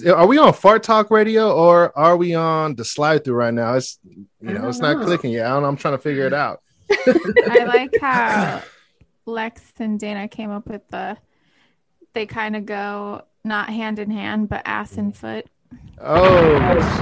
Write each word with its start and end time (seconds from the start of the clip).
ladies. 0.00 0.12
Are 0.12 0.26
we 0.26 0.38
on 0.38 0.52
Fart 0.52 0.82
Talk 0.82 1.10
Radio 1.10 1.52
or 1.52 1.96
are 1.98 2.16
we 2.16 2.34
on 2.34 2.74
the 2.74 2.84
slide 2.84 3.24
through 3.24 3.34
right 3.34 3.54
now? 3.54 3.74
It's 3.74 3.98
you 4.04 4.26
know, 4.54 4.68
it's 4.68 4.78
not 4.78 5.04
clicking 5.04 5.32
yet. 5.32 5.46
I 5.46 5.50
don't 5.50 5.62
know. 5.62 5.68
I'm 5.68 5.76
trying 5.76 5.94
to 5.94 5.98
figure 5.98 6.26
it 6.26 6.32
out. 6.34 6.60
I 6.90 7.64
like 7.66 7.94
how 8.00 8.62
Lex 9.26 9.62
and 9.78 9.98
Dana 9.98 10.28
came 10.28 10.50
up 10.50 10.66
with 10.66 10.86
the 10.88 11.16
they 12.12 12.26
kind 12.26 12.56
of 12.56 12.66
go 12.66 13.22
not 13.44 13.70
hand 13.70 13.98
in 13.98 14.10
hand 14.10 14.48
but 14.48 14.62
ass 14.64 14.96
and 14.96 15.16
foot. 15.16 15.46
Oh, 16.00 16.56
yeah. 16.56 17.00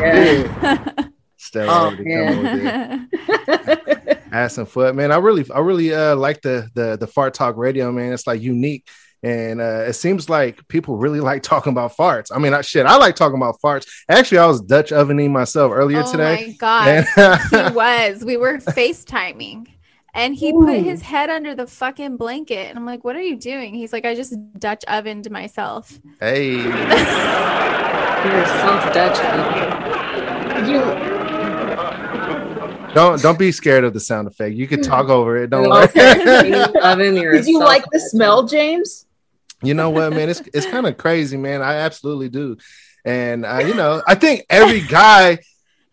shit. 0.97 1.07
Stella 1.41 1.71
Oh, 1.71 1.85
already 1.87 2.05
coming 2.05 2.43
with 2.43 4.09
it. 4.09 4.23
ass 4.33 4.59
and 4.59 4.69
foot 4.69 4.95
man 4.97 5.13
i 5.13 5.17
really 5.17 5.47
i 5.55 5.61
really 5.61 5.95
uh 5.95 6.17
like 6.17 6.43
the 6.43 6.69
the 6.75 6.97
the 6.99 7.07
fart 7.07 7.33
talk 7.33 7.57
radio 7.57 7.91
man 7.93 8.13
it's 8.13 8.27
like 8.27 8.43
unique 8.43 8.87
and 9.23 9.61
uh 9.61 9.85
it 9.89 9.95
seems 9.95 10.29
like 10.29 10.67
people 10.69 10.97
really 10.97 11.21
like 11.31 11.43
talking 11.43 11.73
about 11.73 11.97
farts 11.97 12.31
i 12.35 12.39
mean 12.39 12.55
I, 12.55 12.61
shit 12.61 12.87
i 12.87 12.97
like 12.97 13.17
talking 13.17 13.37
about 13.37 13.61
farts 13.61 13.87
actually 14.09 14.39
i 14.39 14.47
was 14.47 14.61
dutch 14.61 14.93
ovening 14.93 15.33
myself 15.33 15.73
earlier 15.73 16.03
today. 16.05 16.33
oh 16.33 16.37
today 16.37 16.47
my 16.49 16.53
god. 16.59 16.89
And- 17.17 17.69
he 17.71 17.75
was. 17.75 18.25
We 18.25 18.37
were 18.37 18.59
FaceTiming. 18.59 19.69
And 20.15 20.35
he 20.35 20.53
put 20.53 20.81
his 20.81 21.03
head 21.03 21.31
under 21.31 21.55
the 21.55 21.67
fucking 21.67 22.17
blanket. 22.17 22.69
And 22.71 22.79
I'm 22.79 22.87
like, 22.87 23.05
what 23.05 23.15
are 23.15 23.21
you 23.23 23.37
doing? 23.37 23.75
He's 23.75 23.93
like, 23.93 24.05
I 24.05 24.15
just 24.17 24.35
Dutch 24.59 24.83
ovened 24.89 25.31
myself. 25.31 25.99
hey 26.21 26.55
You're 28.25 28.47
self 28.47 28.93
Dutch. 28.93 29.19
You 30.69 30.81
don't 32.95 33.21
don't 33.23 33.39
be 33.39 33.53
scared 33.53 33.85
of 33.85 33.93
the 33.93 34.01
sound 34.01 34.27
effect 34.27 34.55
you 34.57 34.67
can 34.67 34.81
talk 34.83 35.09
over 35.09 35.37
it 35.37 35.51
don't 35.51 35.69
worry 35.69 35.85
oven. 36.83 37.17
You're 37.17 37.33
Did 37.35 37.47
you 37.47 37.61
like 37.61 37.85
the 37.93 38.01
smell, 38.01 38.47
James? 38.47 39.07
You 39.63 39.75
know 39.75 39.91
what 39.91 40.13
man? 40.13 40.29
It's 40.29 40.41
it's 40.53 40.67
kind 40.67 40.87
of 40.87 40.97
crazy 40.97 41.37
man. 41.37 41.63
I 41.63 41.77
absolutely 41.77 42.29
do. 42.29 42.57
And 43.05 43.47
uh, 43.47 43.63
you 43.67 43.75
know 43.75 44.03
i 44.07 44.15
think 44.15 44.45
every 44.51 44.81
guy 44.81 45.39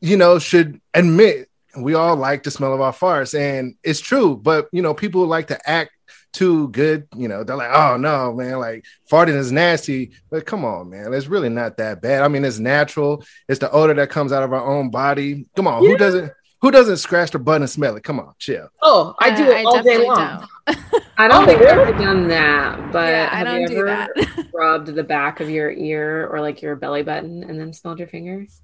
you 0.02 0.17
know 0.17 0.39
should 0.39 0.81
admit 0.94 1.49
we 1.77 1.93
all 1.93 2.16
like 2.16 2.43
the 2.43 2.52
smell 2.52 2.73
of 2.73 2.81
our 2.81 2.93
farts 2.93 3.38
and 3.38 3.75
it's 3.83 3.99
true 3.99 4.36
but 4.36 4.67
you 4.71 4.81
know 4.81 4.93
people 4.93 5.25
like 5.25 5.47
to 5.47 5.69
act 5.69 5.91
too 6.33 6.67
good 6.69 7.08
you 7.16 7.27
know 7.27 7.43
they're 7.43 7.55
like 7.55 7.71
oh 7.71 7.95
no 7.95 8.33
man 8.33 8.59
like 8.59 8.83
farting 9.09 9.38
is 9.38 9.52
nasty. 9.52 10.11
But 10.30 10.45
come 10.45 10.66
on 10.66 10.89
man 10.89 11.13
it's 11.13 11.27
really 11.27 11.47
not 11.47 11.77
that 11.77 12.02
bad. 12.02 12.23
I 12.23 12.27
mean 12.27 12.43
it's 12.43 12.59
natural. 12.59 13.23
It's 13.47 13.59
the 13.59 13.71
odor 13.71 13.93
that 13.93 14.09
comes 14.09 14.33
out 14.33 14.43
of 14.43 14.52
our 14.52 14.66
own 14.66 14.89
body. 14.89 15.47
Come 15.55 15.67
on 15.67 15.80
who 15.81 15.97
doesn't 15.97 16.33
who 16.66 16.71
doesn't 16.71 16.97
scratch 16.97 17.30
their 17.31 17.39
butt 17.39 17.61
and 17.61 17.69
smell 17.69 17.95
it 17.95 18.03
come 18.03 18.19
on 18.19 18.33
chill 18.39 18.67
Oh, 18.81 19.13
I 19.19 19.35
do 19.35 19.44
Uh, 19.44 19.55
it 19.55 19.66
all 19.67 19.83
day 19.83 19.97
long. 20.08 20.47
don't. 20.67 21.03
I 21.17 21.27
don't 21.27 21.45
think? 21.45 21.61
I've 21.61 21.67
ever 21.77 21.91
done 21.91 22.27
that, 22.30 22.91
but 22.91 23.08
Yeah, 23.09 23.30
I 23.31 23.35
have 23.38 23.47
don't 23.47 23.61
you 23.61 23.67
do 23.67 23.77
ever 23.88 24.08
that. 24.16 24.47
rubbed 24.53 24.88
the 24.88 25.03
back 25.03 25.39
of 25.41 25.49
your 25.49 25.69
ear 25.71 26.27
or 26.27 26.41
like 26.41 26.61
your 26.63 26.75
belly 26.75 27.03
button 27.03 27.43
and 27.43 27.59
then 27.59 27.71
smelled 27.71 27.99
your 27.99 28.08
fingers? 28.08 28.61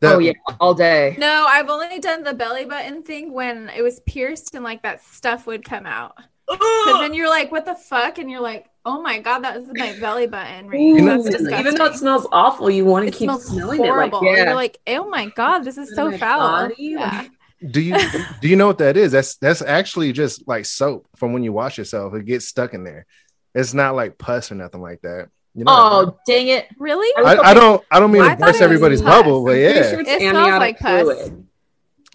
The- 0.00 0.14
oh 0.14 0.18
yeah, 0.18 0.32
all 0.60 0.72
day. 0.74 1.14
No, 1.18 1.46
I've 1.48 1.68
only 1.68 1.98
done 2.00 2.22
the 2.24 2.32
belly 2.34 2.64
button 2.64 3.02
thing 3.02 3.32
when 3.34 3.68
it 3.68 3.82
was 3.82 4.00
pierced 4.00 4.54
and 4.54 4.64
like 4.64 4.82
that 4.82 5.04
stuff 5.04 5.46
would 5.46 5.62
come 5.64 5.84
out. 5.86 6.16
Because 6.48 7.00
then 7.00 7.14
you're 7.14 7.28
like, 7.28 7.52
what 7.52 7.64
the 7.66 7.74
fuck? 7.76 8.18
And 8.18 8.28
you're 8.30 8.40
like, 8.40 8.66
oh 8.84 9.00
my 9.00 9.20
God, 9.20 9.40
that 9.40 9.58
was 9.60 9.68
my 9.74 9.96
belly 10.00 10.26
button 10.26 10.66
ring. 10.66 11.00
Ooh, 11.00 11.04
That's 11.22 11.40
even 11.40 11.74
though 11.76 11.84
it 11.86 11.94
smells 11.94 12.26
awful, 12.32 12.68
you 12.68 12.84
want 12.84 13.06
to 13.06 13.12
keep 13.12 13.30
smelling 13.30 13.78
horrible. 13.78 14.18
it. 14.20 14.24
Like, 14.24 14.36
yeah. 14.38 14.44
You're 14.46 14.54
like, 14.54 14.78
oh 14.88 15.08
my 15.08 15.26
God, 15.36 15.60
this 15.60 15.78
is 15.78 15.94
so 15.94 16.10
foul. 16.18 16.70
Yeah. 16.76 16.98
like- 17.20 17.30
do 17.70 17.80
you 17.80 17.96
do 18.40 18.48
you 18.48 18.56
know 18.56 18.66
what 18.66 18.78
that 18.78 18.96
is? 18.96 19.12
That's 19.12 19.36
that's 19.36 19.62
actually 19.62 20.12
just 20.12 20.46
like 20.48 20.64
soap 20.64 21.06
from 21.16 21.32
when 21.32 21.42
you 21.42 21.52
wash 21.52 21.78
yourself. 21.78 22.14
It 22.14 22.24
gets 22.26 22.46
stuck 22.48 22.74
in 22.74 22.84
there. 22.84 23.06
It's 23.54 23.74
not 23.74 23.94
like 23.94 24.18
pus 24.18 24.50
or 24.50 24.54
nothing 24.56 24.80
like 24.80 25.00
that. 25.02 25.28
You 25.54 25.64
know 25.64 25.72
Oh 25.74 26.18
dang 26.26 26.48
it! 26.48 26.66
Really? 26.78 27.08
I, 27.24 27.36
I 27.36 27.54
don't 27.54 27.84
I 27.90 28.00
don't 28.00 28.10
mean 28.10 28.22
I 28.22 28.34
to 28.34 28.40
burst 28.40 28.62
everybody's 28.62 29.02
bubble, 29.02 29.44
but 29.44 29.52
yeah. 29.52 29.90
sure 29.90 30.00
It 30.00 30.20
smells 30.20 30.58
like 30.58 30.78
pus. 30.78 31.02
fluid. 31.02 31.46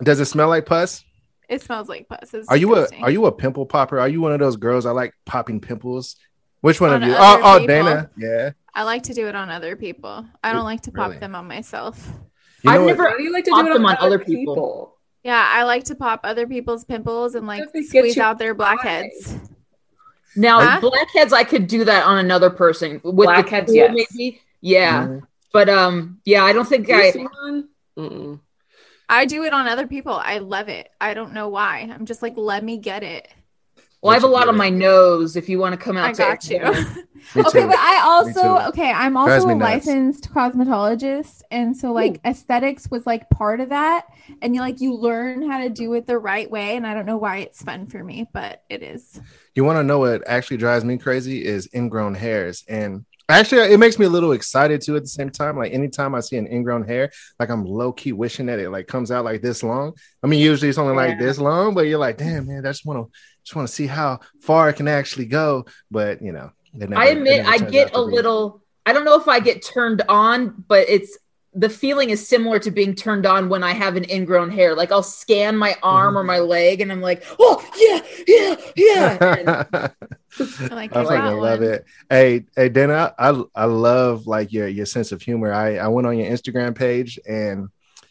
Does 0.03 0.19
it 0.19 0.25
smell 0.25 0.49
like 0.49 0.65
pus? 0.65 1.03
It 1.47 1.61
smells 1.61 1.87
like 1.87 2.09
pus. 2.09 2.33
It's 2.33 2.49
Are 2.49 2.57
you 2.57 2.75
a 2.75 2.87
are 3.01 3.11
you 3.11 3.25
a 3.27 3.31
pimple 3.31 3.65
popper? 3.65 3.99
Are 3.99 4.09
you 4.09 4.21
one 4.21 4.31
of 4.33 4.39
those 4.39 4.57
girls 4.57 4.85
I 4.85 4.91
like 4.91 5.13
popping 5.25 5.59
pimples? 5.61 6.15
Which 6.61 6.81
one 6.81 6.89
On 6.91 7.01
of 7.03 7.07
you? 7.07 7.13
Oh, 7.15 7.39
oh? 7.43 7.67
Dana. 7.67 8.09
Yeah. 8.17 8.51
I 8.73 8.83
like 8.83 9.03
to 9.03 9.13
do 9.13 9.27
it 9.27 9.35
on 9.35 9.49
other 9.49 9.75
people. 9.75 10.25
I 10.43 10.51
don't 10.53 10.63
like 10.65 10.81
to 10.81 10.91
pop 10.91 11.09
Really? 11.09 11.19
them 11.19 11.35
on 11.35 11.47
myself. 11.47 12.05
You 12.63 12.71
know 12.71 12.75
I've 12.75 12.81
what? 12.81 12.87
never- 12.87 13.09
How 13.09 13.17
do 13.17 13.23
you 13.23 13.31
like 13.31 13.45
to 13.45 13.51
Pop 13.51 13.65
do 13.65 13.71
it 13.71 13.75
on, 13.75 13.85
on 13.85 13.97
other 13.99 14.17
people. 14.19 14.96
Yeah, 15.27 15.45
I 15.45 15.63
like 15.63 15.83
to 15.85 15.95
pop 15.95 16.21
other 16.23 16.47
people's 16.47 16.85
pimples 16.85 17.35
and 17.35 17.45
like 17.45 17.61
If 17.61 17.67
it 17.69 17.73
gets 17.73 17.89
squeeze 17.89 18.17
out 18.17 18.39
their 18.39 18.53
high. 18.53 18.75
blackheads. 18.75 19.35
Now 20.37 20.61
Huh? 20.61 20.79
blackheads, 20.79 21.33
I 21.33 21.43
could 21.43 21.67
do 21.67 21.83
that 21.83 22.05
on 22.05 22.17
another 22.17 22.49
person 22.49 23.01
with 23.03 23.25
Blackheads, 23.27 23.69
the 23.69 23.79
tool, 23.87 23.97
yes. 23.97 24.07
maybe. 24.15 24.41
Yeah, 24.61 25.03
Mhm. 25.07 25.21
but 25.51 25.67
um, 25.67 26.21
yeah, 26.23 26.45
I 26.45 26.53
don't 26.53 26.65
think 26.65 26.87
You 26.87 26.95
I. 26.95 28.43
I 29.09 29.25
do 29.25 29.43
it 29.43 29.51
on 29.51 29.67
other 29.67 29.85
people. 29.85 30.13
I 30.13 30.37
love 30.37 30.69
it. 30.69 30.89
I 31.01 31.13
don't 31.13 31.33
know 31.33 31.49
why. 31.49 31.89
I'm 31.93 32.05
just 32.05 32.21
like, 32.21 32.37
let 32.37 32.63
me 32.63 32.77
get 32.77 33.03
it. 33.03 33.27
Well, 34.01 34.11
I 34.11 34.15
have 34.15 34.23
a 34.23 34.27
lot 34.27 34.47
on 34.47 34.55
my 34.57 34.69
nose. 34.69 35.35
If 35.35 35.49
you 35.49 35.59
want 35.59 35.73
to 35.73 35.77
come 35.77 35.97
out, 35.97 36.09
I 36.09 36.13
to 36.13 36.17
got 36.17 36.49
you. 36.49 36.59
Okay, 37.35 37.65
but 37.65 37.77
I 37.77 38.01
also 38.03 38.69
okay, 38.69 38.89
I'm 38.91 39.17
also 39.17 39.49
a 39.49 39.55
licensed 39.55 40.31
cosmetologist, 40.31 41.41
and 41.51 41.75
so 41.75 41.91
like 41.91 42.21
aesthetics 42.25 42.89
was 42.89 43.05
like 43.05 43.29
part 43.29 43.59
of 43.59 43.69
that, 43.69 44.05
and 44.41 44.55
you 44.55 44.61
like 44.61 44.79
you 44.79 44.95
learn 44.95 45.49
how 45.49 45.59
to 45.59 45.69
do 45.69 45.93
it 45.93 46.07
the 46.07 46.17
right 46.17 46.49
way, 46.49 46.77
and 46.77 46.87
I 46.87 46.93
don't 46.93 47.05
know 47.05 47.17
why 47.17 47.37
it's 47.39 47.61
fun 47.61 47.87
for 47.87 48.01
me, 48.01 48.27
but 48.33 48.63
it 48.69 48.81
is. 48.81 49.19
You 49.55 49.65
want 49.65 49.77
to 49.77 49.83
know 49.83 49.99
what 49.99 50.25
actually 50.27 50.57
drives 50.57 50.85
me 50.85 50.97
crazy 50.97 51.43
is 51.43 51.67
ingrown 51.73 52.13
hairs. 52.13 52.63
And 52.67 53.05
actually, 53.27 53.73
it 53.73 53.79
makes 53.79 53.99
me 53.99 54.05
a 54.05 54.09
little 54.09 54.31
excited 54.31 54.81
too 54.81 54.95
at 54.95 55.03
the 55.03 55.09
same 55.09 55.29
time. 55.29 55.57
Like 55.57 55.73
anytime 55.73 56.15
I 56.15 56.21
see 56.21 56.37
an 56.37 56.47
ingrown 56.47 56.87
hair, 56.87 57.11
like 57.39 57.49
I'm 57.49 57.65
low 57.65 57.91
key 57.91 58.13
wishing 58.13 58.45
that 58.45 58.59
it 58.59 58.69
like 58.69 58.87
comes 58.87 59.11
out 59.11 59.25
like 59.25 59.41
this 59.41 59.63
long. 59.63 59.93
I 60.23 60.27
mean, 60.27 60.39
usually 60.39 60.69
it's 60.69 60.77
only 60.77 60.95
like 60.95 61.19
Yeah. 61.19 61.25
this 61.25 61.39
long, 61.39 61.73
but 61.73 61.87
you're 61.87 61.99
like, 61.99 62.17
damn, 62.17 62.47
man, 62.47 62.65
I 62.65 62.69
just 62.69 62.85
want 62.85 63.05
to 63.05 63.17
just 63.47 63.55
want 63.55 63.67
to 63.69 63.73
see 63.73 63.87
how 63.87 64.19
far 64.41 64.67
it 64.69 64.73
can 64.73 64.89
actually 64.89 65.25
go. 65.25 65.65
But 65.89 66.21
you 66.21 66.33
know, 66.33 66.51
never- 66.73 66.97
I 66.97 67.05
admit 67.07 67.45
I 67.45 67.57
get 67.59 67.91
a 67.95 68.05
be. 68.05 68.11
little. 68.13 68.61
I 68.85 68.91
don't 68.93 69.05
know 69.05 69.15
if 69.19 69.27
I 69.27 69.39
get 69.39 69.63
turned 69.63 70.01
on, 70.09 70.65
but 70.67 70.87
it's 70.89 71.17
the 71.53 71.69
feeling 71.69 72.09
is 72.09 72.27
similar 72.27 72.59
to 72.59 72.69
being 72.71 72.93
turned 72.93 73.25
on 73.25 73.47
when 73.49 73.63
I 73.63 73.71
have 73.73 73.95
an 73.95 74.07
ingrown 74.09 74.51
hair. 74.51 74.75
Like 74.75 74.91
I'll 74.91 75.01
scan 75.01 75.55
my 75.57 75.75
arm 75.81 76.09
Mm-hmm. 76.09 76.17
or 76.17 76.23
my 76.25 76.39
leg, 76.39 76.81
and 76.81 76.91
I'm 76.91 76.99
like, 77.01 77.23
oh 77.39 77.63
yeah, 77.77 78.01
yeah, 78.27 78.55
yeah. 78.75 79.89
And 80.59 80.71
I 80.71 80.75
like 80.75 80.95
I 80.95 81.01
your 81.01 81.09
fucking 81.09 81.39
love 81.39 81.61
it. 81.63 81.85
Hey, 82.09 82.43
hey, 82.55 82.67
Dana, 82.69 83.13
I 83.17 83.41
I 83.55 83.65
love 83.65 84.27
like 84.27 84.51
your 84.51 84.67
your 84.67 84.85
sense 84.85 85.13
of 85.13 85.21
humor. 85.21 85.53
I 85.53 85.77
I 85.77 85.87
went 85.87 86.05
on 86.05 86.17
your 86.17 86.29
Instagram 86.29 86.75
page 86.75 87.17
and 87.27 87.69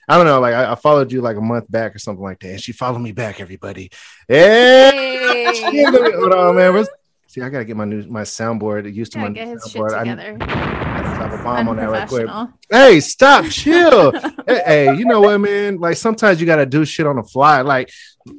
I 0.09 0.17
don't 0.17 0.27
know, 0.27 0.41
like 0.41 0.55
I, 0.55 0.73
I 0.73 0.75
followed 0.77 1.11
you 1.11 1.21
like 1.21 1.37
a 1.37 1.41
month 1.41 1.71
back 1.71 1.95
or 1.95 1.99
something 1.99 2.23
like 2.23 2.39
that. 2.41 2.51
And 2.51 2.61
she 2.61 2.73
followed 2.73 3.01
me 3.01 3.13
back, 3.13 3.41
everybody. 3.41 3.91
Yeah. 4.29 4.91
Hey. 4.93 5.85
Hold 5.85 6.33
on, 6.33 6.55
man. 6.57 6.87
See, 7.27 7.43
I 7.43 7.49
gotta 7.49 7.65
get 7.65 7.77
my 7.77 7.85
new 7.85 8.03
my 8.09 8.23
soundboard 8.23 8.93
used 8.95 9.13
to 9.13 9.19
Yeah, 9.19 9.25
my 9.25 9.31
get 9.31 9.49
his 9.49 9.65
shit 9.71 9.83
soundboard. 9.83 9.93
I- 9.93 10.05
together. 10.05 10.37
Drop 11.17 11.33
a 11.41 11.43
bomb 11.43 11.69
on 11.69 11.77
that 11.77 11.91
right 11.91 12.09
quick. 12.09 12.29
Hey, 12.71 13.01
stop, 13.01 13.47
chill. 13.47 14.13
hey, 14.47 14.63
hey, 14.67 14.95
you 14.97 15.05
know 15.07 15.21
what, 15.23 15.39
man? 15.39 15.79
Like 15.79 15.97
sometimes 15.97 16.41
you 16.41 16.47
gotta 16.47 16.67
do 16.67 16.85
shit 16.85 17.07
on 17.07 17.17
the 17.17 17.23
fly. 17.23 17.63
Like, 17.63 17.91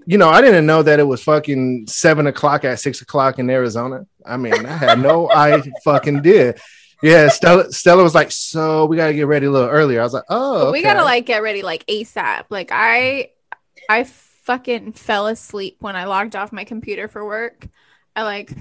you 0.05 0.17
know, 0.17 0.29
I 0.29 0.41
didn't 0.41 0.65
know 0.65 0.83
that 0.83 0.99
it 0.99 1.03
was 1.03 1.21
fucking 1.23 1.87
seven 1.87 2.27
o'clock 2.27 2.63
at 2.65 2.79
six 2.79 3.01
o'clock 3.01 3.39
in 3.39 3.49
Arizona. 3.49 4.05
I 4.25 4.37
mean, 4.37 4.65
I 4.65 4.77
had 4.77 4.99
no 4.99 5.29
I 5.29 5.61
fucking 5.83 6.21
did. 6.21 6.59
Yeah, 7.01 7.27
Stella 7.29 7.71
Stella 7.71 8.03
was 8.03 8.15
like, 8.15 8.31
so 8.31 8.85
we 8.85 8.97
gotta 8.97 9.13
get 9.13 9.27
ready 9.27 9.45
a 9.45 9.51
little 9.51 9.69
earlier. 9.69 9.99
I 10.01 10.03
was 10.03 10.13
like, 10.13 10.25
oh, 10.29 10.71
We 10.71 10.81
gotta 10.81 11.03
like 11.03 11.25
get 11.25 11.43
ready 11.43 11.61
like 11.61 11.85
ASAP. 11.85 12.45
Like 12.49 12.69
I, 12.71 13.31
I 13.89 14.03
fucking 14.03 14.93
fell 14.93 15.27
asleep 15.27 15.77
when 15.79 15.95
I 15.95 16.05
logged 16.05 16.35
off 16.35 16.51
my 16.51 16.63
computer 16.63 17.07
for 17.07 17.25
work. 17.25 17.67
I 18.15 18.23
like 18.23 18.51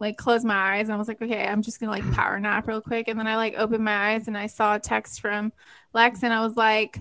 like 0.00 0.16
closed 0.16 0.44
my 0.44 0.76
eyes 0.76 0.88
and 0.88 0.94
I 0.94 0.98
was 0.98 1.06
like, 1.06 1.22
okay, 1.22 1.46
I'm 1.46 1.62
just 1.62 1.78
gonna 1.80 1.92
like 1.92 2.10
power 2.12 2.40
nap 2.40 2.66
real 2.66 2.80
quick. 2.80 3.08
And 3.08 3.18
then 3.18 3.26
I 3.26 3.36
like 3.36 3.54
opened 3.56 3.84
my 3.84 4.12
eyes 4.12 4.26
and 4.26 4.36
I 4.36 4.46
saw 4.46 4.74
a 4.74 4.80
text 4.80 5.20
from 5.20 5.52
Lex 5.92 6.22
and 6.22 6.32
I 6.32 6.40
was 6.40 6.56
like, 6.56 7.00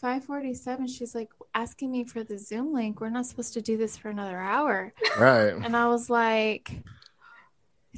547. 0.00 0.86
She's 0.86 1.14
like 1.14 1.28
asking 1.54 1.90
me 1.90 2.04
for 2.04 2.24
the 2.24 2.38
Zoom 2.38 2.72
link. 2.72 3.00
We're 3.00 3.10
not 3.10 3.26
supposed 3.26 3.52
to 3.54 3.60
do 3.60 3.76
this 3.76 3.98
for 3.98 4.08
another 4.08 4.38
hour. 4.38 4.94
right. 5.18 5.52
And 5.52 5.76
I 5.76 5.88
was 5.88 6.08
like, 6.08 6.72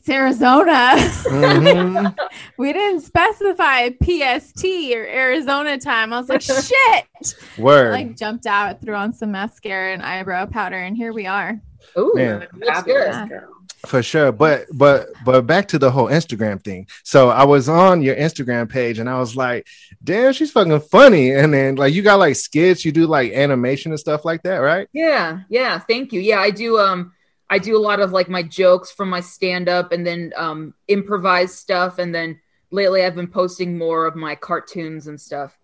it's 0.03 0.09
Arizona. 0.09 0.95
Mhm. 0.97 2.17
we 2.59 2.73
didn't 2.73 3.03
specify 3.03 3.91
PST 3.91 4.65
or 4.95 5.07
Arizona 5.07 5.79
time. 5.79 6.13
I 6.13 6.19
was 6.19 6.29
like, 6.29 6.41
shit. 6.41 7.35
Word. 7.57 7.93
like 7.93 8.17
jumped 8.17 8.47
out, 8.47 8.81
threw 8.81 8.97
on 8.97 9.13
some 9.13 9.31
mascara 9.31 9.93
and 9.93 10.03
eyebrow 10.03 10.47
powder, 10.47 10.79
and 10.79 10.97
here 10.97 11.13
we 11.13 11.27
are. 11.27 11.61
Ooh, 11.97 12.13
Man. 12.17 12.49
that's 12.59 12.83
good. 12.83 13.13
Fabulous. 13.13 13.45
For 13.87 14.03
sure, 14.03 14.31
but 14.33 14.67
but 14.73 15.09
but 15.25 15.43
back 15.47 15.67
to 15.69 15.79
the 15.79 15.91
whole 15.91 16.07
Instagram 16.07 16.63
thing. 16.63 16.87
So 17.05 17.31
I 17.31 17.45
was 17.45 17.69
on 17.69 18.01
your 18.03 18.15
Instagram 18.15 18.69
page 18.69 19.01
and 19.01 19.09
I 19.11 19.19
was 19.19 19.35
like, 19.37 19.67
"Damn, 20.03 20.33
she's 20.33 20.53
fucking 20.53 20.81
funny." 20.83 21.33
And 21.33 21.53
then 21.53 21.75
like 21.75 21.93
you 21.93 22.03
got 22.03 22.21
like 22.21 22.37
skits, 22.37 22.85
you 22.85 22.93
do 22.93 23.07
like 23.07 23.33
animation 23.33 23.91
and 23.91 23.99
stuff 23.99 24.25
like 24.25 24.43
that, 24.45 24.59
right? 24.59 24.89
Yeah, 24.93 25.41
yeah. 25.49 25.81
Thank 25.81 26.13
you. 26.13 26.21
Yeah, 26.21 26.39
I 26.39 26.51
do. 26.51 26.79
Um, 26.79 27.13
I 27.53 27.59
do 27.59 27.77
a 27.77 27.79
lot 27.79 28.01
of 28.01 28.13
like 28.13 28.31
my 28.31 28.43
jokes 28.43 28.91
from 28.91 29.11
my 29.11 29.21
stand 29.21 29.69
up, 29.69 29.93
and 29.93 30.07
then 30.07 30.33
um, 30.37 30.73
improvise 30.89 31.55
stuff, 31.55 31.99
and 31.99 32.15
then 32.15 32.41
lately 32.71 33.05
I've 33.05 33.15
been 33.15 33.29
posting 33.29 33.77
more 33.77 34.07
of 34.07 34.17
my 34.17 34.35
cartoons 34.35 35.07
and 35.07 35.21
stuff. 35.21 35.59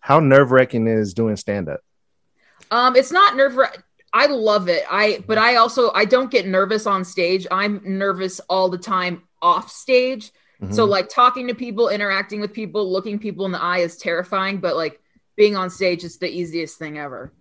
How 0.00 0.20
nerve 0.20 0.50
wracking 0.50 0.86
is 0.86 1.14
doing 1.14 1.36
stand 1.36 1.70
up? 1.70 1.80
Um, 2.70 2.96
it's 2.96 3.10
not 3.10 3.34
nerve. 3.34 3.58
I 4.12 4.26
love 4.26 4.68
it. 4.68 4.84
I 4.90 5.24
but 5.26 5.38
I 5.38 5.56
also 5.56 5.90
I 5.92 6.04
don't 6.04 6.30
get 6.30 6.46
nervous 6.46 6.86
on 6.86 7.02
stage. 7.02 7.46
I'm 7.50 7.80
nervous 7.82 8.38
all 8.50 8.68
the 8.68 8.76
time 8.76 9.22
off 9.40 9.70
stage. 9.70 10.32
Mm-hmm. 10.60 10.74
So 10.74 10.84
like 10.84 11.08
talking 11.08 11.48
to 11.48 11.54
people, 11.54 11.88
interacting 11.88 12.42
with 12.42 12.52
people, 12.52 12.92
looking 12.92 13.18
people 13.18 13.46
in 13.46 13.52
the 13.52 13.62
eye 13.62 13.78
is 13.78 13.96
terrifying. 13.96 14.58
But 14.58 14.76
like 14.76 15.00
being 15.34 15.56
on 15.56 15.70
stage 15.70 16.04
is 16.04 16.18
the 16.18 16.28
easiest 16.28 16.78
thing 16.78 16.98
ever. 16.98 17.32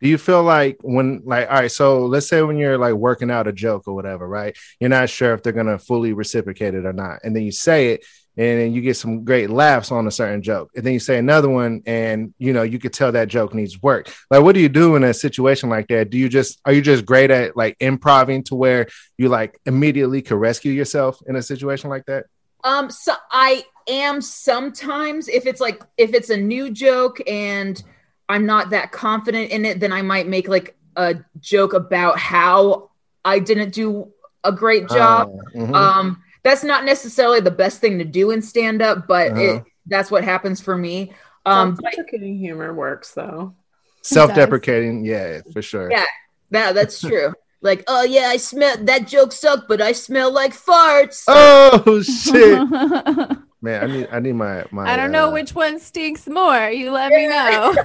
Do 0.00 0.08
you 0.08 0.18
feel 0.18 0.42
like 0.42 0.78
when 0.82 1.22
like 1.24 1.48
all 1.48 1.60
right 1.60 1.72
so 1.72 2.06
let's 2.06 2.28
say 2.28 2.42
when 2.42 2.56
you're 2.56 2.78
like 2.78 2.94
working 2.94 3.30
out 3.30 3.46
a 3.46 3.52
joke 3.52 3.84
or 3.86 3.94
whatever 3.94 4.26
right? 4.26 4.56
You're 4.80 4.90
not 4.90 5.10
sure 5.10 5.34
if 5.34 5.42
they're 5.42 5.52
gonna 5.52 5.78
fully 5.78 6.12
reciprocate 6.12 6.74
it 6.74 6.86
or 6.86 6.92
not 6.92 7.20
and 7.24 7.34
then 7.34 7.42
you 7.42 7.52
say 7.52 7.92
it 7.92 8.04
and 8.38 8.60
then 8.60 8.72
you 8.74 8.82
get 8.82 8.96
some 8.96 9.24
great 9.24 9.48
laughs 9.48 9.90
on 9.90 10.06
a 10.06 10.10
certain 10.10 10.42
joke 10.42 10.70
and 10.76 10.84
then 10.84 10.92
you 10.92 11.00
say 11.00 11.18
another 11.18 11.48
one 11.48 11.82
and 11.86 12.34
you 12.38 12.52
know 12.52 12.62
you 12.62 12.78
could 12.78 12.92
tell 12.92 13.12
that 13.12 13.28
joke 13.28 13.54
needs 13.54 13.80
work. 13.82 14.12
Like 14.30 14.42
what 14.42 14.54
do 14.54 14.60
you 14.60 14.68
do 14.68 14.96
in 14.96 15.04
a 15.04 15.14
situation 15.14 15.70
like 15.70 15.88
that? 15.88 16.10
Do 16.10 16.18
you 16.18 16.28
just 16.28 16.60
are 16.64 16.72
you 16.72 16.82
just 16.82 17.06
great 17.06 17.30
at 17.30 17.56
like 17.56 17.76
improving 17.80 18.42
to 18.44 18.54
where 18.54 18.88
you 19.16 19.28
like 19.28 19.58
immediately 19.64 20.22
can 20.22 20.36
rescue 20.36 20.72
yourself 20.72 21.22
in 21.26 21.36
a 21.36 21.42
situation 21.42 21.88
like 21.88 22.04
that? 22.06 22.26
Um, 22.64 22.90
so 22.90 23.14
I 23.30 23.64
am 23.88 24.20
sometimes 24.20 25.28
if 25.28 25.46
it's 25.46 25.60
like 25.60 25.82
if 25.96 26.12
it's 26.12 26.30
a 26.30 26.36
new 26.36 26.70
joke 26.70 27.20
and 27.26 27.82
I'm 28.28 28.46
not 28.46 28.70
that 28.70 28.92
confident 28.92 29.50
in 29.50 29.64
it, 29.64 29.80
then 29.80 29.92
I 29.92 30.02
might 30.02 30.26
make 30.26 30.48
like 30.48 30.76
a 30.96 31.16
joke 31.40 31.72
about 31.74 32.18
how 32.18 32.90
I 33.24 33.38
didn't 33.38 33.70
do 33.74 34.12
a 34.44 34.52
great 34.52 34.88
job. 34.88 35.30
Uh, 35.54 35.58
mhm. 35.58 35.74
Um, 35.74 36.22
that's 36.42 36.62
not 36.64 36.84
necessarily 36.84 37.40
the 37.40 37.50
best 37.50 37.80
thing 37.80 37.98
to 37.98 38.04
do 38.04 38.30
in 38.30 38.40
stand 38.42 38.80
up, 38.82 39.06
but 39.06 39.32
Uh-huh. 39.32 39.40
it 39.40 39.64
that's 39.86 40.10
what 40.10 40.24
happens 40.24 40.60
for 40.60 40.76
me. 40.76 41.12
Um, 41.44 41.76
Self-deprecating 41.76 42.38
humor 42.38 42.74
works 42.74 43.12
though. 43.14 43.54
self-deprecating 44.02 45.04
yeah 45.04 45.40
for 45.52 45.62
sure 45.62 45.90
Yeah. 45.90 46.04
that 46.50 46.74
that's 46.74 47.00
true. 47.00 47.32
like, 47.62 47.82
oh 47.88 48.04
yeah, 48.04 48.28
I 48.28 48.36
smell 48.36 48.76
that 48.84 49.06
joke 49.08 49.32
sucked, 49.32 49.66
but 49.68 49.80
I 49.80 49.92
smell 49.92 50.30
like 50.32 50.52
farts. 50.54 51.24
oh 51.28 52.02
shit 52.02 53.38
man 53.62 53.82
i 53.82 53.86
need 53.86 54.08
i 54.12 54.18
need 54.20 54.32
my 54.34 54.64
my 54.70 54.92
I 54.92 54.96
don't 54.96 55.12
know 55.12 55.28
uh, 55.28 55.32
which 55.32 55.54
one 55.54 55.78
stinks 55.78 56.28
more. 56.28 56.68
You 56.70 56.90
let 56.92 57.10
me 57.10 57.26
know. 57.26 57.74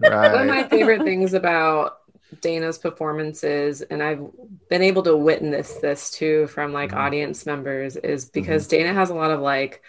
right. 0.00 0.32
One 0.32 0.42
of 0.42 0.48
my 0.48 0.64
favorite 0.68 1.02
things 1.04 1.32
about 1.32 1.98
Dana's 2.40 2.76
performances, 2.78 3.82
and 3.82 4.02
I've 4.02 4.20
been 4.68 4.82
able 4.82 5.02
to 5.04 5.16
witness 5.16 5.74
this 5.74 6.10
too 6.10 6.46
from 6.48 6.72
like 6.72 6.90
Mhm. 6.90 6.96
audience 6.98 7.46
members, 7.46 7.96
is 7.96 8.26
because 8.28 8.66
Dana 8.66 8.92
has 8.92 9.10
a 9.10 9.14
lot 9.14 9.30
of 9.30 9.40
like 9.40 9.82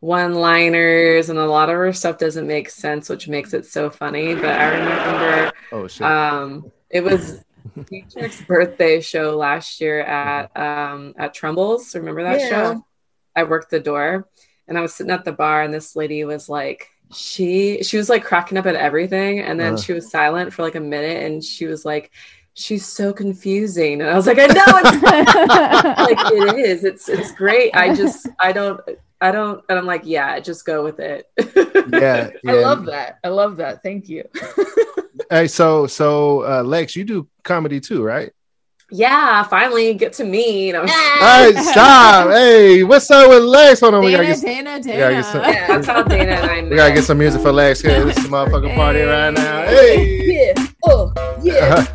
one 0.00 0.34
liners 0.34 1.28
and 1.28 1.38
a 1.38 1.46
lot 1.46 1.68
of 1.68 1.76
her 1.76 1.92
stuff 1.92 2.18
doesn't 2.18 2.46
make 2.46 2.70
sense, 2.70 3.08
which 3.08 3.28
makes 3.28 3.52
it 3.52 3.66
so 3.66 3.90
funny. 3.90 4.34
But 4.34 4.58
I 4.58 4.68
remember 4.78 5.52
oh 5.72 5.86
shit 5.88 6.06
um, 6.06 6.70
it 6.88 7.02
was 7.02 7.44
Dietrich's 7.90 8.40
birthday 8.48 9.00
show 9.00 9.36
last 9.36 9.80
year 9.80 10.00
at 10.00 10.56
um, 10.56 11.14
at 11.18 11.34
Trumbull's. 11.34 11.94
Remember 11.94 12.22
that 12.24 12.40
Yeah. 12.40 12.48
show? 12.48 12.84
I 13.36 13.42
worked 13.44 13.70
the 13.70 13.80
door, 13.80 14.26
and 14.68 14.78
I 14.78 14.80
was 14.82 14.94
sitting 14.94 15.10
at 15.12 15.24
the 15.24 15.32
bar, 15.32 15.62
and 15.62 15.72
this 15.74 15.96
lady 15.96 16.24
was 16.24 16.48
like, 16.48 16.88
she 17.12 17.82
she 17.82 17.96
was 17.96 18.08
like 18.08 18.24
cracking 18.24 18.58
up 18.58 18.66
at 18.66 18.76
everything, 18.76 19.40
and 19.40 19.58
then 19.58 19.74
Uh. 19.74 19.76
she 19.78 19.92
was 19.92 20.10
silent 20.10 20.52
for 20.52 20.62
like 20.62 20.74
a 20.76 20.80
minute, 20.80 21.22
and 21.24 21.42
she 21.42 21.66
was 21.66 21.84
like, 21.84 22.10
she's 22.54 22.84
so 22.86 23.12
confusing, 23.12 24.00
and 24.00 24.10
I 24.10 24.14
was 24.14 24.26
like, 24.26 24.38
I 24.38 24.46
know 24.46 24.64
it's 24.66 25.02
like 25.98 26.32
it 26.32 26.58
is. 26.66 26.84
It's 26.84 27.08
it's 27.08 27.32
great. 27.32 27.74
I 27.74 27.94
just 27.94 28.28
I 28.40 28.52
don't 28.52 28.80
I 29.20 29.32
don't, 29.32 29.64
and 29.68 29.78
I'm 29.78 29.86
like, 29.86 30.02
yeah, 30.04 30.38
just 30.38 30.64
go 30.64 30.84
with 30.84 31.00
it. 31.00 31.26
yeah, 31.92 32.30
yeah. 32.44 32.52
I 32.52 32.54
love 32.60 32.84
that. 32.86 33.18
I 33.24 33.28
love 33.28 33.56
that. 33.56 33.82
Thank 33.82 34.08
you. 34.08 34.24
Hey, 35.30 35.46
so 35.48 35.86
so 35.86 36.42
uh, 36.44 36.62
Lex, 36.62 36.96
you 36.96 37.04
do 37.04 37.28
comedy 37.42 37.80
too, 37.80 38.02
right? 38.02 38.32
Yeah, 38.90 39.42
finally 39.42 39.94
get 39.94 40.12
to 40.14 40.24
me. 40.24 40.66
You 40.68 40.72
know, 40.74 40.80
All 40.80 40.86
right, 40.86 41.54
stop. 41.56 42.30
hey, 42.30 42.84
what's 42.84 43.10
up 43.10 43.28
with 43.28 43.42
Lex? 43.42 43.80
Hold 43.80 43.94
on, 43.94 44.04
we 44.04 44.12
gotta 44.12 44.24
Dana, 44.24 44.34
get 44.34 44.44
Dana, 44.44 44.82
Dana. 44.82 44.98
gotta 44.98 45.14
get 45.14 45.24
some- 45.24 45.42
Yeah, 45.42 45.66
that's 45.66 45.86
how 45.86 46.02
Dana 46.02 46.32
and 46.32 46.50
I 46.50 46.60
met. 46.62 46.70
we 46.70 46.76
gotta 46.76 46.94
get 46.94 47.04
some 47.04 47.18
music 47.18 47.42
for 47.42 47.52
Lex. 47.52 47.80
Here, 47.80 48.04
this 48.04 48.16
is 48.16 48.24
the 48.24 48.30
motherfucking 48.30 48.74
party 48.74 49.00
right 49.02 49.30
now. 49.30 49.64
Hey. 49.64 50.54
Yeah. 50.54 50.66
Oh, 50.84 51.12
yeah. 51.42 51.54
Uh-huh. 51.54 51.94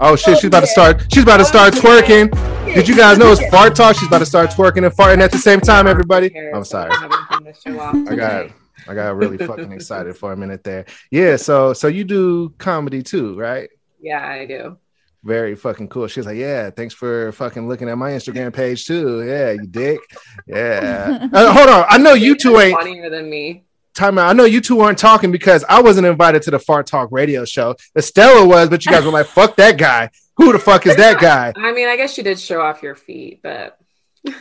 Oh 0.00 0.16
shit, 0.16 0.38
she's 0.38 0.44
about 0.48 0.60
to 0.60 0.66
oh, 0.66 0.72
start. 0.72 1.06
She's 1.12 1.22
about 1.22 1.38
to 1.38 1.44
oh, 1.44 1.46
start 1.46 1.72
twerking. 1.74 2.74
Did 2.74 2.88
you 2.88 2.96
guys 2.96 3.16
know 3.16 3.32
it's 3.32 3.46
fart 3.48 3.74
talk? 3.74 3.96
She's 3.96 4.08
about 4.08 4.18
to 4.18 4.26
start 4.26 4.50
twerking 4.50 4.84
and 4.84 4.94
farting 4.94 5.22
at 5.22 5.30
the 5.30 5.38
same 5.38 5.60
time. 5.60 5.86
Everybody, 5.86 6.30
I'm 6.52 6.64
sorry. 6.64 6.90
I 6.92 8.14
got 8.16 8.50
I 8.86 8.94
got 8.94 9.16
really 9.16 9.38
fucking 9.38 9.72
excited 9.72 10.16
for 10.16 10.32
a 10.32 10.36
minute 10.36 10.64
there. 10.64 10.84
Yeah, 11.10 11.36
so 11.36 11.72
so 11.72 11.86
you 11.86 12.04
do 12.04 12.50
comedy 12.58 13.02
too, 13.02 13.38
right? 13.38 13.70
Yeah, 14.00 14.26
I 14.26 14.44
do. 14.44 14.76
Very 15.24 15.56
fucking 15.56 15.88
cool. 15.88 16.06
She's 16.06 16.26
like, 16.26 16.36
yeah, 16.36 16.68
thanks 16.68 16.92
for 16.92 17.32
fucking 17.32 17.66
looking 17.66 17.88
at 17.88 17.96
my 17.96 18.10
Instagram 18.10 18.52
page 18.52 18.86
too. 18.86 19.24
Yeah, 19.26 19.52
you 19.52 19.66
dick. 19.66 19.98
Yeah. 20.46 21.28
Uh, 21.32 21.50
hold 21.52 21.70
on, 21.70 21.86
I 21.88 21.96
know 21.96 22.12
you 22.12 22.36
two 22.36 22.58
ain't 22.60 22.76
funnier 22.78 23.08
than 23.08 23.30
me. 23.30 23.64
time 23.94 24.18
out. 24.18 24.28
I 24.28 24.34
know 24.34 24.44
you 24.44 24.60
two 24.60 24.76
weren't 24.76 24.98
talking 24.98 25.32
because 25.32 25.64
I 25.66 25.80
wasn't 25.80 26.06
invited 26.06 26.42
to 26.42 26.50
the 26.50 26.58
Fart 26.58 26.86
Talk 26.86 27.08
radio 27.10 27.46
show. 27.46 27.74
Estella 27.96 28.46
was, 28.46 28.68
but 28.68 28.84
you 28.84 28.92
guys 28.92 29.04
were 29.04 29.12
like, 29.12 29.26
fuck 29.26 29.56
that 29.56 29.78
guy. 29.78 30.10
Who 30.36 30.52
the 30.52 30.58
fuck 30.58 30.86
is 30.86 30.96
that 30.96 31.18
guy? 31.20 31.54
I 31.56 31.72
mean, 31.72 31.88
I 31.88 31.96
guess 31.96 32.18
you 32.18 32.24
did 32.24 32.38
show 32.38 32.60
off 32.60 32.82
your 32.82 32.94
feet, 32.94 33.40
but 33.42 33.78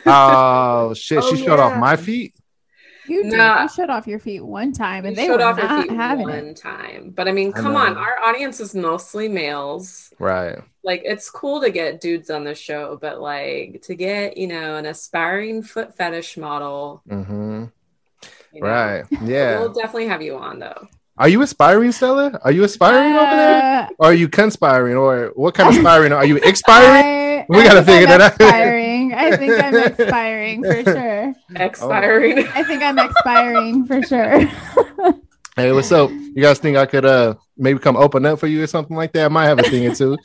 Oh 0.05 0.93
shit, 0.95 1.19
Oh, 1.23 1.33
she 1.35 1.43
showed 1.43 1.59
off 1.59 1.77
my 1.79 1.95
feet. 1.95 2.35
You 3.07 3.23
did. 3.23 3.33
Nah. 3.33 3.63
You 3.63 3.69
showed 3.69 3.89
off 3.89 4.07
your 4.07 4.19
feet 4.19 4.39
one 4.45 4.71
time, 4.71 5.05
and 5.05 5.15
they 5.15 5.25
showed 5.27 5.39
were 5.39 5.45
off 5.45 5.57
your 5.57 5.67
not 5.67 5.87
feet 5.87 5.95
having 5.95 6.23
one 6.27 6.33
it. 6.47 6.57
time. 6.57 7.11
But 7.15 7.27
I 7.27 7.31
mean, 7.31 7.51
come 7.51 7.73
know. 7.73 7.79
on, 7.79 7.97
our 7.97 8.19
audience 8.21 8.59
is 8.59 8.73
mostly 8.75 9.27
males. 9.27 10.13
Right. 10.19 10.57
Like, 10.83 11.01
it's 11.05 11.29
cool 11.29 11.61
to 11.61 11.69
get 11.69 12.01
dudes 12.01 12.29
on 12.29 12.43
the 12.43 12.55
show, 12.55 12.97
but 13.01 13.21
like 13.21 13.81
to 13.83 13.95
get 13.95 14.37
you 14.37 14.47
know 14.47 14.75
an 14.77 14.85
aspiring 14.85 15.63
foot 15.63 15.95
fetish 15.95 16.37
model, 16.37 17.01
Mm-hmm. 17.09 17.65
you 18.53 18.61
know, 18.61 18.67
Right. 18.67 19.03
Yeah. 19.21 19.59
We'll 19.59 19.73
definitely 19.73 20.07
have 20.07 20.21
you 20.21 20.37
on 20.37 20.59
though. 20.59 20.87
Are 21.15 21.29
you 21.29 21.43
aspiring, 21.43 21.91
Stella? 21.91 22.39
Are 22.43 22.51
you 22.51 22.63
aspiring 22.63 23.13
over 23.15 23.35
there? 23.35 23.61
Uh, 23.83 23.87
Or 23.99 24.07
are 24.07 24.13
you 24.15 24.27
conspiring? 24.27 24.95
Or 24.97 25.31
what 25.35 25.53
kind 25.53 25.69
of 25.69 25.75
aspiring? 25.75 26.11
Are 26.11 26.25
you 26.25 26.37
expiring? 26.43 27.05
I, 27.05 27.22
We 27.49 27.63
gotta 27.63 27.83
think 27.83 27.99
figure 27.99 28.13
I'm 28.13 28.19
that 28.19 28.21
out. 28.21 28.31
Expiring. 28.33 29.13
I 29.13 29.37
think 29.37 29.63
I'm 29.63 29.75
expiring 29.99 30.63
for 30.63 30.83
sure. 30.83 31.33
Expiring. 31.55 32.47
I 32.47 32.63
think 32.63 32.83
I'm 32.83 32.99
expiring 32.99 33.85
for 33.85 34.01
sure. 34.03 34.47
Hey, 35.55 35.71
what's 35.71 35.91
up? 35.91 36.09
You 36.09 36.41
guys 36.41 36.57
think 36.57 36.77
I 36.77 36.87
could 36.87 37.05
uh 37.05 37.35
maybe 37.57 37.77
come 37.77 37.95
open 37.95 38.25
up 38.25 38.39
for 38.39 38.47
you 38.47 38.63
or 38.63 38.67
something 38.67 38.97
like 38.97 39.13
that? 39.13 39.25
I 39.25 39.27
might 39.27 39.45
have 39.45 39.59
a 39.59 39.63
thing 39.63 39.85
or 39.85 39.93
two. 39.93 40.17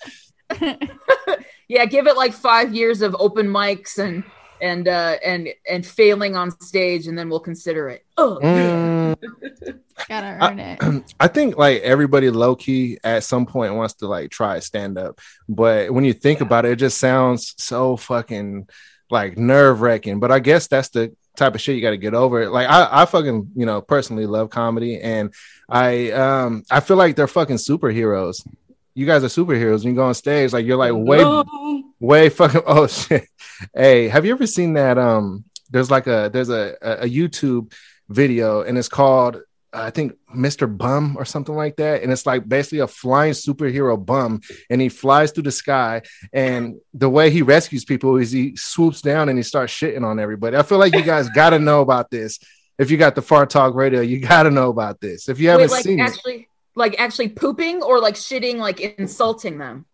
Yeah, 1.68 1.84
give 1.84 2.06
it 2.06 2.16
like 2.16 2.32
five 2.32 2.74
years 2.74 3.02
of 3.02 3.14
open 3.18 3.46
mics 3.46 3.98
and 3.98 4.24
and 4.60 4.88
uh 4.88 5.16
and 5.24 5.48
and 5.68 5.84
failing 5.86 6.36
on 6.36 6.50
stage, 6.60 7.06
and 7.06 7.18
then 7.18 7.28
we'll 7.28 7.40
consider 7.40 7.88
it. 7.88 8.04
Oh, 8.16 8.38
Mm, 8.42 9.16
Gotta 10.08 10.38
earn 10.40 10.58
it. 10.58 11.04
I 11.20 11.28
think 11.28 11.56
like 11.56 11.82
everybody 11.82 12.30
low 12.30 12.54
key 12.56 12.98
at 13.02 13.24
some 13.24 13.46
point 13.46 13.74
wants 13.74 13.94
to 13.94 14.06
like 14.06 14.30
try 14.30 14.58
stand 14.60 14.96
up, 14.98 15.20
but 15.48 15.90
when 15.90 16.04
you 16.04 16.12
think 16.12 16.40
about 16.40 16.64
it, 16.64 16.72
it 16.72 16.76
just 16.76 16.98
sounds 16.98 17.54
so 17.58 17.96
fucking 17.96 18.68
like 19.10 19.36
nerve 19.36 19.80
wracking. 19.80 20.20
But 20.20 20.30
I 20.30 20.38
guess 20.38 20.66
that's 20.66 20.90
the 20.90 21.14
type 21.36 21.54
of 21.54 21.60
shit 21.60 21.76
you 21.76 21.82
got 21.82 21.90
to 21.90 21.96
get 21.96 22.14
over. 22.14 22.48
Like 22.48 22.68
I, 22.68 23.02
I 23.02 23.04
fucking 23.06 23.52
you 23.56 23.66
know 23.66 23.80
personally 23.80 24.26
love 24.26 24.50
comedy, 24.50 25.00
and 25.00 25.32
I 25.68 26.10
um 26.12 26.62
I 26.70 26.80
feel 26.80 26.96
like 26.96 27.16
they're 27.16 27.26
fucking 27.26 27.56
superheroes. 27.56 28.46
You 28.94 29.06
guys 29.06 29.22
are 29.24 29.28
superheroes. 29.28 29.84
When 29.84 29.94
you 29.94 29.94
go 29.94 30.04
on 30.04 30.14
stage, 30.14 30.52
like 30.52 30.66
you're 30.66 30.76
like 30.76 30.92
way 30.92 31.18
No. 31.18 31.84
way 32.00 32.28
fucking 32.28 32.62
oh 32.66 32.86
shit. 32.86 33.26
Hey 33.74 34.08
have 34.08 34.24
you 34.24 34.32
ever 34.32 34.46
seen 34.46 34.74
that 34.74 34.98
um 34.98 35.44
there's 35.70 35.90
like 35.90 36.06
a 36.06 36.30
there's 36.32 36.48
a 36.48 36.76
a, 36.80 37.06
youtube 37.08 37.72
video 38.08 38.62
and 38.62 38.78
it's 38.78 38.88
called 38.88 39.42
i 39.72 39.90
think 39.90 40.14
mr 40.34 40.64
bum 40.74 41.14
or 41.18 41.24
something 41.26 41.54
like 41.54 41.76
that 41.76 42.02
and 42.02 42.10
it's 42.10 42.24
like 42.24 42.48
basically 42.48 42.78
a 42.78 42.86
flying 42.86 43.32
superhero 43.34 44.02
bum 44.02 44.40
and 44.70 44.80
he 44.80 44.88
flies 44.88 45.30
through 45.30 45.42
the 45.42 45.50
sky 45.50 46.00
and 46.32 46.76
the 46.94 47.10
way 47.10 47.28
he 47.30 47.42
rescues 47.42 47.84
people 47.84 48.16
is 48.16 48.30
he 48.30 48.56
swoops 48.56 49.02
down 49.02 49.28
and 49.28 49.38
he 49.38 49.42
starts 49.42 49.72
shitting 49.72 50.04
on 50.04 50.18
everybody. 50.18 50.56
I 50.56 50.62
feel 50.62 50.78
like 50.78 50.94
you 50.94 51.02
guys 51.02 51.28
got 51.30 51.50
to 51.50 51.58
know 51.58 51.82
about 51.82 52.10
this. 52.10 52.38
If 52.78 52.90
you 52.90 52.96
got 52.96 53.14
the 53.14 53.22
far 53.22 53.44
talk 53.44 53.74
radio 53.74 54.00
you 54.00 54.20
got 54.20 54.44
to 54.44 54.50
know 54.50 54.70
about 54.70 55.00
this. 55.02 55.28
If 55.28 55.38
you 55.38 55.50
haven't 55.50 55.70
wait, 55.70 55.76
like 55.76 55.84
seen 55.84 56.00
it. 56.00 56.02
actually, 56.04 56.48
like 56.78 56.98
actually 56.98 57.28
pooping 57.28 57.82
or 57.82 58.00
like 58.00 58.14
shitting, 58.14 58.56
like 58.56 58.80
insulting 58.80 59.58
them. 59.58 59.84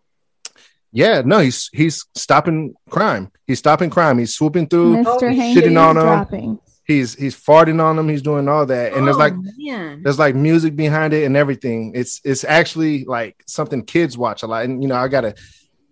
yeah 0.92 1.22
no 1.24 1.38
he's 1.40 1.68
he's 1.72 2.06
stopping 2.14 2.74
crime 2.88 3.30
he's 3.48 3.58
stopping 3.58 3.90
crime 3.90 4.18
he's 4.18 4.34
swooping 4.34 4.68
through 4.68 4.96
Mr. 5.02 5.30
he's 5.30 5.40
Hanky 5.40 5.60
shitting 5.60 5.80
on 5.80 5.96
'em. 5.98 6.04
dropping. 6.04 6.58
he's 6.86 7.14
he's 7.14 7.34
farting 7.34 7.80
on 7.82 7.96
them 7.96 8.08
he's 8.08 8.22
doing 8.22 8.46
all 8.48 8.64
that 8.66 8.92
and 8.94 9.04
there's 9.06 9.16
Oh, 9.16 9.26
like 9.26 9.34
man. 9.56 10.02
there's 10.04 10.18
like 10.20 10.34
music 10.36 10.76
behind 10.76 11.12
it 11.12 11.24
and 11.24 11.36
everything 11.36 11.92
it's 11.96 12.20
it's 12.24 12.44
actually 12.44 13.04
like 13.04 13.42
something 13.46 13.82
kids 13.84 14.16
watch 14.16 14.42
a 14.44 14.46
lot 14.46 14.64
and 14.64 14.82
you 14.82 14.88
know 14.88 14.94
i 14.96 15.08
gotta 15.08 15.34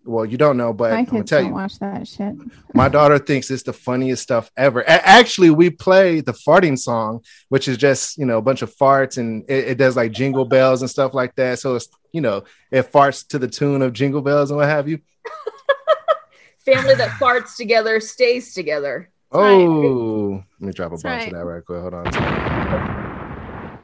well, 0.05 0.25
you 0.25 0.37
don't 0.37 0.57
know, 0.57 0.73
but 0.73 0.91
My 0.91 0.99
I'm 0.99 1.05
gonna 1.05 1.19
kids 1.21 1.31
tell 1.31 1.41
don't 1.41 1.49
you, 1.49 1.55
watch 1.55 1.79
that 1.79 2.09
shit. 2.09 2.35
my 2.75 2.89
daughter 2.89 3.19
thinks 3.19 3.51
it's 3.51 3.63
the 3.63 3.73
funniest 3.73 4.23
stuff 4.23 4.51
ever. 4.57 4.81
A- 4.81 4.91
actually, 5.09 5.51
we 5.51 5.71
play 5.71 6.21
the 6.21 6.33
farting 6.33 6.79
song, 6.79 7.21
which 7.51 7.69
is 7.69 7.77
just 7.77 8.19
you 8.19 8.27
know 8.27 8.39
a 8.39 8.43
bunch 8.43 8.63
of 8.63 8.75
farts 8.75 9.19
and 9.19 9.45
it, 9.49 9.69
it 9.69 9.75
does 9.79 9.97
like 9.97 10.13
jingle 10.13 10.45
bells 10.45 10.83
and 10.83 10.91
stuff 10.91 11.15
like 11.15 11.35
that. 11.37 11.59
So 11.61 11.77
it's 11.77 11.89
you 12.13 12.21
know 12.21 12.45
it 12.71 12.91
farts 12.93 13.27
to 13.29 13.39
the 13.39 13.49
tune 13.49 13.81
of 13.83 13.93
jingle 13.93 14.23
bells 14.23 14.51
and 14.51 14.59
what 14.59 14.69
have 14.69 14.89
you. 14.89 14.99
Family 16.65 16.95
that 16.95 17.11
farts 17.21 17.57
together 17.57 17.99
stays 18.01 18.55
together. 18.55 19.11
Oh, 19.33 20.43
let 20.61 20.67
me 20.67 20.73
drop 20.73 20.89
a 20.93 20.97
That's 20.97 21.03
bunch 21.03 21.23
right. 21.23 21.33
of 21.33 21.39
that 21.39 21.45
right 21.45 21.65
quick. 21.65 21.81
Hold 21.81 21.95
on. 21.95 23.79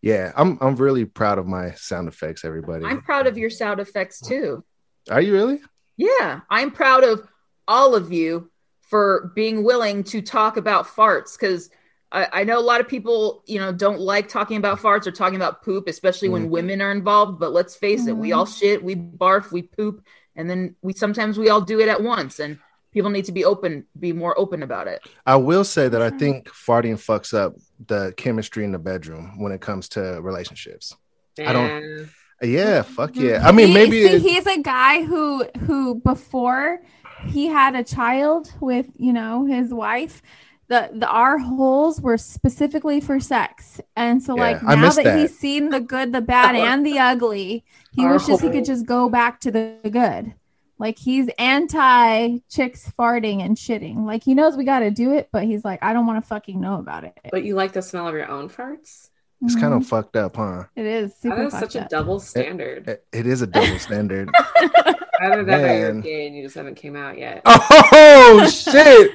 Yeah, 0.00 0.32
I'm 0.36 0.58
I'm 0.60 0.76
really 0.76 1.04
proud 1.04 1.38
of 1.38 1.46
my 1.46 1.72
sound 1.72 2.08
effects, 2.08 2.44
everybody. 2.44 2.84
I'm 2.84 3.02
proud 3.02 3.26
of 3.26 3.38
your 3.38 3.50
sound 3.50 3.80
effects 3.80 4.20
too. 4.20 4.64
Are 5.10 5.20
you 5.20 5.32
really? 5.32 5.60
Yeah, 5.96 6.40
I'm 6.50 6.70
proud 6.70 7.04
of 7.04 7.26
all 7.68 7.94
of 7.94 8.12
you 8.12 8.50
for 8.80 9.32
being 9.34 9.64
willing 9.64 10.04
to 10.04 10.20
talk 10.22 10.56
about 10.56 10.86
farts 10.86 11.38
because 11.38 11.70
I, 12.10 12.28
I 12.32 12.44
know 12.44 12.58
a 12.58 12.60
lot 12.60 12.80
of 12.80 12.88
people, 12.88 13.42
you 13.46 13.58
know, 13.58 13.72
don't 13.72 14.00
like 14.00 14.28
talking 14.28 14.58
about 14.58 14.78
farts 14.80 15.06
or 15.06 15.12
talking 15.12 15.36
about 15.36 15.62
poop, 15.62 15.88
especially 15.88 16.28
when 16.28 16.46
Mm. 16.46 16.50
women 16.50 16.82
are 16.82 16.92
involved. 16.92 17.40
But 17.40 17.52
let's 17.52 17.74
face 17.74 18.06
it, 18.06 18.16
we 18.16 18.30
Mhm. 18.30 18.36
all 18.36 18.46
shit, 18.46 18.84
we 18.84 18.94
barf, 18.96 19.50
we 19.50 19.62
poop, 19.62 20.04
and 20.36 20.48
then 20.48 20.76
we 20.82 20.92
sometimes 20.92 21.38
we 21.38 21.48
all 21.48 21.62
do 21.62 21.80
it 21.80 21.88
at 21.88 22.02
once. 22.02 22.38
And 22.38 22.58
people 22.92 23.08
need 23.10 23.24
to 23.24 23.32
be 23.32 23.44
open, 23.46 23.86
be 23.98 24.12
more 24.12 24.38
open 24.38 24.62
about 24.62 24.88
it. 24.88 25.00
I 25.24 25.36
will 25.36 25.64
say 25.64 25.88
that 25.88 26.02
I 26.02 26.10
think 26.10 26.48
farting 26.50 26.94
fucks 26.96 27.32
up 27.32 27.54
the 27.86 28.12
chemistry 28.18 28.64
in 28.64 28.72
the 28.72 28.78
bedroom 28.78 29.38
when 29.40 29.50
it 29.52 29.62
comes 29.62 29.88
to 29.90 30.20
relationships. 30.20 30.94
I 31.38 31.54
don't- 31.54 31.70
And 31.70 32.08
Yeah, 32.42 32.82
mm-hmm. 32.82 32.92
fuck 32.94 33.14
yeah. 33.16 33.46
I 33.46 33.52
mean, 33.52 33.68
He- 33.68 33.74
maybe 33.74 34.02
see, 34.06 34.14
it- 34.16 34.22
he's 34.22 34.46
a 34.46 34.58
guy 34.58 35.02
who 35.04 35.44
who 35.66 35.96
before 35.96 36.82
he 37.26 37.46
had 37.46 37.74
a 37.74 37.84
child 37.84 38.52
with 38.60 38.86
you 38.96 39.12
know 39.12 39.44
his 39.46 39.72
wife. 39.72 40.22
The, 40.68 40.88
the 40.94 41.06
our 41.08 41.36
holes 41.36 42.00
were 42.00 42.16
specifically 42.16 43.00
for 43.00 43.20
sex, 43.20 43.80
and 43.94 44.22
so 44.22 44.34
Yeah, 44.36 44.42
like 44.42 44.62
now 44.62 44.76
missed 44.76 44.96
that, 44.96 45.04
that. 45.04 45.18
he's 45.18 45.38
seen 45.38 45.68
the 45.68 45.80
good, 45.80 46.12
the 46.12 46.22
bad, 46.22 46.54
and 46.54 46.86
the 46.86 46.98
ugly, 46.98 47.64
he 47.92 48.04
Our 48.04 48.14
wishes 48.14 48.40
he 48.40 48.48
could 48.48 48.64
just 48.64 48.86
go 48.86 49.10
back 49.10 49.40
to 49.40 49.50
the 49.50 49.76
good. 49.90 50.34
Like 50.78 50.98
he's 50.98 51.28
anti 51.38 52.38
chicks 52.48 52.90
farting 52.98 53.44
and 53.44 53.56
shitting. 53.56 54.04
Like 54.06 54.24
he 54.24 54.34
knows 54.34 54.56
we 54.56 54.64
got 54.64 54.80
to 54.80 54.90
do 54.90 55.12
it, 55.12 55.28
but 55.30 55.44
he's 55.44 55.64
like, 55.64 55.82
I 55.82 55.92
don't 55.92 56.06
want 56.06 56.22
to 56.22 56.26
fucking 56.26 56.58
know 56.58 56.78
about 56.78 57.04
it. 57.04 57.18
but 57.30 57.44
you 57.44 57.54
like 57.54 57.72
the 57.72 57.82
smell 57.82 58.08
of 58.08 58.14
your 58.14 58.28
own 58.28 58.48
farts? 58.48 59.10
It's 59.42 59.54
kind 59.56 59.72
Mhm. 59.74 59.78
of 59.78 59.86
fucked 59.86 60.16
up, 60.16 60.36
huh? 60.36 60.64
it 60.76 60.86
is 60.86 61.14
super 61.16 61.36
That 61.36 61.46
is 61.46 61.52
fucked 61.52 61.72
such 61.72 61.82
a 61.84 61.88
double 61.88 62.20
standard. 62.20 62.88
It, 62.88 63.04
it 63.12 63.26
is 63.26 63.42
a 63.42 63.46
double 63.46 63.78
standard. 63.78 64.30
Either 65.20 65.44
that 65.44 65.64
or 65.64 65.78
you're 65.78 66.00
gay 66.00 66.26
and 66.26 66.36
you 66.36 66.42
just 66.42 66.54
haven't 66.56 66.74
came 66.76 66.96
out 66.96 67.16
yet. 67.18 67.42
oh 67.46 68.48
shit! 68.52 69.12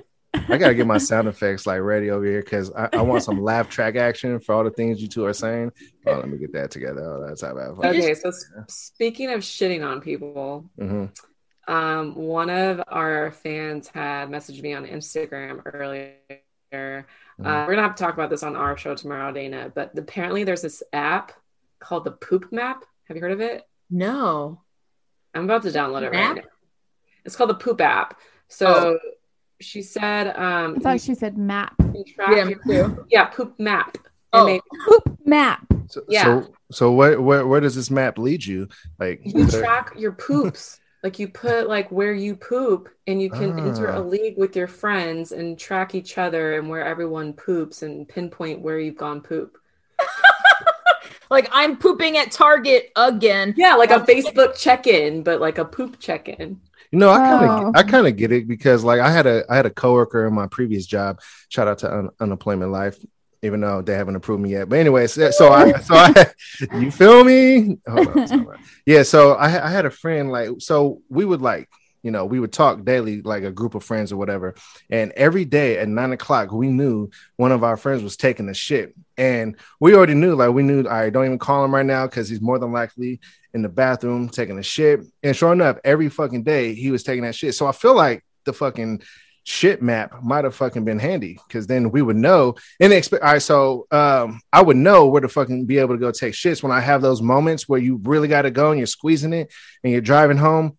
I 0.49 0.57
gotta 0.57 0.73
get 0.75 0.87
my 0.87 0.97
sound 1.09 1.27
effects 1.27 1.65
like 1.67 1.81
ready 1.81 2.09
over 2.11 2.23
here 2.25 2.41
because 2.41 2.71
I, 2.71 2.87
I 2.93 3.01
want 3.01 3.23
some 3.23 3.41
laugh 3.41 3.67
track 3.69 3.95
action 3.97 4.39
for 4.39 4.55
all 4.55 4.63
the 4.63 4.69
things 4.71 5.01
you 5.01 5.07
two 5.09 5.25
are 5.25 5.33
saying. 5.33 5.71
Oh, 6.05 6.13
let 6.15 6.29
me 6.29 6.37
get 6.37 6.53
that 6.53 6.71
together. 6.71 7.01
Oh, 7.01 7.27
that's 7.27 7.41
how 7.41 7.53
bad. 7.55 7.69
Okay, 7.89 8.13
so 8.13 8.29
s- 8.29 8.45
speaking 8.69 9.31
of 9.31 9.41
shitting 9.41 9.85
on 9.85 9.99
people, 10.01 10.69
hmm 10.77 11.05
um, 11.67 12.15
one 12.15 12.49
of 12.49 12.81
our 12.87 13.31
fans 13.31 13.89
had 13.93 14.29
messaged 14.29 14.61
me 14.61 14.73
on 14.73 14.85
Instagram 14.85 15.61
earlier. 15.65 16.13
Uh, 16.73 17.01
we're 17.39 17.67
gonna 17.67 17.81
have 17.81 17.95
to 17.95 18.03
talk 18.03 18.13
about 18.13 18.29
this 18.29 18.43
on 18.43 18.55
our 18.55 18.77
show 18.77 18.95
tomorrow, 18.95 19.31
Dana. 19.31 19.71
But 19.73 19.97
apparently, 19.97 20.43
there's 20.43 20.61
this 20.61 20.83
app 20.93 21.31
called 21.79 22.03
the 22.03 22.11
Poop 22.11 22.51
Map. 22.51 22.83
Have 23.05 23.15
you 23.17 23.21
heard 23.21 23.31
of 23.31 23.41
it? 23.41 23.63
No, 23.89 24.61
I'm 25.33 25.45
about 25.45 25.63
to 25.63 25.69
download 25.69 26.03
it 26.03 26.11
Map? 26.11 26.35
right 26.35 26.43
now. 26.43 26.49
It's 27.25 27.35
called 27.35 27.49
the 27.49 27.55
Poop 27.55 27.81
app. 27.81 28.19
So 28.47 28.97
she 29.59 29.81
said, 29.81 30.35
um, 30.37 30.75
I 30.77 30.79
thought 30.79 31.01
she 31.01 31.15
said 31.15 31.37
map. 31.37 31.73
you 31.79 32.03
can 32.03 32.05
track 32.05 32.29
yeah, 32.35 32.49
your- 32.65 33.05
yeah, 33.09 33.25
Poop 33.25 33.59
Map. 33.59 33.97
Oh. 34.33 34.47
And 34.47 34.61
Poop 34.85 35.19
map. 35.25 35.65
So, 35.89 36.03
Yeah. 36.09 36.23
so, 36.23 36.53
so 36.71 36.91
where, 36.91 37.21
where 37.21 37.47
where 37.47 37.59
does 37.61 37.75
this 37.75 37.89
map 37.89 38.17
lead 38.17 38.45
you? 38.45 38.67
Like, 38.99 39.21
you 39.23 39.45
there- 39.45 39.61
track 39.61 39.93
your 39.97 40.11
poops. 40.11 40.79
Like 41.07 41.19
you 41.19 41.29
put 41.29 41.69
like 41.69 41.89
where 41.89 42.11
you 42.13 42.35
poop, 42.35 42.89
and 43.07 43.21
you 43.21 43.29
can 43.29 43.57
enter 43.57 43.89
Ah. 43.89 43.99
a 43.99 44.01
league 44.01 44.37
with 44.37 44.57
your 44.57 44.67
friends 44.67 45.31
and 45.31 45.57
track 45.57 45.95
each 45.95 46.17
other 46.17 46.55
and 46.59 46.67
where 46.67 46.83
everyone 46.83 47.31
poops 47.31 47.81
and 47.81 48.05
pinpoint 48.05 48.59
where 48.59 48.77
you've 48.77 48.97
gone 48.97 49.21
poop. 49.21 49.57
Like 51.29 51.47
I'm 51.53 51.77
pooping 51.77 52.17
at 52.17 52.31
Target 52.31 52.91
again. 52.97 53.53
Yeah, 53.57 53.75
like 53.75 53.91
a 53.91 53.99
Facebook 53.99 54.57
check-in, 54.57 55.23
but 55.23 55.39
like 55.41 55.57
a 55.59 55.65
poop 55.65 55.97
check-in. 55.99 56.59
You 56.91 56.99
know, 56.99 57.09
I 57.09 57.17
kind 57.19 57.45
of 57.45 57.49
Oh. 57.67 57.71
I 57.75 57.83
kind 57.83 58.07
of 58.07 58.15
get 58.17 58.31
it 58.33 58.47
because 58.49 58.83
like 58.83 58.99
I 58.99 59.09
had 59.09 59.25
a 59.27 59.43
I 59.49 59.55
had 59.55 59.65
a 59.65 59.69
coworker 59.69 60.25
in 60.27 60.33
my 60.33 60.47
previous 60.47 60.85
job. 60.85 61.21
Shout 61.47 61.67
out 61.69 61.77
to 61.79 61.93
un- 61.97 62.09
unemployment 62.19 62.71
life, 62.71 62.97
even 63.41 63.61
though 63.61 63.81
they 63.81 63.93
haven't 63.93 64.15
approved 64.15 64.41
me 64.41 64.51
yet. 64.51 64.69
But 64.69 64.79
anyways, 64.79 65.13
so 65.13 65.31
so 65.31 65.51
I 65.51 65.79
so 65.79 65.95
I 65.95 66.25
you 66.79 66.91
feel 66.91 67.23
me? 67.23 67.77
On, 67.87 68.47
yeah. 68.85 69.03
So 69.03 69.33
I 69.33 69.67
I 69.67 69.69
had 69.69 69.85
a 69.85 69.91
friend 69.91 70.31
like 70.31 70.49
so 70.59 71.01
we 71.09 71.25
would 71.25 71.41
like 71.41 71.69
you 72.03 72.11
know 72.11 72.25
we 72.25 72.39
would 72.39 72.53
talk 72.53 72.83
daily 72.83 73.21
like 73.21 73.43
a 73.43 73.51
group 73.51 73.75
of 73.75 73.83
friends 73.83 74.11
or 74.11 74.17
whatever, 74.17 74.55
and 74.89 75.11
every 75.13 75.45
day 75.45 75.77
at 75.77 75.87
nine 75.87 76.13
o'clock 76.13 76.51
we 76.51 76.67
knew 76.67 77.09
one 77.35 77.51
of 77.51 77.63
our 77.63 77.77
friends 77.77 78.03
was 78.03 78.17
taking 78.17 78.49
a 78.49 78.53
shit, 78.53 78.95
and 79.17 79.55
we 79.79 79.95
already 79.95 80.15
knew 80.15 80.35
like 80.35 80.51
we 80.51 80.63
knew 80.63 80.83
all 80.83 80.89
right 80.89 81.13
don't 81.13 81.25
even 81.25 81.39
call 81.39 81.63
him 81.63 81.73
right 81.73 81.85
now 81.85 82.05
because 82.05 82.29
he's 82.29 82.41
more 82.41 82.59
than 82.59 82.71
likely 82.71 83.19
in 83.53 83.61
the 83.61 83.69
bathroom 83.69 84.29
taking 84.29 84.59
a 84.59 84.63
shit. 84.63 85.01
And 85.23 85.35
sure 85.35 85.51
enough, 85.51 85.77
every 85.83 86.09
fucking 86.09 86.43
day 86.43 86.73
he 86.73 86.91
was 86.91 87.03
taking 87.03 87.23
that 87.23 87.35
shit. 87.35 87.55
So 87.55 87.67
I 87.67 87.71
feel 87.71 87.95
like 87.95 88.23
the 88.45 88.53
fucking 88.53 89.01
shit 89.49 89.81
map 89.81 90.21
might 90.21 90.43
have 90.43 90.53
fucking 90.53 90.83
been 90.83 90.99
handy 90.99 91.39
because 91.47 91.67
then 91.67 91.89
we 91.89 92.01
would 92.01 92.17
know 92.17 92.55
and 92.81 92.91
expect. 92.91 93.23
All 93.23 93.31
right, 93.31 93.41
so 93.41 93.87
um, 93.91 94.41
I 94.51 94.61
would 94.61 94.75
know 94.75 95.05
where 95.07 95.21
to 95.21 95.29
fucking 95.29 95.65
be 95.65 95.77
able 95.77 95.95
to 95.95 95.99
go 95.99 96.11
take 96.11 96.33
shits 96.33 96.61
when 96.61 96.73
I 96.73 96.81
have 96.81 97.01
those 97.01 97.21
moments 97.21 97.67
where 97.69 97.79
you 97.79 97.95
really 98.03 98.27
got 98.27 98.41
to 98.41 98.51
go 98.51 98.71
and 98.71 98.77
you're 98.77 98.87
squeezing 98.87 99.31
it 99.31 99.49
and 99.83 99.91
you're 99.93 100.01
driving 100.01 100.35
home 100.35 100.77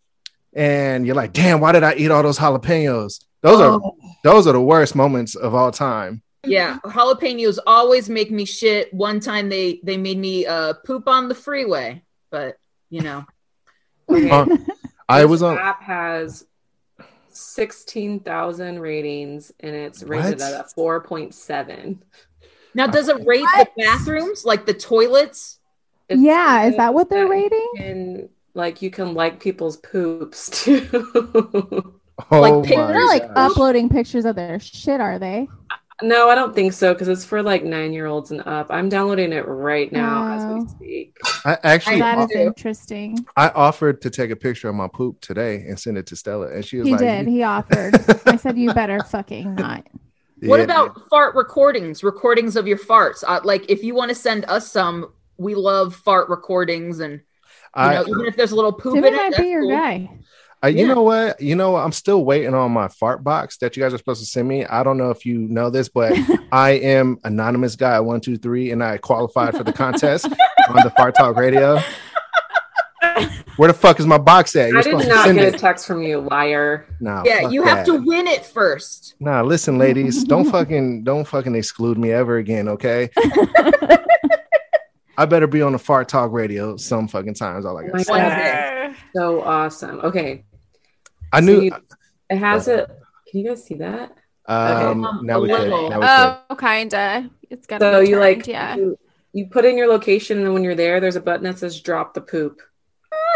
and 0.53 1.07
you're 1.07 1.17
like, 1.17 1.33
damn, 1.33 1.61
why 1.61 1.73
did 1.73 1.83
I 1.83 1.95
eat 1.95 2.11
all 2.11 2.23
those 2.23 2.39
jalapenos? 2.39 3.25
Those 3.41 3.61
are 3.61 3.81
Oh. 3.83 3.97
those 4.23 4.47
are 4.47 4.53
the 4.53 4.61
worst 4.61 4.95
moments 4.95 5.35
of 5.35 5.55
all 5.55 5.73
time. 5.73 6.23
Yeah, 6.45 6.79
jalapenos 6.85 7.59
always 7.67 8.11
make 8.11 8.31
me 8.31 8.45
shit. 8.45 8.93
One 8.93 9.21
time 9.21 9.49
they 9.49 9.81
they 9.83 9.97
made 9.97 10.19
me 10.19 10.45
uh 10.47 10.75
poop 10.85 11.09
on 11.09 11.29
the 11.29 11.35
freeway, 11.35 12.03
but 12.31 12.59
you 12.91 13.01
know, 13.01 13.25
Okay. 14.11 14.29
Uh, 14.31 14.57
I 15.11 15.25
was 15.25 15.43
on. 15.43 15.57
app 15.57 15.83
has 15.85 16.45
16,000 17.39 18.79
ratings 18.81 19.53
and 19.61 19.75
it's 19.75 20.03
rated 20.03 20.41
What? 20.41 20.53
at 20.55 20.61
a 20.61 20.65
4.7. 20.81 21.99
now 22.75 22.87
does 22.87 23.09
it 23.09 23.27
rate 23.27 23.43
What? 23.43 23.69
the 23.77 23.83
bathrooms 23.83 24.45
like 24.45 24.67
the 24.67 24.75
toilets? 24.75 25.59
It's 26.09 26.21
yeah, 26.21 26.65
is 26.65 26.77
that 26.77 26.95
what 26.95 27.11
they're 27.11 27.25
that 27.27 27.31
rating? 27.31 27.59
you 27.59 27.73
can 27.77 28.29
like 28.55 28.83
you 28.83 28.91
can 28.91 29.15
like 29.15 29.41
people's 29.41 29.77
poops 29.79 30.51
too. 30.65 31.95
Oh 32.33 32.41
like, 32.41 32.69
my 32.69 32.87
They're 32.93 33.07
like 33.07 33.33
gosh. 33.33 33.51
uploading 33.53 33.89
pictures 33.89 34.25
of 34.25 34.35
their 34.35 34.59
shit, 34.59 35.01
are 35.01 35.21
they? 35.21 35.47
No, 36.03 36.29
I 36.29 36.35
don't 36.35 36.55
think 36.55 36.73
so 36.73 36.93
because 36.95 37.09
it's 37.09 37.25
for 37.25 37.43
like 37.43 37.65
nine 37.65 37.93
year 37.93 38.07
olds 38.07 38.31
and 38.31 38.41
up. 38.47 38.69
I'm 38.71 38.89
downloading 38.89 39.33
it 39.33 39.47
right 39.49 39.91
now 39.91 40.33
as 40.35 40.43
Oh. 40.45 40.59
we 40.63 40.69
speak. 40.69 41.17
I 41.45 41.59
actually 41.65 41.99
That 41.99 42.19
is 42.21 42.31
too. 42.31 42.39
interesting. 42.39 43.27
I 43.37 43.49
offered 43.49 44.01
to 44.03 44.11
take 44.11 44.31
a 44.31 44.37
picture 44.37 44.69
of 44.69 44.75
my 44.77 44.89
poop 44.89 45.21
today 45.21 45.65
and 45.69 45.79
send 45.79 45.99
it 45.99 46.07
to 46.07 46.17
Stella, 46.17 46.49
and 46.53 46.65
she 46.65 46.79
was 46.79 46.87
He 46.87 46.93
like, 46.93 47.01
did. 47.01 47.27
He 47.27 47.43
offered. 47.43 47.95
I 48.27 48.37
said, 48.37 48.57
"You 48.57 48.73
better 48.73 49.01
fucking 49.11 49.57
not." 49.57 49.87
What 50.43 50.59
Yeah, 50.59 50.65
about 50.65 51.09
fart 51.11 51.35
recordings? 51.35 52.05
Recordings 52.05 52.55
of 52.55 52.69
your 52.69 52.79
farts? 52.79 53.25
Uh, 53.27 53.41
like 53.43 53.69
if 53.69 53.83
you 53.83 53.95
want 53.97 54.11
to 54.11 54.15
send 54.15 54.45
us 54.47 54.71
some, 54.71 55.13
we 55.37 55.57
love 55.57 55.97
fart 55.97 56.29
recordings, 56.29 57.01
and 57.01 57.15
you 57.15 57.21
I, 57.75 57.95
know 57.95 58.07
even 58.07 58.27
if 58.27 58.37
there's 58.37 58.53
a 58.53 58.57
little 58.57 58.73
poop 58.73 58.95
Jimmy 58.95 59.09
in 59.09 59.15
it, 59.15 59.17
might 59.17 59.31
that's 59.31 59.43
be 59.43 59.49
your 59.49 59.63
cool. 59.63 59.71
guy. 59.71 60.11
I, 60.63 60.69
you 60.69 60.87
know 60.89 61.03
what? 61.03 61.41
You 61.41 61.55
know. 61.55 61.77
I'm 61.77 61.93
still 61.93 62.25
waiting 62.25 62.53
on 62.55 62.73
my 62.73 62.89
fart 62.89 63.23
box 63.23 63.59
that 63.59 63.77
you 63.77 63.83
guys 63.83 63.95
are 63.95 63.99
supposed 63.99 64.21
to 64.21 64.27
send 64.27 64.49
me. 64.49 64.65
I 64.65 64.83
don't 64.83 64.97
know 64.99 65.11
if 65.11 65.25
you 65.25 65.39
know 65.39 65.71
this, 65.71 65.89
but 65.89 66.13
I 66.53 66.71
am 66.71 67.19
anonymous 67.25 67.77
guy 67.77 68.01
one 68.01 68.21
two 68.21 68.37
three, 68.37 68.73
and 68.73 68.83
I 68.83 68.99
qualified 68.99 69.57
for 69.57 69.63
the 69.65 69.73
contest 69.73 70.25
on 70.69 70.77
the 70.83 70.93
Fart 70.97 71.15
Talk 71.15 71.37
Radio. 71.37 71.79
Where 73.57 73.67
the 73.69 73.75
fuck 73.75 73.99
is 73.99 74.07
my 74.07 74.19
box 74.19 74.55
at? 74.55 74.69
You're 74.69 74.79
I 74.79 74.83
did 74.83 74.91
supposed 74.91 75.09
to 75.09 75.15
not 75.15 75.25
send 75.27 75.39
get 75.39 75.55
a 75.55 75.59
text 75.59 75.87
from 75.87 76.03
you, 76.03 76.21
liar. 76.21 76.87
Nah, 77.01 77.25
Yeah, 77.25 77.43
fuck 77.43 77.53
you 77.53 77.63
have 77.65 77.79
that. 77.79 77.87
to 77.87 78.05
win 78.05 78.29
it 78.29 78.47
first. 78.47 79.15
Nah, 79.19 79.43
listen, 79.43 79.79
ladies, 79.79 80.23
don't 80.23 80.45
fucking 80.45 81.03
don't 81.03 81.25
fucking 81.27 81.55
exclude 81.57 81.99
me 81.99 82.13
ever 82.13 82.37
again, 82.37 82.69
okay? 82.69 83.11
I 85.17 85.27
better 85.27 85.49
be 85.49 85.63
on 85.63 85.73
the 85.73 85.79
Fart 85.79 86.09
Talk 86.09 86.31
Radio 86.33 86.77
some 86.77 87.09
fucking 87.09 87.35
times. 87.35 87.65
All 87.67 87.77
I 87.77 87.83
Oh 87.83 87.87
gotta 87.87 87.97
my 87.97 88.03
say. 88.05 88.13
One 88.13 88.21
God. 88.21 88.37
day. 88.37 88.95
So 89.17 89.43
awesome. 89.43 90.01
Okay. 90.05 90.45
I 91.33 91.41
So 91.41 91.47
knew. 91.47 91.61
you- 91.63 91.73
it 92.31 92.37
has 92.39 92.69
it. 92.69 92.89
Can 93.31 93.41
you 93.41 93.49
guys 93.49 93.65
see 93.65 93.75
that? 93.77 94.13
Um, 94.47 95.05
Um, 95.05 95.21
now 95.27 95.41
we 95.41 95.53
a 95.53 95.57
could. 95.57 95.69
Now 95.69 95.85
we 96.01 96.07
could. 96.07 96.39
Oh, 96.51 96.57
kinda. 96.57 97.31
It's 97.51 97.67
got 97.67 97.81
So 97.81 98.01
you 98.01 98.19
like 98.19 98.47
yeah. 98.47 98.77
you, 98.77 98.99
you 99.33 99.47
put 99.47 99.65
in 99.65 99.77
your 99.77 99.89
location 99.89 100.39
and 100.39 100.47
then 100.47 100.55
when 100.55 100.65
you're 100.65 100.75
there, 100.75 101.01
there's 101.01 101.17
a 101.17 101.21
button 101.21 101.45
that 101.45 101.59
says 101.59 101.81
drop 101.81 102.15
the 102.15 102.21
poop. 102.23 102.61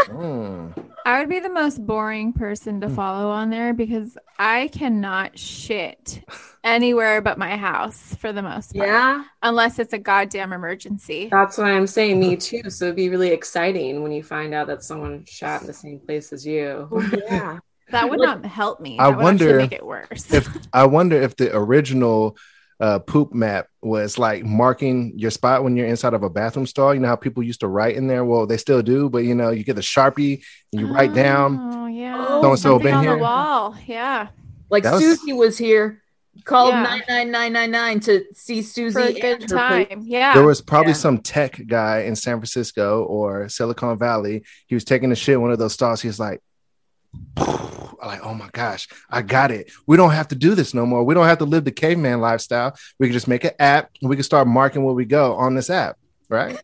Mm. 0.06 0.72
I 1.04 1.20
would 1.20 1.28
be 1.28 1.40
the 1.40 1.48
most 1.50 1.84
boring 1.84 2.32
person 2.32 2.80
to 2.80 2.88
follow 2.88 3.28
on 3.30 3.50
there 3.50 3.72
because 3.74 4.16
I 4.38 4.68
cannot 4.68 5.38
shit 5.38 6.22
anywhere 6.64 7.20
but 7.20 7.38
my 7.38 7.56
house 7.56 8.14
for 8.16 8.32
the 8.32 8.42
most 8.42 8.74
part. 8.74 8.88
Yeah. 8.88 9.24
Unless 9.42 9.78
it's 9.78 9.92
a 9.92 9.98
goddamn 9.98 10.52
emergency. 10.52 11.28
That's 11.30 11.58
what 11.58 11.66
I'm 11.68 11.86
saying. 11.86 12.20
Me 12.20 12.36
too. 12.48 12.68
So 12.70 12.86
it'd 12.86 12.96
be 12.96 13.08
really 13.10 13.30
exciting 13.30 14.02
when 14.02 14.12
you 14.12 14.22
find 14.22 14.54
out 14.54 14.66
that 14.68 14.82
someone 14.82 15.24
shot 15.26 15.60
in 15.60 15.66
the 15.66 15.72
same 15.72 15.98
place 16.00 16.32
as 16.32 16.46
you. 16.46 16.88
Yeah. 17.28 17.58
That 17.92 18.10
would 18.10 18.20
not 18.20 18.44
help 18.44 18.80
me. 18.80 18.98
I 18.98 19.10
That 19.10 19.16
would 19.16 19.22
wonder 19.22 19.56
make 19.58 19.72
it 19.72 19.86
worse. 19.86 20.32
If 20.32 20.48
I 20.72 20.86
wonder 20.86 21.20
if 21.20 21.36
the 21.36 21.54
original 21.56 22.36
uh, 22.80 22.98
poop 22.98 23.32
map 23.32 23.68
was 23.80 24.18
like 24.18 24.44
marking 24.44 25.12
your 25.16 25.30
spot 25.30 25.62
when 25.62 25.76
you're 25.76 25.86
inside 25.86 26.14
of 26.14 26.24
a 26.24 26.30
bathroom 26.30 26.66
stall. 26.66 26.92
You 26.92 26.98
know 27.00 27.06
how 27.08 27.14
people 27.16 27.42
used 27.44 27.60
to 27.60 27.68
write 27.68 27.94
in 27.94 28.08
there. 28.08 28.24
Well, 28.24 28.46
they 28.46 28.56
still 28.56 28.82
do, 28.82 29.08
but 29.08 29.18
you 29.18 29.34
know, 29.36 29.50
you 29.50 29.62
get 29.62 29.76
the 29.76 29.82
sharpie 29.82 30.42
and 30.72 30.80
you 30.80 30.92
write 30.92 31.14
down. 31.14 31.58
Oh 31.72 31.86
yeah. 31.86 32.16
Oh, 32.28 32.42
So-and-so 32.42 32.78
been 32.80 32.94
on 32.94 33.04
here. 33.04 33.12
the 33.16 33.22
wall. 33.22 33.76
Yeah. 33.86 34.28
Like 34.68 34.82
was- 34.84 35.00
Susie 35.00 35.32
was 35.32 35.56
here. 35.58 35.98
Called 36.44 36.70
Yeah. 36.70 36.82
nine 36.84 37.02
nine 37.08 37.30
nine 37.30 37.52
nine 37.52 37.70
nine 37.70 38.00
to 38.00 38.24
see 38.32 38.62
Susie 38.62 38.94
For 38.94 39.06
a 39.06 39.12
good 39.12 39.42
her 39.42 39.48
poop. 39.48 39.48
time. 39.90 40.00
Yeah. 40.02 40.32
There 40.32 40.44
was 40.46 40.62
probably 40.62 40.92
Yeah. 40.92 40.96
some 40.96 41.18
tech 41.18 41.60
guy 41.66 42.00
in 42.00 42.16
San 42.16 42.38
Francisco 42.38 43.04
or 43.04 43.50
Silicon 43.50 43.98
Valley. 43.98 44.42
He 44.66 44.74
was 44.74 44.82
taking 44.84 45.12
a 45.12 45.14
shit 45.14 45.38
one 45.38 45.52
of 45.52 45.58
those 45.58 45.74
stalls. 45.74 46.00
He's 46.00 46.18
like, 46.18 46.40
like, 47.36 48.20
oh 48.24 48.34
my 48.34 48.48
gosh, 48.52 48.88
I 49.10 49.22
got 49.22 49.50
it. 49.50 49.70
We 49.86 49.96
don't 49.96 50.10
have 50.10 50.28
to 50.28 50.34
do 50.34 50.54
this 50.54 50.74
no 50.74 50.86
more. 50.86 51.04
We 51.04 51.14
don't 51.14 51.26
have 51.26 51.38
to 51.38 51.44
live 51.44 51.64
the 51.64 51.70
caveman 51.72 52.20
lifestyle. 52.20 52.76
We 52.98 53.06
can 53.06 53.12
just 53.12 53.28
make 53.28 53.44
an 53.44 53.52
app 53.58 53.90
and 54.00 54.10
we 54.10 54.16
can 54.16 54.22
start 54.22 54.46
marking 54.48 54.84
where 54.84 54.94
we 54.94 55.04
go 55.04 55.34
on 55.34 55.54
this 55.54 55.70
app, 55.70 55.96
right? 56.28 56.56
I 56.56 56.60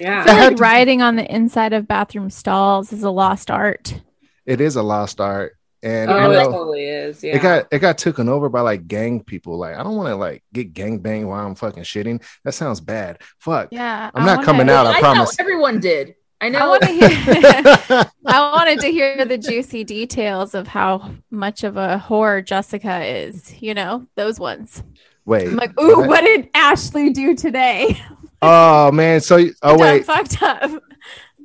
Yeah. 0.00 0.24
feel 0.24 0.34
like 0.34 0.56
to- 0.56 0.62
writing 0.62 1.02
on 1.02 1.16
the 1.16 1.32
inside 1.34 1.72
of 1.72 1.86
bathroom 1.86 2.30
stalls 2.30 2.92
is 2.92 3.02
a 3.02 3.10
lost 3.10 3.50
art. 3.50 4.00
It 4.46 4.60
is 4.60 4.76
a 4.76 4.82
lost 4.82 5.20
art. 5.20 5.56
And 5.84 6.10
Oh, 6.12 6.30
you 6.30 6.38
it 6.38 6.44
totally 6.44 6.84
is. 6.84 7.24
Yeah. 7.24 7.34
it 7.36 7.42
got 7.42 7.66
it 7.72 7.80
got 7.80 7.98
taken 7.98 8.28
over 8.28 8.48
by 8.48 8.60
like 8.60 8.86
gang 8.86 9.20
people. 9.24 9.58
Like, 9.58 9.74
I 9.76 9.82
don't 9.82 9.96
want 9.96 10.10
to 10.10 10.14
like 10.16 10.44
get 10.52 10.72
gang 10.72 11.00
banged 11.00 11.26
while 11.26 11.44
I'm 11.44 11.56
fucking 11.56 11.82
shitting. 11.82 12.22
That 12.44 12.52
sounds 12.52 12.80
bad. 12.80 13.18
Fuck. 13.40 13.68
Yeah. 13.72 14.10
I'm 14.14 14.22
I 14.22 14.26
not 14.26 14.32
wanna- 14.36 14.46
coming 14.46 14.70
out. 14.70 14.86
I 14.86 14.92
I 14.92 15.00
promise. 15.00 15.36
everyone 15.40 15.80
did. 15.80 16.14
I 16.42 16.46
I 16.46 16.48
know. 16.48 16.70
want 16.70 16.82
to 16.82 16.88
hear. 16.88 17.08
I 18.26 18.52
wanted 18.52 18.80
to 18.80 18.88
hear 18.88 19.24
the 19.24 19.38
juicy 19.38 19.84
details 19.84 20.54
of 20.56 20.66
how 20.66 21.12
much 21.30 21.62
of 21.62 21.76
a 21.76 22.04
whore 22.04 22.44
Jessica 22.44 23.04
is. 23.04 23.54
You 23.62 23.74
know 23.74 24.06
those 24.16 24.40
ones. 24.40 24.82
Wait. 25.24 25.46
I'm 25.46 25.54
like, 25.54 25.78
ooh, 25.80 25.98
what? 25.98 26.08
what 26.08 26.20
did 26.22 26.50
Ashley 26.54 27.10
do 27.10 27.34
today? 27.34 28.00
Oh 28.44 28.90
man. 28.90 29.20
So 29.20 29.38
oh 29.62 29.78
wait. 29.78 30.04
fucked 30.04 30.42
up. 30.42 30.68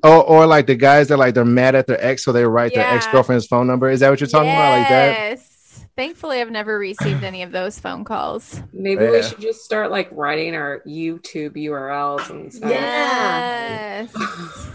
Or, 0.03 0.23
or 0.23 0.45
like 0.47 0.65
the 0.65 0.73
guys 0.73 1.09
that 1.09 1.17
like 1.17 1.35
they're 1.35 1.45
mad 1.45 1.75
at 1.75 1.85
their 1.85 2.03
ex, 2.03 2.23
so 2.23 2.31
they 2.31 2.43
write 2.43 2.73
their 2.73 2.87
ex 2.87 3.05
girlfriend's 3.05 3.45
phone 3.45 3.67
number. 3.67 3.87
Is 3.91 3.99
that 3.99 4.09
what 4.09 4.19
you're 4.19 4.27
talking 4.27 4.49
about? 4.49 4.79
Like 4.79 4.89
that? 4.89 5.39
Yes. 5.97 6.05
Thankfully, 6.05 6.41
I've 6.41 6.51
never 6.51 6.77
received 6.77 7.23
any 7.23 7.41
of 7.43 7.51
those 7.51 7.79
phone 7.79 8.03
calls. 8.03 8.61
Maybe 8.73 9.03
Yeah. 9.03 9.11
we 9.11 9.23
should 9.23 9.39
just 9.41 9.63
start 9.65 9.89
like 9.91 10.07
writing 10.11 10.55
our 10.55 10.81
YouTube 10.87 11.55
URLs 11.55 12.29
and 12.29 12.53
stuff. 12.53 12.69
Yeah. 12.71 14.01
Yes. 14.03 14.15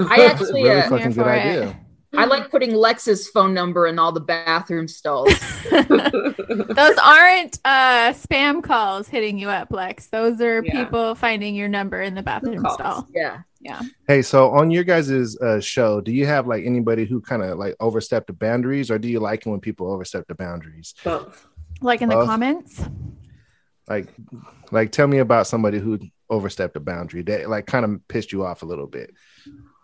I 0.01 0.27
actually, 0.31 0.65
really 0.65 0.81
uh, 0.81 0.89
fucking 0.91 1.13
good 1.13 1.27
idea. 1.27 1.69
it. 1.69 1.77
I 2.15 2.27
like 2.27 2.51
putting 2.51 2.75
Lex's 2.75 3.29
phone 3.31 3.55
number 3.55 3.87
in 3.87 3.99
all 3.99 4.13
the 4.13 4.21
bathroom 4.21 4.87
stalls. 4.87 5.33
Those 5.71 6.99
aren't 7.03 7.59
uh, 7.65 8.13
spam 8.13 8.63
calls 8.63 9.09
hitting 9.09 9.39
you 9.39 9.49
up, 9.49 9.71
Lex. 9.71 10.09
Those 10.09 10.41
are 10.43 10.63
Yeah. 10.63 10.85
people 10.85 11.15
finding 11.15 11.55
your 11.55 11.69
number 11.69 12.03
in 12.03 12.15
the 12.15 12.23
bathroom 12.23 12.63
calls. 12.63 12.75
stall. 12.75 13.09
Yeah. 13.15 13.39
Yeah 13.63 13.81
hey, 14.13 14.23
so 14.23 14.51
on 14.51 14.71
your 14.71 14.85
guys's 14.85 15.39
uh, 15.39 15.61
show, 15.61 16.01
do 16.01 16.13
you 16.13 16.27
have 16.27 16.47
like 16.47 16.65
anybody 16.65 17.07
who 17.07 17.21
kind 17.21 17.43
of 17.43 17.59
like 17.59 17.75
overstepped 17.81 18.27
the 18.27 18.33
boundaries, 18.35 18.91
or 18.91 18.99
do 18.99 19.09
you 19.09 19.21
like 19.21 19.47
it 19.47 19.49
when 19.49 19.61
people 19.61 19.91
overstep 19.91 20.27
the 20.29 20.35
boundaries? 20.35 20.95
Both. 21.03 21.47
Like 21.81 22.03
in 22.03 22.11
the 22.11 22.25
comments. 22.25 22.85
Like, 23.89 24.09
like 24.71 24.93
tell 24.93 25.07
me 25.07 25.19
about 25.19 25.47
somebody 25.47 25.79
who 25.79 25.99
overstepped 26.31 26.77
a 26.77 26.81
boundary 26.81 27.23
that 27.23 27.49
like 27.49 27.67
kind 27.67 27.85
of 27.85 28.07
pissed 28.07 28.33
you 28.33 28.45
off 28.45 28.63
a 28.63 28.67
little 28.67 28.87
bit. 28.87 29.15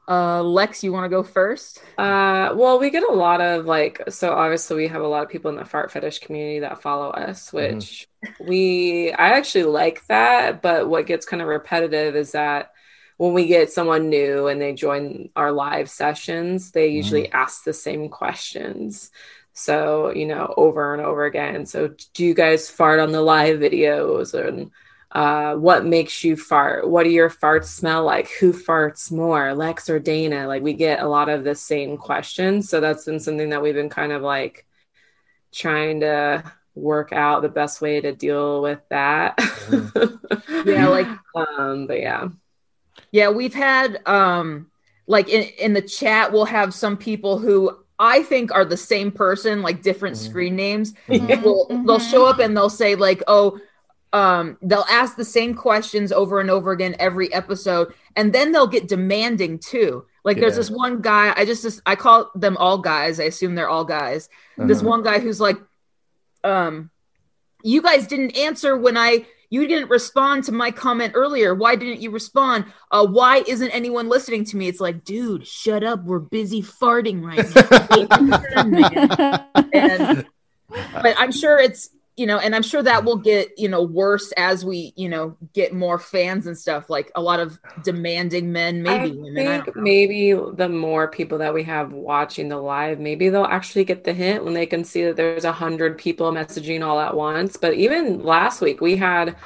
Uh, 0.06 0.42
Lex, 0.42 0.82
you 0.82 0.92
want 0.92 1.04
to 1.04 1.08
go 1.10 1.22
first? 1.22 1.82
Uh, 1.98 2.54
well, 2.54 2.78
we 2.78 2.88
get 2.88 3.06
a 3.06 3.12
lot 3.12 3.42
of 3.42 3.66
like, 3.66 4.02
so 4.08 4.32
obviously 4.32 4.76
we 4.76 4.88
have 4.88 5.02
a 5.02 5.06
lot 5.06 5.22
of 5.22 5.28
people 5.28 5.50
in 5.50 5.56
the 5.56 5.64
fart 5.64 5.92
fetish 5.92 6.20
community 6.20 6.60
that 6.60 6.80
follow 6.80 7.10
us, 7.10 7.52
which 7.52 8.08
we, 8.40 9.12
I 9.12 9.30
actually 9.30 9.64
like 9.64 10.06
that. 10.06 10.62
But 10.62 10.88
what 10.88 11.06
gets 11.06 11.26
kind 11.26 11.42
of 11.42 11.48
repetitive 11.48 12.16
is 12.16 12.32
that 12.32 12.72
when 13.18 13.35
we 13.35 13.46
get 13.46 13.70
someone 13.72 14.09
new 14.09 14.46
and 14.46 14.61
they 14.61 14.72
join 14.72 15.28
our 15.37 15.52
live 15.52 15.90
sessions, 15.90 16.70
they 16.70 16.88
usually 16.88 17.31
ask 17.33 17.64
the 17.64 17.72
same 17.72 18.09
questions. 18.09 19.11
So, 19.52 20.12
you 20.14 20.24
know, 20.24 20.54
over 20.57 20.94
and 20.94 21.02
over 21.02 21.24
again. 21.24 21.66
So, 21.66 21.94
do 22.14 22.24
you 22.24 22.33
guys 22.33 22.70
fart 22.70 23.00
on 23.00 23.11
the 23.11 23.20
live 23.20 23.59
videos? 23.59 24.35
And 24.35 24.70
uh, 25.11 25.57
what 25.57 25.85
makes 25.85 26.22
you 26.22 26.37
fart? 26.37 26.88
What 26.88 27.02
do 27.02 27.11
your 27.11 27.28
farts 27.28 27.64
smell 27.64 28.04
like? 28.04 28.31
Who 28.40 28.52
farts 28.52 29.11
more, 29.11 29.52
Lex 29.52 29.90
or 29.90 29.98
Dana? 29.98 30.46
Like, 30.46 30.62
we 30.62 30.74
get 30.74 31.00
a 31.00 31.09
lot 31.09 31.28
of 31.28 31.42
the 31.42 31.57
same 31.57 31.96
questions. 31.96 32.68
So, 32.68 32.81
that's 32.81 33.04
been 33.04 33.18
something 33.18 33.50
that 33.50 33.62
we've 33.62 33.74
been 33.74 33.90
kind 33.90 34.12
of 34.12 34.22
like 34.22 34.64
trying 35.52 36.00
to 36.00 36.44
work 36.76 37.12
out 37.12 37.42
the 37.42 37.48
best 37.48 37.81
way 37.81 38.00
to 38.00 38.14
deal 38.14 38.62
with 38.62 38.81
that. 38.90 39.38
Yeah, 40.64 40.88
like 40.88 41.07
um, 41.35 41.87
but 41.87 42.00
yeah. 42.00 42.28
Yeah, 43.12 43.30
we've 43.30 43.54
had 43.54 44.00
um 44.06 44.70
like 45.06 45.28
in, 45.28 45.44
in 45.58 45.72
the 45.72 45.82
chat 45.82 46.32
we'll 46.32 46.44
have 46.44 46.74
some 46.74 46.96
people 46.96 47.38
who 47.38 47.76
I 47.98 48.22
think 48.22 48.52
are 48.52 48.64
the 48.64 48.76
same 48.76 49.10
person, 49.10 49.62
like 49.62 49.82
different 49.82 50.16
Mhm. 50.16 50.28
screen 50.28 50.56
names. 50.56 50.94
Mhm, 51.08 51.42
Will 51.42 51.66
they'll 51.68 51.98
mhm. 51.98 52.10
show 52.10 52.26
up 52.26 52.38
and 52.38 52.56
they'll 52.56 52.70
say 52.70 52.94
like, 52.94 53.22
"Oh, 53.26 53.58
um 54.12 54.56
they'll 54.62 54.86
ask 54.88 55.16
the 55.16 55.24
same 55.24 55.54
questions 55.54 56.12
over 56.12 56.40
and 56.40 56.50
over 56.50 56.72
again 56.72 56.96
every 56.98 57.30
episode 57.32 57.92
and 58.16 58.32
then 58.32 58.52
they'll 58.52 58.66
get 58.66 58.88
demanding 58.88 59.58
too. 59.58 60.06
Like 60.24 60.38
there's 60.40 60.56
this 60.56 60.70
one 60.70 61.02
guy, 61.02 61.32
I 61.36 61.44
just 61.44 61.62
just 61.62 61.82
I 61.84 61.94
call 61.96 62.30
them 62.34 62.56
all 62.56 62.78
guys. 62.78 63.20
I 63.20 63.24
assume 63.24 63.54
they're 63.54 63.68
all 63.68 63.84
guys. 63.84 64.28
This 64.56 64.78
Uh-huh. 64.78 64.88
one 64.88 65.02
guy 65.02 65.18
who's 65.18 65.40
like 65.40 65.58
um 66.44 66.90
you 67.62 67.82
guys 67.82 68.06
didn't 68.06 68.36
answer 68.36 68.76
when 68.76 68.96
I 68.96 69.26
you 69.50 69.66
didn't 69.66 69.88
respond 69.88 70.44
to 70.44 70.52
my 70.52 70.70
comment 70.70 71.12
earlier. 71.14 71.54
Why 71.54 71.76
didn't 71.76 72.00
you 72.00 72.11
respond? 72.11 72.66
Uh, 72.90 73.06
why 73.06 73.42
isn't 73.46 73.70
anyone 73.70 74.08
listening 74.08 74.44
to 74.46 74.56
me? 74.56 74.68
It's 74.68 74.80
like, 74.80 75.04
dude, 75.04 75.46
shut 75.46 75.82
up. 75.82 76.04
We're 76.04 76.18
busy 76.18 76.62
farting 76.62 77.22
right 77.22 77.48
now. 79.14 79.46
and 79.72 80.26
but 80.92 81.14
I'm 81.18 81.32
sure 81.32 81.58
it's 81.58 81.90
you 82.18 82.26
know, 82.26 82.38
and 82.38 82.54
I'm 82.54 82.62
sure 82.62 82.83
that 82.83 83.04
will 83.04 83.16
get 83.16 83.57
you 83.57 83.68
know 83.68 83.83
worse 83.83 84.33
as 84.33 84.64
we 84.64 84.92
you 84.96 85.09
know 85.09 85.37
get 85.52 85.72
more 85.72 85.98
fans 85.98 86.46
and 86.46 86.59
stuff. 86.59 86.90
Like 86.90 87.12
a 87.14 87.22
lot 87.22 87.38
of 87.38 87.59
demanding 87.85 88.50
men, 88.50 88.83
maybe 88.83 89.12
I 89.12 89.14
women. 89.14 89.46
I 89.46 89.61
think 89.61 89.74
don't 89.74 89.85
maybe 89.85 90.33
the 90.33 90.68
more 90.68 91.09
people 91.09 91.38
that 91.38 91.54
we 91.54 91.62
have 91.62 91.92
watching 91.92 92.48
the 92.48 92.57
live, 92.57 92.98
maybe 92.98 93.28
they'll 93.28 93.44
actually 93.44 93.85
get 93.85 94.02
the 94.02 94.12
hint 94.12 94.44
when 94.44 94.54
they 94.54 94.66
can 94.66 94.83
see 94.83 95.04
that 95.04 95.16
there's 95.16 95.44
a 95.44 95.52
hundred 95.52 95.96
people 95.96 96.33
messaging 96.33 96.85
all 96.85 96.98
at 96.98 97.14
once. 97.14 97.57
But 97.57 97.74
even 97.74 98.22
last 98.24 98.61
week, 98.61 98.81
we 98.81 98.96
had 98.96 99.37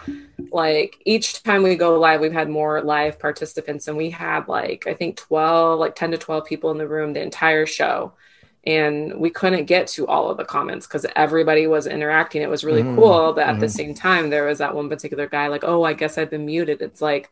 like 0.51 0.97
each 1.05 1.43
time 1.43 1.63
we 1.63 1.77
go 1.77 1.99
live, 1.99 2.21
we've 2.21 2.33
had 2.33 2.49
more 2.49 2.81
live 2.81 3.19
participants, 3.19 3.87
and 3.87 3.99
we 3.99 4.09
had 4.09 4.49
like 4.49 4.87
I 4.87 4.95
think 4.95 5.19
twelve, 5.19 5.79
like 5.79 5.95
ten 5.95 6.11
to 6.13 6.19
twelve 6.19 6.47
people 6.47 6.71
in 6.71 6.79
the 6.79 6.89
room 6.89 7.13
the 7.13 7.23
entire 7.23 7.67
show. 7.67 8.15
And 8.65 9.19
we 9.19 9.29
couldn't 9.31 9.65
get 9.65 9.89
to 9.89 10.07
all 10.07 10.31
of 10.31 10.37
the 10.37 10.45
comments 10.45 10.87
because 10.87 11.05
everybody 11.17 11.67
was 11.67 11.87
interacting. 11.89 12.43
It 12.43 12.49
was 12.51 12.63
really 12.65 12.83
Mhm, 12.85 12.95
cool. 12.97 13.33
But 13.33 13.47
at 13.49 13.59
the 13.59 13.67
mhm. 13.67 13.71
same 13.71 13.95
time, 13.95 14.31
there 14.31 14.45
was 14.45 14.59
that 14.59 14.75
one 14.75 14.89
particular 14.89 15.27
guy, 15.27 15.49
like, 15.49 15.65
oh, 15.65 15.83
I 15.83 15.95
guess 15.95 16.17
I've 16.17 16.31
been 16.31 16.47
muted. 16.47 16.81
It's 16.81 17.03
like, 17.03 17.29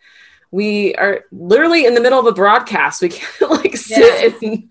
we 0.52 0.92
are 0.96 1.20
literally 1.30 1.86
in 1.86 1.94
the 1.94 2.00
middle 2.00 2.18
of 2.18 2.26
a 2.26 2.32
broadcast. 2.32 3.00
We 3.00 3.10
can't 3.10 3.50
like 3.52 3.76
sit 3.76 4.34
and 4.42 4.64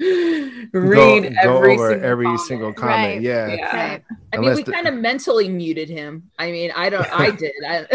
read 0.73 1.23
go, 1.23 1.39
every 1.41 1.77
go 1.77 1.83
over 1.83 1.91
single 1.91 2.05
every 2.09 2.25
comment. 2.25 2.41
single 2.41 2.73
comment. 2.73 2.97
Right. 3.15 3.21
Yeah. 3.21 3.47
Yeah. 3.47 3.75
Right. 3.91 4.03
I 4.33 4.37
mean, 4.37 4.53
we 4.55 4.63
the- 4.63 4.71
kind 4.73 4.87
of 4.89 4.95
mentally 4.95 5.47
muted 5.47 5.87
him. 5.89 6.29
I 6.37 6.51
mean, 6.51 6.73
I 6.75 6.89
don't. 6.89 7.07
I 7.17 7.31
did. 7.37 7.53
I, 7.65 7.87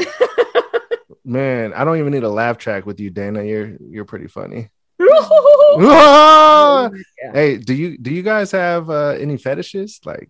Man, 1.26 1.72
I 1.72 1.84
don't 1.84 1.98
even 1.98 2.12
need 2.12 2.22
a 2.22 2.28
laugh 2.28 2.58
track 2.58 2.84
with 2.84 3.00
you, 3.00 3.08
Dana. 3.10 3.42
You're 3.42 3.76
you're 3.80 4.04
pretty 4.04 4.26
funny. 4.26 4.68
Oh! 5.00 6.90
Yeah. 7.22 7.32
Hey, 7.32 7.56
do 7.56 7.74
you 7.74 7.96
do 7.98 8.12
you 8.12 8.22
guys 8.22 8.50
have 8.52 8.90
uh, 8.90 9.16
any 9.18 9.36
fetishes? 9.38 9.98
Like, 10.04 10.28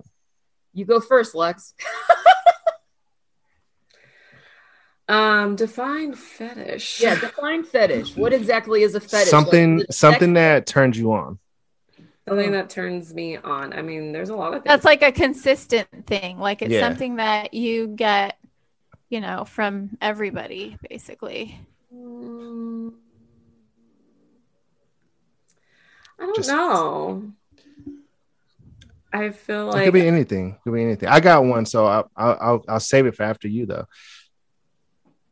You 0.73 0.85
go 0.85 1.01
first, 1.01 1.35
Lex. 1.35 1.75
Um, 5.07 5.55
define 5.55 6.15
fetish. 6.15 6.99
Yeah, 7.01 7.17
define 7.21 7.63
fetish. 7.63 8.17
What 8.17 8.33
exactly 8.33 8.83
is 8.83 8.95
a 8.95 9.01
fetish? 9.01 9.29
something 9.29 9.79
Like, 9.81 9.87
something 9.93 10.31
sex- 10.31 10.35
that 10.35 10.67
turns 10.67 10.97
you 10.99 11.13
on. 11.13 11.39
something 12.27 12.53
that 12.53 12.71
turns 12.71 13.13
me 13.13 13.37
on. 13.37 13.75
I 13.75 13.83
mean, 13.83 14.13
there's 14.13 14.31
a 14.31 14.35
lot 14.35 14.55
of 14.55 14.63
things. 14.63 14.71
That's 14.71 14.85
like 14.87 15.03
a 15.03 15.13
consistent 15.13 15.89
thing. 16.07 16.39
Like 16.39 16.63
it's 16.63 16.73
Yeah. 16.73 16.81
something 16.81 17.17
that 17.17 17.53
you 17.53 17.89
get, 17.89 18.39
you 19.11 19.21
know, 19.21 19.45
from 19.45 19.99
everybody, 20.01 20.79
basically. 20.89 21.61
Mm. 21.95 22.95
I 26.19 26.23
don't 26.23 26.27
don't 26.27 26.37
Just- 26.37 26.49
know. 26.49 27.33
I 29.13 29.31
feel 29.31 29.67
like 29.67 29.83
it 29.83 29.85
could 29.85 29.95
be 29.95 30.07
anything. 30.09 30.51
It 30.51 30.61
could 30.65 30.75
be 30.75 30.83
anything. 30.83 31.09
I 31.09 31.21
got 31.21 31.45
one, 31.45 31.67
so 31.67 31.87
I'll 31.87 32.11
I'll 32.17 32.39
I'll, 32.41 32.65
I'll 32.69 32.81
save 32.81 33.07
it 33.07 33.15
for 33.15 33.23
after 33.23 33.47
you 33.47 33.65
though. 33.67 33.87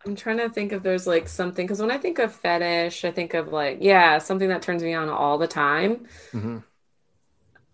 I'm 0.07 0.15
trying 0.17 0.39
to 0.39 0.49
think 0.49 0.73
if 0.73 0.83
there's 0.85 1.07
like 1.07 1.29
something 1.29 1.65
because 1.67 1.81
when 1.81 1.91
I 1.91 1.99
think 1.99 2.19
of 2.21 2.33
fetish, 2.33 3.05
I 3.05 3.11
think 3.11 3.35
of 3.35 3.53
like 3.53 3.79
yeah, 3.81 4.19
something 4.19 4.49
that 4.51 4.63
turns 4.63 4.83
me 4.85 4.95
on 4.95 5.09
all 5.09 5.37
the 5.39 5.49
time. 5.49 6.07
hmm 6.31 6.59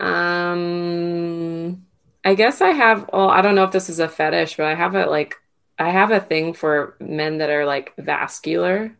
Um, 0.00 1.84
I 2.24 2.34
guess 2.34 2.60
I 2.60 2.70
have. 2.70 3.08
Well, 3.12 3.30
I 3.30 3.40
don't 3.42 3.54
know 3.54 3.64
if 3.64 3.72
this 3.72 3.88
is 3.90 3.98
a 3.98 4.08
fetish, 4.08 4.56
but 4.56 4.66
I 4.66 4.74
have 4.74 4.94
a 4.94 5.06
like. 5.06 5.34
I 5.78 5.90
have 5.90 6.10
a 6.10 6.20
thing 6.20 6.54
for 6.54 6.96
men 7.00 7.38
that 7.38 7.50
are 7.50 7.64
like 7.66 7.92
vascular. 7.98 8.96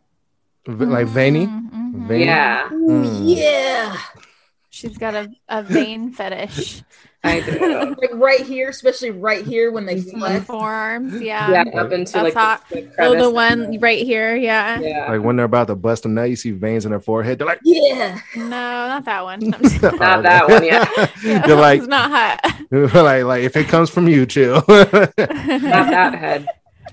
V- 0.67 0.85
like 0.85 1.07
veiny. 1.07 1.47
Mhm, 1.47 1.71
mhm. 1.93 2.07
Veiny? 2.07 2.25
Yeah, 2.25 2.69
Mm. 2.71 3.35
Yeah. 3.37 3.97
She's 4.71 4.97
got 4.97 5.13
a, 5.15 5.29
a 5.49 5.61
vein 5.63 6.11
fetish. 6.13 6.83
I 7.23 7.41
do. 7.41 7.95
Like 7.99 8.11
right 8.13 8.39
here, 8.39 8.69
especially 8.69 9.09
right 9.11 9.45
here 9.45 9.71
when 9.73 9.85
they 9.85 9.95
On 9.97 10.03
flex. 10.03 10.45
forearms, 10.45 11.19
yeah. 11.21 11.51
yeah, 11.51 11.63
up 11.81 11.91
into 11.91 12.13
That's 12.13 12.23
like 12.23 12.33
hot. 12.33 12.63
the, 12.69 12.81
the 12.83 12.93
Oh, 12.99 13.21
the 13.21 13.29
one 13.29 13.77
right 13.81 14.01
here, 14.05 14.37
yeah. 14.37 14.79
Yeah, 14.79 15.11
Like 15.11 15.21
when 15.21 15.35
they're 15.35 15.45
about 15.45 15.67
to 15.67 15.75
bust 15.75 16.05
a 16.05 16.07
nut, 16.07 16.29
you 16.29 16.37
see 16.37 16.51
veins 16.51 16.85
in 16.85 16.91
their 16.91 17.01
forehead. 17.01 17.37
They're 17.39 17.47
like, 17.47 17.59
Yeah. 17.65 18.21
No, 18.37 18.45
not 18.47 19.03
that 19.03 19.21
one. 19.25 19.51
Just- 19.61 19.81
Not 19.81 20.23
that 20.23 20.47
one, 20.47 20.63
yeah. 20.63 20.87
yeah, 21.21 21.39
They're 21.45 21.57
like, 21.57 21.79
it's 21.79 21.87
not 21.89 22.09
hot. 22.09 22.39
like, 22.71 23.23
like 23.25 23.43
if 23.43 23.57
it 23.57 23.67
comes 23.67 23.89
from 23.89 24.07
you, 24.07 24.25
chill. 24.25 24.63
not 24.67 25.13
that 25.17 26.15
head. 26.17 26.47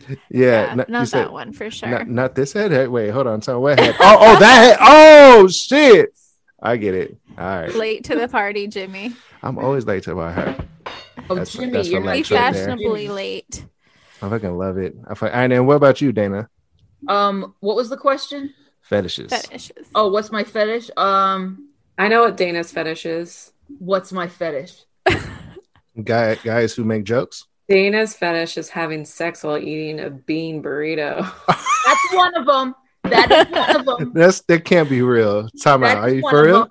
yeah, 0.30 0.66
Yeah, 0.68 0.74
not, 0.74 0.88
not 0.88 1.00
that 1.00 1.06
said, 1.08 1.30
one 1.30 1.52
for 1.52 1.70
sure. 1.70 1.88
not, 1.88 2.08
not 2.08 2.34
this 2.34 2.52
head. 2.52 2.70
Hey, 2.70 2.86
Wait, 2.88 3.10
hold 3.10 3.26
on. 3.26 3.42
So 3.42 3.60
what 3.60 3.78
head? 3.78 3.94
Oh, 4.00 4.16
oh, 4.20 4.38
that 4.40 4.60
head. 4.62 4.76
Oh, 4.80 5.48
shit. 5.48 6.10
I 6.62 6.76
get 6.76 6.94
it. 6.94 7.16
All 7.38 7.44
right. 7.44 7.74
Late 7.74 8.04
to 8.04 8.16
the 8.16 8.28
party, 8.28 8.66
Jimmy. 8.66 9.14
I'm 9.42 9.58
always 9.58 9.84
late 9.84 10.02
to 10.04 10.14
my 10.14 10.32
heart. 10.32 10.60
Oh, 11.28 11.34
That's- 11.34 11.52
Jimmy, 11.52 11.72
that's 11.72 11.88
you're 11.88 12.00
for 12.00 12.06
not 12.06 12.12
Be 12.12 12.18
Like 12.22 12.30
right 12.30 12.52
there. 12.52 12.52
fashionably 12.66 13.08
late. 13.08 13.64
I 14.22 14.28
fucking 14.30 14.56
love 14.56 14.78
it. 14.78 14.94
I 15.08 15.14
fuck, 15.14 15.30
and 15.34 15.52
then 15.52 15.66
what 15.66 15.74
about 15.74 16.00
you, 16.00 16.12
Dana? 16.12 16.48
Um, 17.08 17.54
what 17.60 17.76
was 17.76 17.90
the 17.90 17.96
question? 17.98 18.54
Fetishes. 18.82 19.30
Fetishes. 19.30 19.88
Oh, 19.94 20.08
what's 20.08 20.32
my 20.32 20.44
fetish? 20.44 20.90
Um, 20.96 21.68
I 21.98 22.08
know 22.08 22.22
what 22.22 22.36
Dana's 22.36 22.72
fetish 22.72 23.04
is. 23.04 23.52
what's 23.78 24.12
my 24.12 24.28
fetish? 24.28 24.84
Guy, 26.04 26.34
guys 26.36 26.74
who 26.74 26.84
make 26.84 27.04
jokes. 27.04 27.45
Dana's 27.68 28.14
fetish 28.14 28.58
is 28.58 28.68
having 28.68 29.04
sex 29.04 29.42
while 29.42 29.58
eating 29.58 30.00
a 30.00 30.10
bean 30.10 30.62
burrito. 30.62 31.18
That's 31.48 32.12
one 32.12 32.36
of 32.36 32.46
them. 32.46 32.74
That 33.04 33.30
is 33.30 33.52
one 33.52 33.76
of 33.76 33.86
them. 33.86 34.12
That's 34.14 34.40
that 34.42 34.64
can't 34.64 34.88
be 34.88 35.02
real. 35.02 35.48
Time 35.62 35.82
out. 35.82 35.98
Are 35.98 36.08
you 36.10 36.22
for 36.28 36.44
real? 36.44 36.68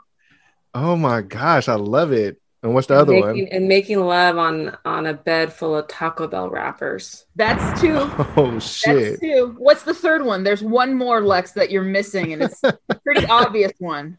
Oh 0.74 0.96
my 0.96 1.22
gosh, 1.22 1.68
I 1.68 1.76
love 1.76 2.12
it. 2.12 2.42
And 2.64 2.74
what's 2.74 2.88
the 2.88 2.96
other 2.96 3.14
making, 3.14 3.44
one? 3.44 3.48
And 3.52 3.68
making 3.68 4.00
love 4.00 4.38
on 4.38 4.76
on 4.86 5.06
a 5.06 5.14
bed 5.14 5.54
full 5.54 5.76
of 5.76 5.88
Taco 5.88 6.28
Bell 6.28 6.50
wrappers. 6.50 7.26
That's 7.36 7.80
two. 7.80 7.96
Oh 8.38 8.52
That's 8.52 8.66
shit. 8.68 9.22
two. 9.22 9.56
What's 9.58 9.84
the 9.84 9.94
third 9.94 10.26
one? 10.26 10.44
There's 10.44 10.64
one 10.64 10.94
more, 10.96 11.22
Lex, 11.22 11.52
that 11.52 11.72
you're 11.72 11.84
missing, 11.84 12.34
and 12.34 12.42
it's 12.42 12.62
a 12.64 12.78
pretty 13.04 13.26
obvious 13.28 13.72
one. 13.80 14.18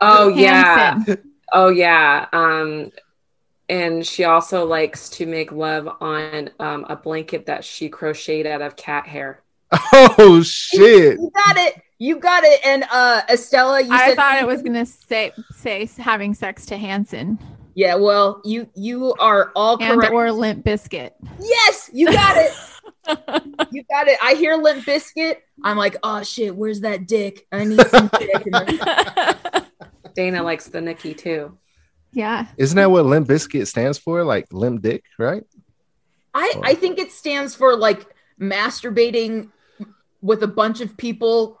Oh 0.00 0.28
yeah. 0.28 1.02
Oh 1.52 1.68
yeah. 1.68 2.26
Um 2.32 2.92
and 3.70 4.04
she 4.06 4.24
also 4.24 4.66
likes 4.66 5.08
to 5.10 5.24
make 5.26 5.52
love 5.52 5.88
on 6.00 6.50
um, 6.58 6.84
a 6.88 6.96
blanket 6.96 7.46
that 7.46 7.64
she 7.64 7.88
crocheted 7.88 8.46
out 8.46 8.60
of 8.60 8.76
cat 8.76 9.06
hair. 9.06 9.42
Oh 9.92 10.42
shit. 10.42 11.18
You 11.18 11.30
got 11.34 11.56
it. 11.56 11.80
You 11.98 12.16
got 12.18 12.42
it. 12.44 12.60
And 12.66 12.84
uh 12.90 13.22
Estella, 13.30 13.80
you 13.80 13.92
I 13.92 14.08
said 14.08 14.16
thought 14.16 14.40
it 14.40 14.46
was 14.46 14.62
gonna 14.62 14.84
say 14.84 15.32
say 15.52 15.88
having 15.96 16.34
sex 16.34 16.66
to 16.66 16.76
Hanson 16.76 17.38
Yeah, 17.74 17.94
well, 17.94 18.40
you 18.44 18.68
you 18.74 19.14
are 19.20 19.52
all 19.54 19.78
and 19.80 20.00
correct. 20.00 20.12
or 20.12 20.32
Limp 20.32 20.64
Bizkit. 20.64 21.12
yes, 21.38 21.88
you 21.92 22.06
got 22.12 22.36
it. 22.36 22.52
You 23.72 23.84
got 23.90 24.08
it. 24.08 24.18
I 24.22 24.34
hear 24.34 24.56
Limp 24.56 24.84
Bizkit. 24.84 25.36
I'm 25.64 25.76
like, 25.76 25.96
oh 26.02 26.22
shit, 26.22 26.54
where's 26.54 26.80
that 26.80 27.06
dick? 27.06 27.46
I 27.52 27.64
need 27.64 27.80
some 27.86 28.10
dick. 28.18 28.44
Dana 30.14 30.42
likes 30.42 30.66
the 30.66 30.80
Nikki 30.80 31.14
too. 31.14 31.56
Yeah. 32.12 32.46
Isn't 32.56 32.76
that 32.76 32.90
what 32.90 33.06
Limp 33.06 33.28
Bizkit 33.28 33.66
stands 33.66 33.98
for? 33.98 34.24
Like 34.24 34.46
limp 34.52 34.82
dick, 34.82 35.04
right? 35.18 35.44
I 36.34 36.52
I 36.62 36.74
think 36.74 36.98
it 36.98 37.12
stands 37.12 37.54
for 37.54 37.76
like 37.76 38.06
masturbating 38.40 39.50
with 40.22 40.42
a 40.42 40.46
bunch 40.48 40.80
of 40.80 40.96
people 40.96 41.58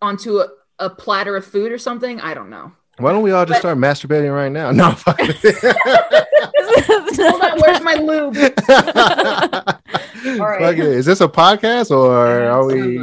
onto 0.00 0.38
a, 0.38 0.48
a 0.78 0.90
platter 0.90 1.36
of 1.36 1.44
food 1.44 1.70
or 1.72 1.78
something. 1.78 2.20
I 2.20 2.34
don't 2.34 2.50
know. 2.50 2.72
Why 2.98 3.12
don't 3.12 3.22
we 3.22 3.30
all 3.32 3.44
just 3.46 3.62
But- 3.62 3.76
start 3.76 3.78
masturbating 3.78 4.32
right 4.34 4.50
now? 4.52 4.70
No, 4.72 4.92
fuck 4.92 5.16
it. 5.20 5.36
Hold 7.16 7.42
on, 7.42 7.60
where's 7.60 7.80
my 7.82 7.94
lube? 7.94 8.36
All 10.40 10.46
right. 10.48 10.60
Fuck 10.60 10.76
it. 10.78 10.84
Is 10.86 11.04
this 11.06 11.20
a 11.20 11.28
podcast 11.28 11.90
or 11.90 12.16
are 12.44 12.64
we 12.64 12.98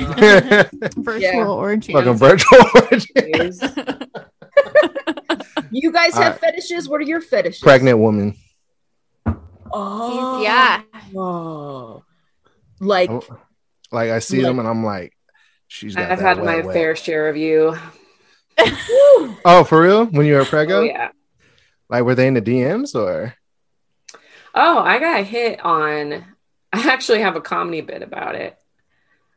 Virtual 1.01 1.19
Yeah. 1.21 1.45
orgy. 1.47 1.93
fucking 1.93 2.13
virtual? 2.15 2.59
News. 3.15 3.59
You 5.71 5.91
guys 5.91 6.13
have 6.15 6.33
right. 6.33 6.39
fetishes. 6.41 6.87
What 6.89 7.01
are 7.01 7.05
your 7.05 7.21
fetishes? 7.21 7.61
Pregnant 7.61 7.99
woman. 7.99 8.35
Oh, 9.71 10.41
yeah. 10.41 10.81
Oh. 11.15 12.03
Like 12.79 13.11
Like 13.91 14.09
I 14.11 14.19
see 14.19 14.41
them 14.41 14.59
and 14.59 14.67
I'm 14.67 14.83
like, 14.83 15.13
she's 15.67 15.95
got 15.95 16.11
I've 16.11 16.19
that 16.19 16.37
had 16.37 16.37
my 16.45 16.57
wet, 16.57 16.65
wet. 16.65 16.73
fair 16.73 16.95
share 16.95 17.29
of 17.29 17.37
you. 17.37 17.75
Oh, 19.45 19.63
for 19.63 19.81
real? 19.81 20.05
When 20.05 20.25
you 20.25 20.35
were 20.35 20.41
preggo? 20.41 20.71
Oh 20.79 20.81
yeah. 20.81 21.09
Like 21.89 22.03
were 22.03 22.13
they 22.15 22.27
in 22.27 22.33
the 22.33 22.41
DMs 22.41 22.93
or? 22.93 23.33
Oh, 24.53 24.79
I 24.79 24.99
got 24.99 25.23
hit 25.23 25.63
on. 25.63 26.13
I 26.73 26.89
actually 26.91 27.21
have 27.21 27.35
a 27.37 27.41
comedy 27.41 27.81
bit 27.81 28.03
about 28.03 28.35
it. 28.35 28.57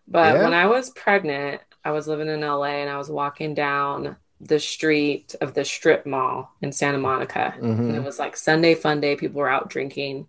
But 0.08 0.34
Yeah? 0.34 0.42
when 0.42 0.54
I 0.54 0.66
was 0.66 0.90
pregnant, 0.90 1.60
I 1.84 1.92
was 1.92 2.08
living 2.08 2.28
in 2.28 2.40
LA 2.40 2.64
and 2.82 2.90
I 2.90 2.98
was 2.98 3.08
walking 3.10 3.54
down 3.54 4.16
the 4.42 4.58
street 4.58 5.34
of 5.40 5.54
the 5.54 5.64
strip 5.64 6.04
mall 6.04 6.52
in 6.60 6.72
Santa 6.72 6.98
Monica. 6.98 7.54
Mm-hmm. 7.56 7.88
And 7.88 7.96
it 7.96 8.02
was 8.02 8.18
like 8.18 8.36
Sunday 8.36 8.74
fun 8.74 9.00
day. 9.00 9.16
People 9.16 9.40
were 9.40 9.48
out 9.48 9.70
drinking. 9.70 10.26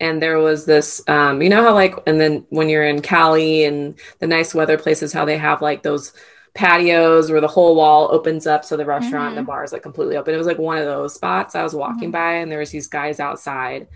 And 0.00 0.22
there 0.22 0.38
was 0.38 0.64
this, 0.64 1.02
um, 1.08 1.42
you 1.42 1.48
know 1.48 1.62
how 1.62 1.74
like, 1.74 1.94
and 2.06 2.20
then 2.20 2.46
when 2.50 2.68
you're 2.68 2.86
in 2.86 3.02
Cali 3.02 3.64
and 3.64 3.98
the 4.20 4.28
nice 4.28 4.54
weather 4.54 4.78
places, 4.78 5.12
how 5.12 5.24
they 5.24 5.38
have 5.38 5.62
like 5.62 5.82
those 5.82 6.12
patios 6.54 7.30
where 7.30 7.40
the 7.40 7.48
whole 7.48 7.74
wall 7.74 8.08
opens 8.12 8.46
up 8.46 8.64
so 8.64 8.76
the 8.76 8.84
restaurant 8.84 9.28
and 9.28 9.36
the 9.36 9.40
mm-hmm. 9.40 9.46
bar 9.46 9.64
is 9.64 9.72
like 9.72 9.82
completely 9.82 10.16
open. 10.16 10.34
It 10.34 10.38
was 10.38 10.46
like 10.46 10.58
one 10.58 10.78
of 10.78 10.84
those 10.84 11.14
spots. 11.14 11.54
I 11.54 11.62
was 11.62 11.74
walking 11.74 12.08
mm-hmm. 12.08 12.10
by 12.12 12.34
and 12.34 12.52
there 12.52 12.58
was 12.60 12.70
these 12.70 12.86
guys 12.86 13.18
outside 13.18 13.88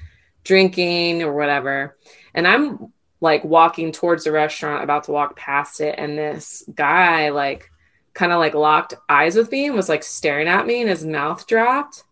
drinking 0.44 1.22
or 1.22 1.34
whatever. 1.34 1.96
And 2.34 2.48
I'm 2.48 2.92
like 3.20 3.44
walking 3.44 3.92
towards 3.92 4.24
the 4.24 4.32
restaurant, 4.32 4.82
about 4.82 5.04
to 5.04 5.12
walk 5.12 5.36
past 5.36 5.80
it, 5.80 5.94
and 5.96 6.18
this 6.18 6.64
guy 6.74 7.30
like 7.30 7.70
kind 8.14 8.32
of 8.32 8.38
like 8.38 8.54
locked 8.54 8.94
eyes 9.08 9.36
with 9.36 9.50
me 9.50 9.66
and 9.66 9.74
was 9.74 9.88
like 9.88 10.02
staring 10.02 10.48
at 10.48 10.66
me 10.66 10.80
and 10.80 10.90
his 10.90 11.04
mouth 11.04 11.46
dropped. 11.46 12.04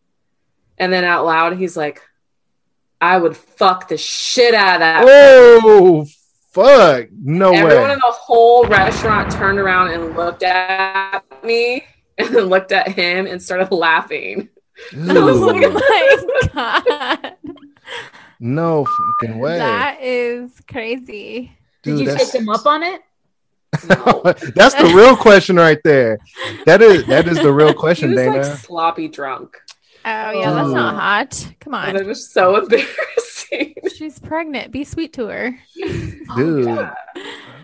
And 0.78 0.92
then 0.92 1.04
out 1.04 1.26
loud, 1.26 1.58
he's 1.58 1.76
like, 1.76 2.00
I 3.00 3.18
would 3.18 3.36
fuck 3.36 3.88
the 3.88 3.96
shit 3.98 4.54
out 4.54 4.74
of 4.76 4.80
that. 4.80 5.04
Oh 5.06 6.06
fuck. 6.52 7.08
No 7.12 7.48
Everyone 7.52 7.64
way. 7.64 7.70
Everyone 7.72 7.90
in 7.90 7.98
the 7.98 8.12
whole 8.12 8.64
restaurant 8.66 9.30
turned 9.30 9.58
around 9.58 9.88
and 9.92 10.16
looked 10.16 10.42
at 10.42 11.22
me 11.44 11.84
and 12.18 12.34
then 12.34 12.44
looked 12.44 12.72
at 12.72 12.88
him 12.88 13.26
and 13.26 13.42
started 13.42 13.72
laughing. 13.72 14.48
I 14.92 15.18
was 15.18 15.38
like, 15.40 15.62
Oh 15.64 16.50
my 16.54 16.82
god. 16.84 17.36
no 18.38 18.86
fucking 19.20 19.38
way. 19.38 19.58
That 19.58 20.00
is 20.00 20.50
crazy. 20.70 21.52
did 21.82 21.98
you 21.98 22.06
take 22.16 22.34
him 22.34 22.48
up 22.48 22.64
on 22.66 22.82
it? 22.82 23.02
No. 23.88 24.22
That's 24.54 24.74
the 24.74 24.92
real 24.94 25.16
question 25.16 25.56
right 25.56 25.78
there. 25.84 26.18
That 26.66 26.82
is 26.82 27.06
that 27.06 27.28
is 27.28 27.38
the 27.38 27.52
real 27.52 27.68
He 27.74 27.74
question, 27.74 28.10
was 28.10 28.18
Dana. 28.18 28.36
like 28.38 28.44
sloppy 28.58 29.08
drunk. 29.08 29.56
Oh 30.04 30.30
yeah, 30.32 30.50
that's 30.52 30.70
not 30.70 30.94
hot. 30.94 31.54
Come 31.60 31.74
on. 31.74 31.94
it 31.94 32.06
was 32.06 32.30
so 32.32 32.56
embarrassing. 32.56 33.74
She's 33.96 34.18
pregnant. 34.18 34.72
Be 34.72 34.82
sweet 34.84 35.12
to 35.14 35.26
her. 35.26 35.58
Dude, 36.36 36.64
God. 36.64 36.94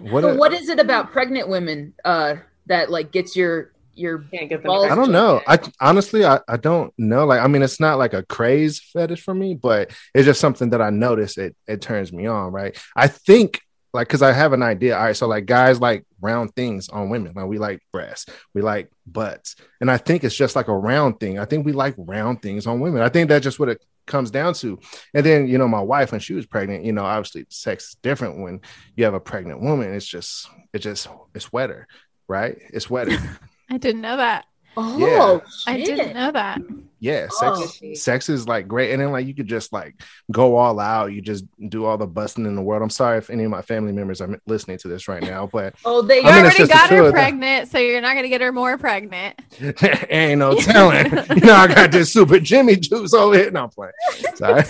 what, 0.00 0.20
So 0.22 0.28
a- 0.28 0.36
what 0.36 0.52
is 0.52 0.68
it 0.68 0.78
about 0.78 1.12
pregnant 1.12 1.48
women 1.48 1.94
uh 2.04 2.36
that 2.66 2.90
like 2.90 3.10
gets 3.10 3.34
your 3.36 3.72
your 3.94 4.18
Can't 4.18 4.50
get 4.50 4.62
Balls 4.62 4.90
I 4.90 4.94
don't 4.94 5.10
know. 5.12 5.40
I 5.46 5.58
honestly 5.80 6.26
I, 6.26 6.40
I 6.46 6.58
don't 6.58 6.92
know. 6.98 7.24
Like 7.24 7.40
I 7.40 7.46
mean 7.46 7.62
it's 7.62 7.80
not 7.80 7.96
like 7.98 8.12
a 8.12 8.22
craze 8.22 8.78
fetish 8.80 9.22
for 9.22 9.34
me, 9.34 9.54
but 9.54 9.90
it's 10.14 10.26
just 10.26 10.40
something 10.40 10.70
that 10.70 10.82
I 10.82 10.90
notice 10.90 11.38
it 11.38 11.56
it 11.66 11.80
turns 11.80 12.12
me 12.12 12.26
on, 12.26 12.52
right? 12.52 12.76
I 12.94 13.08
think 13.08 13.62
like 13.92 14.08
cuz 14.08 14.22
I 14.22 14.32
have 14.32 14.52
an 14.52 14.62
idea. 14.62 14.96
All 14.96 15.04
right, 15.04 15.16
so 15.16 15.26
like 15.26 15.46
guys 15.46 15.80
like 15.80 16.04
round 16.20 16.54
things 16.54 16.88
on 16.88 17.08
women. 17.10 17.32
Like 17.34 17.46
we 17.46 17.58
like 17.58 17.80
breasts, 17.92 18.26
we 18.54 18.62
like 18.62 18.90
butts. 19.06 19.56
And 19.80 19.90
I 19.90 19.96
think 19.96 20.24
it's 20.24 20.36
just 20.36 20.56
like 20.56 20.68
a 20.68 20.76
round 20.76 21.20
thing. 21.20 21.38
I 21.38 21.44
think 21.44 21.64
we 21.66 21.72
like 21.72 21.94
round 21.98 22.42
things 22.42 22.66
on 22.66 22.80
women. 22.80 23.02
I 23.02 23.08
think 23.08 23.28
that's 23.28 23.44
just 23.44 23.58
what 23.58 23.68
it 23.68 23.82
comes 24.06 24.30
down 24.30 24.54
to. 24.54 24.78
And 25.14 25.26
then, 25.26 25.48
you 25.48 25.58
know, 25.58 25.68
my 25.68 25.80
wife 25.80 26.12
when 26.12 26.20
she 26.20 26.34
was 26.34 26.46
pregnant, 26.46 26.84
you 26.84 26.92
know, 26.92 27.04
obviously 27.04 27.46
sex 27.48 27.88
is 27.88 27.96
different 28.02 28.38
when 28.38 28.60
you 28.96 29.04
have 29.04 29.14
a 29.14 29.20
pregnant 29.20 29.60
woman. 29.60 29.92
It's 29.92 30.06
just 30.06 30.48
it 30.72 30.78
just 30.78 31.08
it's 31.34 31.52
wetter, 31.52 31.86
right? 32.28 32.56
It's 32.72 32.88
wetter. 32.88 33.16
I 33.70 33.78
didn't 33.78 34.00
know 34.00 34.16
that. 34.16 34.46
Oh, 34.76 34.98
Yeah. 34.98 35.40
I 35.66 35.78
didn't 35.78 36.14
know 36.14 36.32
that. 36.32 36.60
Yeah, 37.06 37.28
Oh. 37.40 37.64
sex 37.66 38.02
sex 38.02 38.28
is 38.28 38.48
like 38.48 38.66
great, 38.66 38.90
and 38.92 39.00
then 39.00 39.12
like 39.12 39.26
you 39.26 39.34
could 39.34 39.46
just 39.46 39.72
like 39.72 39.94
go 40.32 40.56
all 40.56 40.80
out. 40.80 41.12
You 41.12 41.20
just 41.22 41.44
do 41.68 41.84
all 41.84 41.96
the 41.96 42.06
busting 42.06 42.46
in 42.46 42.56
the 42.56 42.62
world. 42.62 42.82
I'm 42.82 42.90
sorry 42.90 43.18
if 43.18 43.30
any 43.30 43.44
of 43.44 43.50
my 43.50 43.62
family 43.62 43.92
members 43.92 44.20
are 44.20 44.40
listening 44.46 44.78
to 44.78 44.88
this 44.88 45.06
right 45.08 45.22
now, 45.22 45.48
but 45.52 45.74
Oh, 45.84 46.02
they. 46.02 46.20
I 46.20 46.22
mean, 46.24 46.44
already 46.46 46.66
got 46.66 46.90
her 46.90 47.10
pregnant, 47.12 47.68
so 47.70 47.78
you're 47.78 48.00
not 48.00 48.14
gonna 48.16 48.28
get 48.28 48.40
her 48.40 48.50
more 48.52 48.76
pregnant. 48.76 49.40
ain't 50.10 50.40
no 50.40 50.54
telling. 50.60 51.06
you 51.06 51.46
know, 51.46 51.54
I 51.54 51.68
got 51.68 51.92
this 51.92 52.12
super 52.12 52.40
Jimmy 52.40 52.76
juice 52.76 53.14
over 53.14 53.36
here. 53.38 53.50
No, 53.50 53.64
I'm 53.64 53.70
playing. 53.70 53.92
Sorry. 54.34 54.62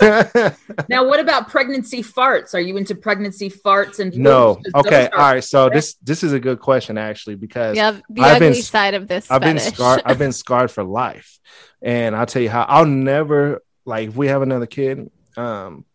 now, 0.89 1.07
what 1.07 1.19
about 1.19 1.49
pregnancy 1.49 2.03
farts? 2.03 2.53
Are 2.53 2.59
you 2.59 2.77
into 2.77 2.95
pregnancy 2.95 3.49
farts 3.49 3.99
and 3.99 4.15
no. 4.17 4.61
Okay. 4.75 5.09
All 5.11 5.19
right. 5.33 5.43
So 5.43 5.69
this 5.69 5.95
this 6.03 6.23
is 6.23 6.33
a 6.33 6.39
good 6.39 6.59
question 6.59 6.97
actually 6.97 7.35
because 7.35 7.75
Yeah, 7.75 7.99
the 8.09 8.21
I've 8.21 8.35
ugly 8.41 8.59
s- 8.59 8.67
side 8.67 8.93
of 8.93 9.07
this. 9.07 9.29
I've 9.31 9.41
been 9.41 9.59
scarred. 9.59 10.01
I've 10.05 10.19
been 10.19 10.31
scarred 10.33 10.71
for 10.71 10.83
life, 10.83 11.39
and 11.81 12.15
I'll 12.15 12.25
tell 12.25 12.41
you 12.41 12.49
how. 12.49 12.63
I'll 12.63 12.85
never 12.85 13.61
like 13.85 14.09
if 14.09 14.15
we 14.15 14.27
have 14.27 14.41
another 14.41 14.65
kid, 14.65 15.09
um, 15.35 15.85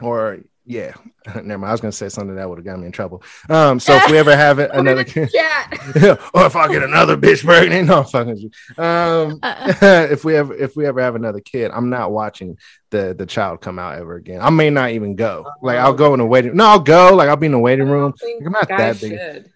or 0.00 0.38
yeah, 0.64 0.92
never 1.34 1.58
mind. 1.58 1.66
I 1.66 1.72
was 1.72 1.80
gonna 1.80 1.92
say 1.92 2.08
something 2.10 2.36
that 2.36 2.48
would 2.48 2.58
have 2.58 2.64
got 2.64 2.78
me 2.78 2.86
in 2.86 2.92
trouble. 2.92 3.22
Um, 3.48 3.80
so 3.80 3.94
if 3.96 4.10
we 4.10 4.18
ever 4.18 4.36
have 4.36 4.58
it, 4.64 4.70
another 4.74 5.04
kid, 5.04 5.30
Yeah. 5.32 5.66
or 6.34 6.44
if 6.46 6.56
I 6.56 6.68
get 6.68 6.82
another 6.82 7.16
bitch 7.16 7.42
pregnant, 7.44 7.88
no, 7.88 8.00
I'm 8.00 8.04
fucking. 8.04 8.52
Um, 8.76 9.38
Uh, 9.42 10.08
if 10.10 10.24
we 10.24 10.36
ever 10.36 10.54
if 10.54 10.76
we 10.76 10.84
ever 10.86 11.00
have 11.00 11.14
another 11.14 11.40
kid, 11.40 11.70
I'm 11.72 11.88
not 11.88 12.12
watching 12.12 12.58
the 12.90 13.14
the 13.16 13.24
child 13.26 13.60
come 13.60 13.78
out 13.78 13.98
ever 13.98 14.16
again. 14.16 14.40
I 14.42 14.50
may 14.50 14.68
not 14.70 14.90
even 14.90 15.14
go. 15.16 15.46
Like 15.62 15.78
I'll 15.78 15.94
go 15.94 16.12
in 16.14 16.18
the 16.20 16.26
waiting. 16.26 16.54
No, 16.56 16.66
I'll 16.66 16.80
go. 16.80 17.14
Like 17.14 17.28
I'll 17.30 17.36
be 17.36 17.46
in 17.46 17.52
the 17.52 17.58
waiting 17.58 17.88
room. 17.88 18.12
Think 18.12 18.44
I'm 18.44 18.52
not 18.52 18.68
that 18.68 19.00
big. 19.00 19.12
should. 19.18 19.50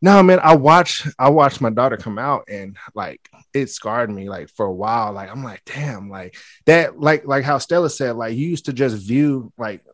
No, 0.00 0.22
man, 0.22 0.38
I 0.42 0.54
watch 0.54 1.06
I 1.18 1.28
watched 1.30 1.60
my 1.60 1.70
daughter 1.70 1.96
come 1.96 2.18
out 2.18 2.44
and 2.48 2.76
like 2.94 3.28
it 3.60 3.70
scarred 3.70 4.10
me 4.10 4.28
like 4.28 4.48
for 4.50 4.66
a 4.66 4.72
while. 4.72 5.12
Like 5.12 5.30
I'm 5.30 5.44
like, 5.44 5.62
damn, 5.64 6.10
like 6.10 6.36
that, 6.66 6.98
like 6.98 7.26
like 7.26 7.44
how 7.44 7.58
Stella 7.58 7.90
said, 7.90 8.16
like 8.16 8.36
you 8.36 8.48
used 8.48 8.66
to 8.66 8.72
just 8.72 8.96
view 8.96 9.52
like 9.58 9.84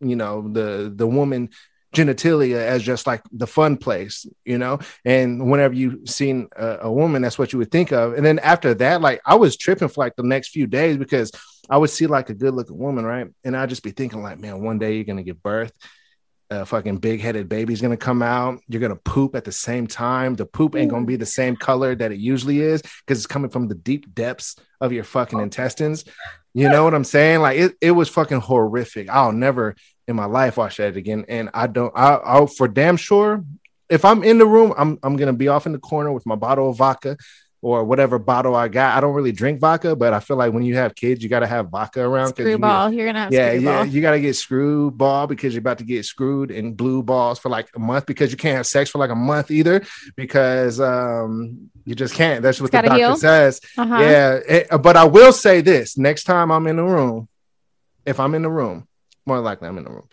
you 0.00 0.16
know 0.16 0.48
the 0.48 0.92
the 0.94 1.06
woman 1.06 1.50
genitalia 1.94 2.56
as 2.56 2.82
just 2.82 3.06
like 3.06 3.22
the 3.32 3.46
fun 3.46 3.76
place, 3.76 4.26
you 4.44 4.58
know. 4.58 4.78
And 5.04 5.50
whenever 5.50 5.74
you 5.74 6.06
seen 6.06 6.48
a, 6.56 6.78
a 6.82 6.92
woman, 6.92 7.22
that's 7.22 7.38
what 7.38 7.52
you 7.52 7.58
would 7.58 7.70
think 7.70 7.92
of. 7.92 8.14
And 8.14 8.24
then 8.24 8.38
after 8.38 8.74
that, 8.74 9.00
like 9.00 9.20
I 9.26 9.34
was 9.34 9.56
tripping 9.56 9.88
for 9.88 10.04
like 10.04 10.16
the 10.16 10.22
next 10.22 10.48
few 10.48 10.66
days 10.66 10.96
because 10.96 11.32
I 11.68 11.76
would 11.78 11.90
see 11.90 12.06
like 12.06 12.30
a 12.30 12.34
good 12.34 12.54
looking 12.54 12.78
woman, 12.78 13.04
right? 13.04 13.26
And 13.44 13.56
I'd 13.56 13.68
just 13.68 13.82
be 13.82 13.90
thinking 13.90 14.22
like, 14.22 14.38
man, 14.38 14.62
one 14.62 14.78
day 14.78 14.94
you're 14.94 15.04
gonna 15.04 15.22
give 15.22 15.42
birth 15.42 15.72
a 16.50 16.66
fucking 16.66 16.96
big 16.96 17.20
headed 17.20 17.48
baby's 17.48 17.80
gonna 17.80 17.96
come 17.96 18.22
out. 18.22 18.60
You're 18.68 18.80
gonna 18.80 18.96
poop 18.96 19.36
at 19.36 19.44
the 19.44 19.52
same 19.52 19.86
time. 19.86 20.34
The 20.34 20.46
poop 20.46 20.74
ain't 20.74 20.90
gonna 20.90 21.06
be 21.06 21.16
the 21.16 21.26
same 21.26 21.56
color 21.56 21.94
that 21.94 22.10
it 22.10 22.18
usually 22.18 22.60
is 22.60 22.82
because 22.82 23.18
it's 23.18 23.26
coming 23.26 23.50
from 23.50 23.68
the 23.68 23.76
deep 23.76 24.12
depths 24.14 24.56
of 24.80 24.92
your 24.92 25.04
fucking 25.04 25.38
oh. 25.38 25.44
intestines. 25.44 26.04
You 26.52 26.68
know 26.68 26.82
what 26.82 26.94
I'm 26.94 27.04
saying? 27.04 27.40
Like 27.40 27.58
it, 27.58 27.76
it 27.80 27.92
was 27.92 28.08
fucking 28.08 28.40
horrific. 28.40 29.08
I'll 29.08 29.32
never 29.32 29.76
in 30.08 30.16
my 30.16 30.24
life 30.24 30.56
watch 30.56 30.78
that 30.78 30.96
again. 30.96 31.24
And 31.28 31.50
I 31.54 31.68
don't. 31.68 31.92
I, 31.96 32.14
I'll 32.14 32.48
for 32.48 32.66
damn 32.66 32.96
sure. 32.96 33.44
If 33.88 34.04
I'm 34.04 34.24
in 34.24 34.38
the 34.38 34.46
room, 34.46 34.74
I'm 34.76 34.98
I'm 35.04 35.16
gonna 35.16 35.32
be 35.32 35.48
off 35.48 35.66
in 35.66 35.72
the 35.72 35.78
corner 35.78 36.10
with 36.10 36.26
my 36.26 36.34
bottle 36.34 36.70
of 36.70 36.76
vodka 36.76 37.16
or 37.62 37.84
whatever 37.84 38.18
bottle 38.18 38.56
I 38.56 38.68
got. 38.68 38.96
I 38.96 39.00
don't 39.00 39.12
really 39.14 39.32
drink 39.32 39.60
vodka, 39.60 39.94
but 39.94 40.14
I 40.14 40.20
feel 40.20 40.36
like 40.38 40.52
when 40.54 40.62
you 40.62 40.76
have 40.76 40.94
kids, 40.94 41.22
you 41.22 41.28
gotta 41.28 41.46
have 41.46 41.68
vodka 41.68 42.00
around. 42.00 42.28
'cause 42.32 42.38
you 42.46 42.52
screwball. 42.52 42.90
You're 42.92 43.06
gonna 43.06 43.18
have 43.24 43.32
yeah, 43.32 43.50
screwball. 43.50 43.72
yeah, 43.74 43.82
you 43.84 44.00
got 44.00 44.12
to 44.12 44.20
get 44.20 44.34
screwball 44.34 45.26
because 45.26 45.52
you're 45.52 45.60
about 45.60 45.76
to 45.78 45.84
get 45.84 46.04
screwed 46.06 46.50
in 46.50 46.72
blue 46.74 47.02
balls 47.02 47.38
for 47.38 47.50
like 47.50 47.68
a 47.76 47.78
month 47.78 48.06
because 48.06 48.30
you 48.30 48.38
can't 48.38 48.56
have 48.56 48.66
sex 48.66 48.88
for 48.88 48.98
like 48.98 49.10
a 49.10 49.14
month 49.14 49.50
either 49.50 49.82
because 50.16 50.80
um 50.80 51.70
you 51.84 51.94
just 51.94 52.14
can't. 52.14 52.42
That's 52.42 52.60
what 52.60 52.66
It's 52.72 52.76
the 52.82 52.88
doctor 52.88 52.96
heal. 52.96 53.16
says. 53.16 53.60
Uh-huh. 53.76 53.94
Yeah, 53.98 54.34
it- 54.48 54.68
but 54.82 54.96
I 54.96 55.04
will 55.04 55.32
say 55.32 55.60
this: 55.60 55.98
next 55.98 56.24
time 56.24 56.50
I'm 56.50 56.66
in 56.66 56.76
the 56.76 56.84
room, 56.84 57.28
if 58.06 58.18
I'm 58.20 58.34
in 58.34 58.42
the 58.42 58.50
room, 58.50 58.86
more 59.26 59.40
likely 59.40 59.68
I'm 59.68 59.76
in 59.76 59.84
the 59.84 59.90
room, 59.90 60.08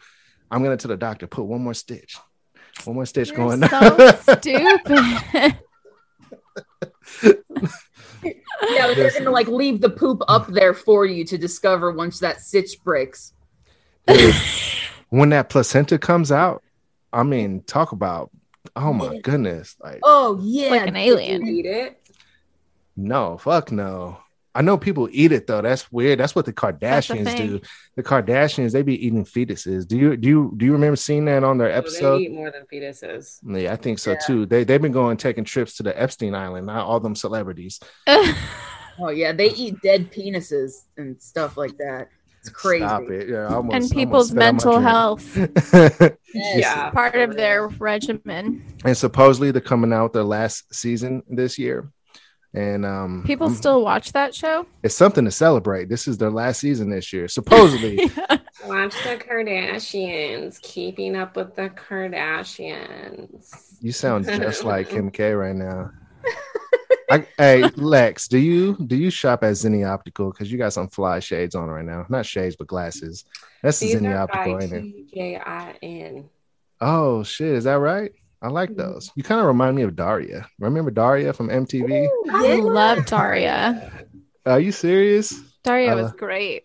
I'm 0.52 0.64
gonna 0.64 0.76
tell 0.78 0.90
the 0.90 0.98
doctor 0.98 1.28
put 1.28 1.44
one 1.46 1.62
more 1.62 1.74
stitch, 1.74 2.18
one 2.84 2.96
more 2.98 3.06
stitch 3.06 3.30
You're 3.30 3.38
going. 3.38 3.62
so 3.70 4.12
stupid. 4.40 5.60
Yeah, 8.70 8.88
but 8.88 8.96
they're 8.96 9.12
gonna 9.12 9.32
like 9.32 9.48
leave 9.48 9.82
the 9.82 9.90
poop 9.90 10.22
up 10.28 10.48
there 10.48 10.74
for 10.74 11.06
you 11.06 11.24
to 11.26 11.38
discover 11.38 11.92
once 11.92 12.20
that 12.20 12.42
stitch 12.42 12.84
breaks. 12.84 13.34
When 15.10 15.30
that 15.30 15.50
placenta 15.50 15.98
comes 15.98 16.32
out, 16.32 16.64
I 17.14 17.24
mean, 17.24 17.64
talk 17.64 17.92
about 17.92 18.32
oh 18.76 18.94
my 18.94 19.20
goodness, 19.20 19.76
like 19.82 20.00
Oh 20.04 20.40
yeah, 20.42 20.72
like 20.72 20.88
an 20.88 20.96
alien. 20.96 21.48
Eat 21.48 21.66
it. 21.66 22.02
No, 22.96 23.38
fuck 23.38 23.72
no. 23.72 24.18
I 24.58 24.62
know 24.62 24.78
people 24.78 25.08
eat 25.12 25.32
it 25.32 25.46
though. 25.48 25.62
That's 25.62 25.92
weird. 25.92 26.20
That's 26.20 26.34
what 26.36 26.46
the 26.46 26.52
That's 26.52 27.08
the 27.08 27.14
Kardashians 27.16 27.38
do. 27.38 27.62
The 27.96 28.04
Kardashians, 28.04 28.72
they 28.72 28.82
be 28.82 29.06
eating 29.06 29.24
fetuses. 29.24 29.88
Do 29.88 29.98
you 29.98 30.18
do 30.18 30.28
you 30.28 30.54
do 30.58 30.66
you 30.66 30.72
remember 30.74 30.96
seeing 30.96 31.26
that 31.26 31.44
on 31.44 31.58
their 31.58 31.70
So 31.70 31.74
they 31.74 31.78
episode? 31.78 32.22
eat 32.22 32.32
more 32.34 32.52
than 32.52 32.64
fetuses. 32.72 33.40
Yeah, 33.46 33.72
I 33.74 33.76
think 33.76 34.00
so 34.00 34.12
Yeah. 34.14 34.18
too. 34.26 34.46
They 34.46 34.64
they've 34.64 34.82
been 34.82 34.92
going 34.92 35.18
taking 35.18 35.44
trips 35.44 35.76
to 35.78 35.84
the 35.84 36.00
Epstein 36.02 36.34
Island, 36.36 36.66
not 36.68 36.86
all 36.86 37.00
them 37.00 37.16
celebrities. 37.16 37.80
Oh 39.00 39.10
yeah, 39.10 39.32
they 39.32 39.52
eat 39.52 39.80
dead 39.84 40.12
penises 40.12 40.86
and 40.98 41.22
stuff 41.22 41.56
like 41.56 41.78
that. 41.78 42.08
It's 42.40 42.50
crazy. 42.50 42.84
Stop 42.84 43.04
it. 43.12 43.30
Yeah, 43.30 43.48
almost- 43.54 43.76
and 43.76 43.92
people's 43.92 44.32
almost 44.32 44.32
spit 44.32 44.42
out 44.42 44.44
my 44.44 44.52
mental 44.52 44.80
health 44.80 46.18
Yeah. 46.34 46.90
part 46.92 47.16
of 47.16 47.36
their 47.36 47.68
regimen. 47.68 48.64
and 48.86 48.98
supposedly 48.98 49.52
they're 49.52 49.62
coming 49.62 49.94
out 49.94 50.04
with 50.06 50.14
their 50.14 50.24
last 50.24 50.74
season 50.74 51.22
this 51.30 51.60
year. 51.60 51.92
And 52.54 52.86
um 52.86 53.24
People 53.26 53.48
I'm- 53.48 53.56
still 53.56 53.84
watch 53.84 54.14
that 54.14 54.34
show. 54.34 54.66
it's 54.84 54.96
something 54.96 55.26
to 55.26 55.32
celebrate. 55.32 55.90
This 55.90 56.08
is 56.08 56.18
their 56.18 56.32
last 56.32 56.60
season 56.62 56.90
this 56.90 57.12
year. 57.14 57.28
Supposedly. 57.28 58.10
Watch 58.66 58.96
the 59.04 59.18
Kardashians. 59.18 60.60
Keeping 60.62 61.16
up 61.16 61.36
with 61.36 61.56
the 61.56 61.70
Kardashians. 61.70 63.76
You 63.82 63.92
sound 63.92 64.26
just 64.26 64.64
like 64.64 64.90
Kim 64.90 65.12
K 65.12 65.34
right 65.34 65.56
now. 65.56 65.92
I, 67.10 67.26
hey 67.38 67.64
Lex, 67.76 68.28
do 68.28 68.38
you 68.38 68.76
do 68.86 68.98
you 68.98 69.10
shop 69.10 69.42
at 69.44 69.54
Zenni 69.54 69.88
Optical? 69.88 70.32
Because 70.32 70.52
you 70.52 70.58
got 70.58 70.74
some 70.74 70.90
fly 70.90 71.20
shades 71.20 71.56
on 71.56 71.70
right 71.70 71.86
now. 71.86 72.06
Not 72.10 72.26
shades, 72.26 72.58
but 72.58 72.68
glasses. 72.68 73.24
That's 73.64 73.80
These 73.80 73.96
Zenni 73.96 74.14
Optical, 74.18 74.58
by 74.58 74.64
ain't 74.64 74.74
it? 74.74 75.16
TJIN. 75.16 76.26
Oh 76.82 77.24
shit, 77.24 77.48
is 77.54 77.64
that 77.64 77.80
right? 77.80 78.12
I 78.42 78.50
like 78.50 78.76
those. 78.76 79.12
You 79.16 79.24
kind 79.24 79.40
of 79.42 79.48
remind 79.48 79.76
me 79.76 79.82
of 79.82 79.96
Daria. 79.96 80.48
Remember 80.60 80.92
Daria 80.92 81.34
from 81.34 81.50
MTV? 81.50 82.08
I 82.30 82.56
love 82.56 83.06
Daria. 83.06 83.92
Are 84.46 84.60
you 84.60 84.72
serious? 84.72 85.40
Daria 85.64 85.92
I 85.92 85.96
was 85.96 86.12
great. 86.14 86.64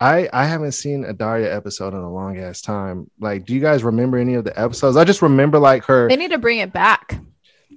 I 0.00 0.28
I 0.32 0.44
haven't 0.44 0.72
seen 0.72 1.04
a 1.04 1.12
Daria 1.12 1.54
episode 1.54 1.94
in 1.94 2.00
a 2.00 2.12
long 2.12 2.38
ass 2.38 2.60
time. 2.60 3.10
Like, 3.20 3.44
do 3.44 3.54
you 3.54 3.60
guys 3.60 3.84
remember 3.84 4.18
any 4.18 4.34
of 4.34 4.44
the 4.44 4.58
episodes? 4.58 4.96
I 4.96 5.04
just 5.04 5.22
remember 5.22 5.58
like 5.58 5.84
her. 5.84 6.08
They 6.08 6.16
need 6.16 6.30
to 6.32 6.38
bring 6.38 6.58
it 6.58 6.72
back. 6.72 7.18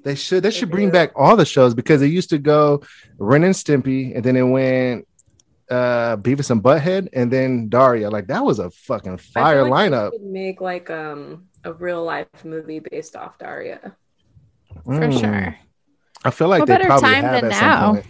They 0.03 0.15
should 0.15 0.43
they 0.43 0.51
should 0.51 0.71
bring 0.71 0.89
back 0.91 1.11
all 1.15 1.35
the 1.35 1.45
shows 1.45 1.73
because 1.73 2.01
it 2.01 2.07
used 2.07 2.29
to 2.29 2.37
go 2.37 2.83
Ren 3.17 3.43
and 3.43 3.53
Stimpy, 3.53 4.15
and 4.15 4.23
then 4.23 4.37
it 4.37 4.43
went 4.43 5.07
uh 5.69 6.15
Beavis 6.17 6.49
and 6.51 6.63
Butthead, 6.63 7.09
and 7.11 7.31
then 7.31 7.67
Daria. 7.67 8.09
Like 8.09 8.27
that 8.27 8.45
was 8.45 8.59
a 8.59 8.71
fucking 8.71 9.13
I 9.13 9.17
fire 9.17 9.63
feel 9.63 9.69
like 9.71 9.91
they 9.91 9.97
lineup. 9.97 10.11
could 10.11 10.21
make 10.23 10.61
like 10.61 10.89
um 10.89 11.48
a 11.63 11.73
real 11.73 12.03
life 12.03 12.27
movie 12.43 12.79
based 12.79 13.15
off 13.15 13.37
Daria. 13.37 13.95
For 14.85 14.91
Mm. 14.93 15.19
sure. 15.19 15.55
I 16.23 16.31
feel 16.31 16.47
like 16.47 16.59
What 16.61 16.67
they 16.67 16.77
probably 16.85 17.09
time 17.09 17.23
have 17.23 17.41
than 17.41 17.51
at 17.51 17.59
some 17.59 17.95
point. 17.95 18.05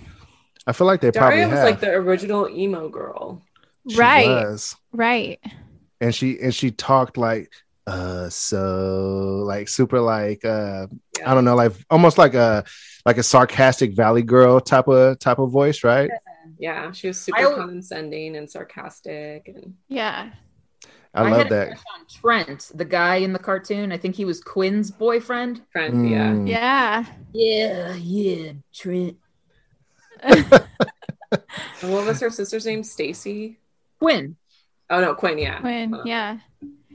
I 0.67 0.71
feel 0.73 0.87
like 0.87 1.01
they 1.01 1.11
probably 1.11 1.37
Daria 1.37 1.47
was 1.49 1.59
have. 1.59 1.65
like 1.69 1.79
the 1.79 1.91
original 1.91 2.47
emo 2.49 2.89
girl. 2.89 3.41
She 3.89 3.97
Right. 3.97 4.27
was. 4.27 4.75
Right. 4.91 5.39
and 6.01 6.15
she 6.15 6.39
and 6.39 6.55
she 6.55 6.71
talked 6.71 7.17
like 7.17 7.51
uh 7.85 8.29
so 8.29 9.43
like 9.45 9.67
super 9.67 9.99
like 9.99 10.45
uh 10.45 10.87
I 11.25 11.33
don't 11.33 11.43
know 11.43 11.55
like 11.55 11.73
almost 11.89 12.17
like 12.17 12.35
a 12.35 12.63
like 13.05 13.17
a 13.17 13.23
sarcastic 13.23 13.91
valley 13.93 14.21
girl 14.21 14.59
type 14.61 14.87
of 14.87 15.19
type 15.19 15.39
of 15.39 15.51
voice, 15.51 15.83
right? 15.83 16.09
Yeah, 16.57 16.91
she 16.91 17.07
was 17.07 17.19
super 17.19 17.39
al- 17.39 17.55
condescending 17.55 18.35
and 18.37 18.49
sarcastic 18.49 19.47
and 19.47 19.75
Yeah. 19.87 20.29
I, 21.13 21.29
had 21.29 21.37
love 21.37 21.45
a 21.47 21.49
that. 21.49 21.67
crush 21.69 21.83
on 21.95 22.05
Trent, 22.07 22.71
the 22.75 22.85
guy 22.85 23.17
in 23.17 23.33
the 23.33 23.39
cartoon. 23.39 23.91
I 23.91 23.97
think 23.97 24.15
he 24.15 24.25
was 24.25 24.41
Quinn's 24.41 24.91
boyfriend. 24.91 25.61
friend. 25.71 26.09
Yeah. 26.09 26.31
Mm. 26.31 26.47
Yeah. 26.47 27.05
Yeah, 27.33 27.95
yeah, 27.95 28.51
Trent. 28.73 29.17
What 31.81 32.05
was 32.05 32.19
her 32.21 32.29
sister's 32.29 32.65
name? 32.65 32.83
Stacy. 32.83 33.57
Quinn. 33.99 34.35
Oh 34.89 35.01
no, 35.01 35.13
Quinn. 35.13 35.37
Yeah. 35.37 35.59
Quinn. 35.59 35.93
Uh, 35.93 36.03
yeah. 36.05 36.39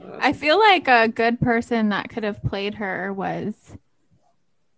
uh, 0.01 0.17
I 0.19 0.33
feel 0.33 0.59
like 0.59 0.87
a 0.87 1.07
good 1.07 1.39
person 1.39 1.89
that 1.89 2.09
could 2.09 2.23
have 2.23 2.43
played 2.43 2.75
her 2.75 3.13
was 3.13 3.53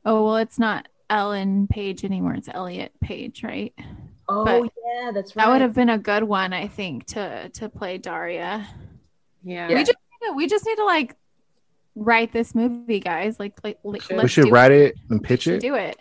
oh 0.06 0.24
well 0.24 0.38
it's 0.38 0.60
not 0.60 0.88
Ellen 1.10 1.68
Page 1.68 2.04
anymore, 2.06 2.36
it's 2.36 2.50
Elliot 2.54 2.94
Page, 3.02 3.44
right? 3.44 3.74
Oh 4.30 4.46
But 4.46 4.64
yeah, 4.64 5.12
that's 5.12 5.36
right. 5.36 5.46
That 5.46 5.52
would 5.52 5.62
have 5.62 5.74
been 5.74 5.90
a 5.90 5.98
good 5.98 6.24
one, 6.24 6.54
I 6.54 6.68
think, 6.68 7.06
to 7.08 7.50
to 7.50 7.70
play 7.70 7.98
Daria. 7.98 8.68
Yeah. 9.44 9.70
Yeah. 9.70 9.76
We 9.76 9.84
just 9.84 9.98
need 10.22 10.28
to, 10.28 10.34
we 10.34 10.48
just 10.48 10.66
need 10.66 10.76
to 10.76 10.86
like 10.86 11.16
write 11.96 12.32
this 12.34 12.54
movie, 12.56 13.00
guys. 13.00 13.40
Like 13.40 13.54
like, 13.64 13.80
like 13.84 14.02
Should. 14.02 14.18
let's 14.18 14.24
we 14.24 14.30
should 14.30 14.52
write 14.52 14.72
it 14.72 14.96
and 15.10 15.24
pitch 15.24 15.44
should 15.44 15.56
it. 15.56 15.62
Do 15.62 15.76
it. 15.76 15.98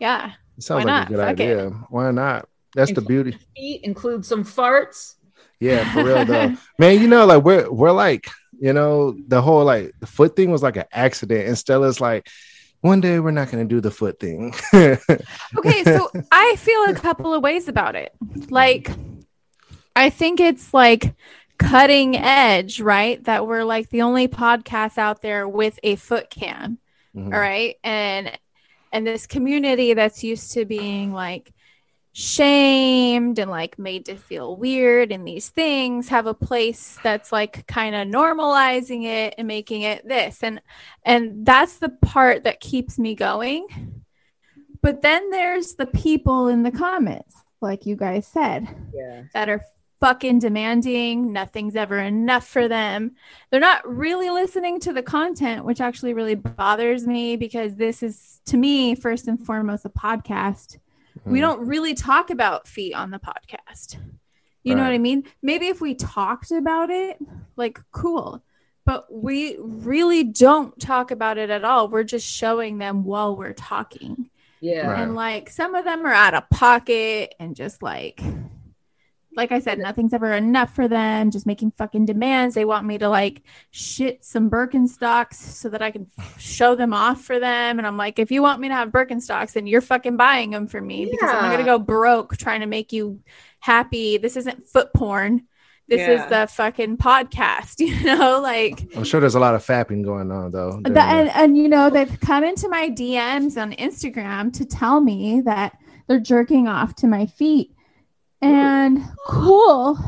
Yeah. 0.00 0.32
It 0.56 0.62
sounds 0.62 0.84
Why 0.84 0.92
like 0.92 1.00
not? 1.00 1.06
a 1.06 1.10
good 1.10 1.18
Fuck 1.18 1.40
it. 1.40 1.58
idea. 1.58 1.70
Why 1.90 2.10
not? 2.10 2.48
That's 2.74 2.92
the 2.92 3.00
beauty. 3.00 3.36
Feet 3.56 3.82
include 3.84 4.24
some 4.24 4.44
farts. 4.44 5.14
Yeah, 5.60 5.90
for 5.92 6.04
real 6.04 6.24
though. 6.24 6.56
Man, 6.78 7.00
you 7.00 7.08
know, 7.08 7.24
like 7.26 7.42
we're 7.44 7.70
we're 7.70 7.92
like, 7.92 8.28
you 8.60 8.72
know, 8.72 9.16
the 9.28 9.40
whole 9.40 9.64
like 9.64 9.92
the 10.00 10.06
foot 10.06 10.36
thing 10.36 10.50
was 10.50 10.62
like 10.62 10.76
an 10.76 10.84
accident. 10.92 11.46
And 11.48 11.56
Stella's 11.56 12.00
like, 12.00 12.28
one 12.80 13.00
day 13.00 13.18
we're 13.20 13.30
not 13.30 13.50
gonna 13.50 13.64
do 13.64 13.80
the 13.80 13.90
foot 13.90 14.18
thing. 14.20 14.54
Okay, 15.56 15.84
so 15.84 16.10
I 16.30 16.56
feel 16.56 16.84
a 16.84 16.94
couple 16.94 17.32
of 17.32 17.42
ways 17.42 17.68
about 17.68 17.94
it. 17.94 18.12
Like, 18.50 18.90
I 19.96 20.10
think 20.10 20.40
it's 20.40 20.74
like 20.74 21.14
cutting 21.70 22.16
edge, 22.16 22.80
right? 22.80 23.22
That 23.24 23.46
we're 23.46 23.64
like 23.64 23.90
the 23.90 24.02
only 24.02 24.28
podcast 24.28 24.98
out 24.98 25.22
there 25.22 25.48
with 25.48 25.78
a 25.82 25.96
foot 25.96 26.30
cam. 26.30 26.78
Mhm. 27.16 27.32
all 27.32 27.38
right 27.38 27.76
and 27.84 28.36
and 28.92 29.06
this 29.06 29.24
community 29.28 29.94
that's 29.94 30.24
used 30.24 30.50
to 30.54 30.64
being 30.64 31.12
like 31.12 31.52
shamed 32.12 33.38
and 33.38 33.50
like 33.50 33.78
made 33.78 34.04
to 34.06 34.16
feel 34.16 34.56
weird 34.56 35.12
and 35.12 35.26
these 35.26 35.48
things 35.48 36.08
have 36.08 36.26
a 36.26 36.34
place 36.34 36.98
that's 37.04 37.30
like 37.30 37.66
kind 37.68 37.94
of 37.94 38.08
normalizing 38.08 39.04
it 39.04 39.34
and 39.38 39.46
making 39.46 39.82
it 39.82 40.06
this 40.08 40.42
and 40.42 40.60
and 41.04 41.46
that's 41.46 41.76
the 41.76 41.88
part 41.88 42.42
that 42.44 42.58
keeps 42.60 42.98
me 42.98 43.14
going 43.14 43.66
but 44.82 45.02
then 45.02 45.30
there's 45.30 45.74
the 45.74 45.86
people 45.86 46.48
in 46.48 46.62
the 46.64 46.72
comments 46.72 47.36
like 47.60 47.86
you 47.86 47.94
guys 47.94 48.26
said 48.26 48.66
Yeah. 48.92 49.22
that 49.34 49.48
are 49.48 49.64
fucking 50.04 50.38
demanding. 50.38 51.32
Nothing's 51.32 51.74
ever 51.74 51.98
enough 51.98 52.46
for 52.46 52.68
them. 52.68 53.12
They're 53.50 53.58
not 53.58 53.88
really 53.88 54.28
listening 54.28 54.78
to 54.80 54.92
the 54.92 55.02
content, 55.02 55.64
which 55.64 55.80
actually 55.80 56.12
really 56.12 56.34
bothers 56.34 57.06
me 57.06 57.36
because 57.36 57.76
this 57.76 58.02
is, 58.02 58.42
to 58.44 58.58
me, 58.58 58.94
first 58.94 59.28
and 59.28 59.40
foremost, 59.40 59.86
a 59.86 59.88
podcast. 59.88 60.76
We 61.24 61.38
Mhm. 61.38 61.42
don't 61.42 61.66
really 61.66 61.94
talk 61.94 62.28
about 62.28 62.68
feet 62.68 62.94
on 62.94 63.12
the 63.12 63.18
podcast. 63.18 63.96
You 64.62 64.74
know 64.74 64.82
what 64.82 64.92
I 64.92 64.98
mean? 64.98 65.24
Maybe 65.42 65.68
if 65.68 65.80
we 65.80 65.94
talked 65.94 66.50
about 66.50 66.90
it, 66.90 67.18
like, 67.56 67.80
cool. 67.90 68.42
But 68.84 69.06
we 69.10 69.56
really 69.58 70.22
don't 70.22 70.78
talk 70.78 71.12
about 71.12 71.38
it 71.38 71.48
at 71.48 71.64
all. 71.64 71.88
We're 71.88 72.04
just 72.04 72.26
showing 72.26 72.76
them 72.76 73.04
while 73.04 73.36
we're 73.36 73.54
talking. 73.54 74.28
Yeah. 74.60 74.88
Right. 74.88 75.00
And 75.00 75.14
like 75.14 75.48
some 75.48 75.74
of 75.74 75.86
them 75.86 76.04
are 76.06 76.12
out 76.12 76.34
of 76.34 76.50
pocket 76.50 77.34
and 77.40 77.56
just 77.56 77.82
like 77.82 78.20
like 79.36 79.52
I 79.52 79.58
said, 79.58 79.78
nothing's 79.78 80.12
ever 80.12 80.32
enough 80.32 80.74
for 80.74 80.86
them, 80.88 81.30
just 81.30 81.46
making 81.46 81.72
fucking 81.72 82.06
demands. 82.06 82.54
They 82.54 82.64
want 82.64 82.86
me 82.86 82.98
to 82.98 83.08
like 83.08 83.42
shit 83.70 84.24
some 84.24 84.48
Birkenstocks 84.50 85.34
so 85.34 85.68
that 85.68 85.82
I 85.82 85.90
can 85.90 86.06
show 86.38 86.74
them 86.74 86.94
off 86.94 87.22
for 87.22 87.38
them. 87.40 87.78
And 87.78 87.86
I'm 87.86 87.96
like, 87.96 88.18
if 88.18 88.30
you 88.30 88.42
want 88.42 88.60
me 88.60 88.68
to 88.68 88.74
have 88.74 88.90
Birkenstocks, 88.90 89.52
then 89.52 89.66
you're 89.66 89.80
fucking 89.80 90.16
buying 90.16 90.50
them 90.50 90.66
for 90.66 90.80
me 90.80 91.06
because 91.06 91.30
I'm 91.30 91.42
not 91.42 91.50
gonna 91.50 91.64
go 91.64 91.78
broke 91.78 92.36
trying 92.36 92.60
to 92.60 92.66
make 92.66 92.92
you 92.92 93.20
happy. 93.60 94.18
This 94.18 94.36
isn't 94.36 94.66
foot 94.68 94.92
porn. 94.94 95.42
This 95.86 96.00
Yeah. 96.00 96.24
is 96.24 96.30
the 96.30 96.54
fucking 96.54 96.96
podcast, 96.96 97.78
you 97.80 98.04
know, 98.04 98.40
like 98.40 98.88
I'm 98.96 99.04
sure 99.04 99.20
there's 99.20 99.34
a 99.34 99.40
lot 99.40 99.54
of 99.54 99.64
fapping 99.66 100.02
going 100.02 100.30
on 100.30 100.50
though. 100.50 100.80
The, 100.82 101.00
and, 101.02 101.28
and 101.30 101.58
you 101.58 101.68
know 101.68 101.90
they've 101.90 102.20
come 102.20 102.42
into 102.42 102.68
my 102.68 102.88
DMs 102.88 103.60
on 103.60 103.72
Instagram 103.72 104.52
to 104.54 104.64
tell 104.64 105.00
me 105.00 105.42
that 105.42 105.76
they're 106.06 106.20
jerking 106.20 106.68
off 106.68 106.94
to 106.96 107.06
my 107.06 107.26
feet. 107.26 107.73
And 108.44 109.02
cool. 109.26 109.98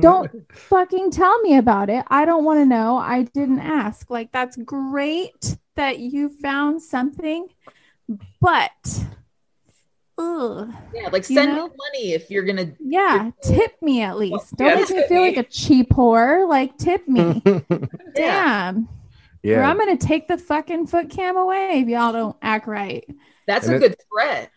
Don't 0.00 0.30
fucking 0.52 1.10
tell 1.10 1.38
me 1.42 1.56
about 1.58 1.90
it. 1.90 2.04
I 2.08 2.24
don't 2.24 2.44
want 2.44 2.60
to 2.60 2.64
know. 2.66 2.96
I 2.96 3.24
didn't 3.24 3.60
ask. 3.60 4.08
like 4.10 4.32
that's 4.32 4.56
great 4.56 5.58
that 5.76 5.98
you 5.98 6.30
found 6.30 6.80
something, 6.82 7.46
but 8.40 9.04
ugh. 10.18 10.72
Yeah. 10.94 11.08
Like 11.12 11.28
You 11.28 11.36
send 11.36 11.52
know? 11.54 11.68
me 11.68 11.74
money 11.76 12.12
if 12.12 12.30
you're 12.30 12.44
gonna. 12.44 12.72
Yeah, 12.80 13.30
tip 13.42 13.80
me 13.82 14.00
at 14.02 14.16
least. 14.18 14.56
Don't 14.56 14.68
Yeah, 14.68 14.74
make 14.76 14.90
me 14.90 15.02
feel 15.08 15.22
me. 15.22 15.28
like 15.36 15.46
a 15.46 15.48
cheap 15.50 15.90
whore. 15.90 16.48
Like 16.48 16.76
tip 16.78 17.06
me. 17.08 17.42
Yeah. 18.16 18.72
Damn. 18.72 18.76
Or 18.78 18.86
yeah. 19.50 19.70
I'm 19.70 19.78
gonna 19.78 19.96
take 19.96 20.28
the 20.28 20.36
fucking 20.38 20.86
foot 20.86 21.08
cam 21.10 21.36
away 21.36 21.80
if 21.80 21.88
y'all 21.88 22.12
don't 22.12 22.36
act 22.42 22.66
right. 22.66 23.06
That's 23.46 23.66
And 23.66 23.74
a 23.74 23.76
it- 23.76 23.80
good 23.90 23.96
threat. 24.12 24.50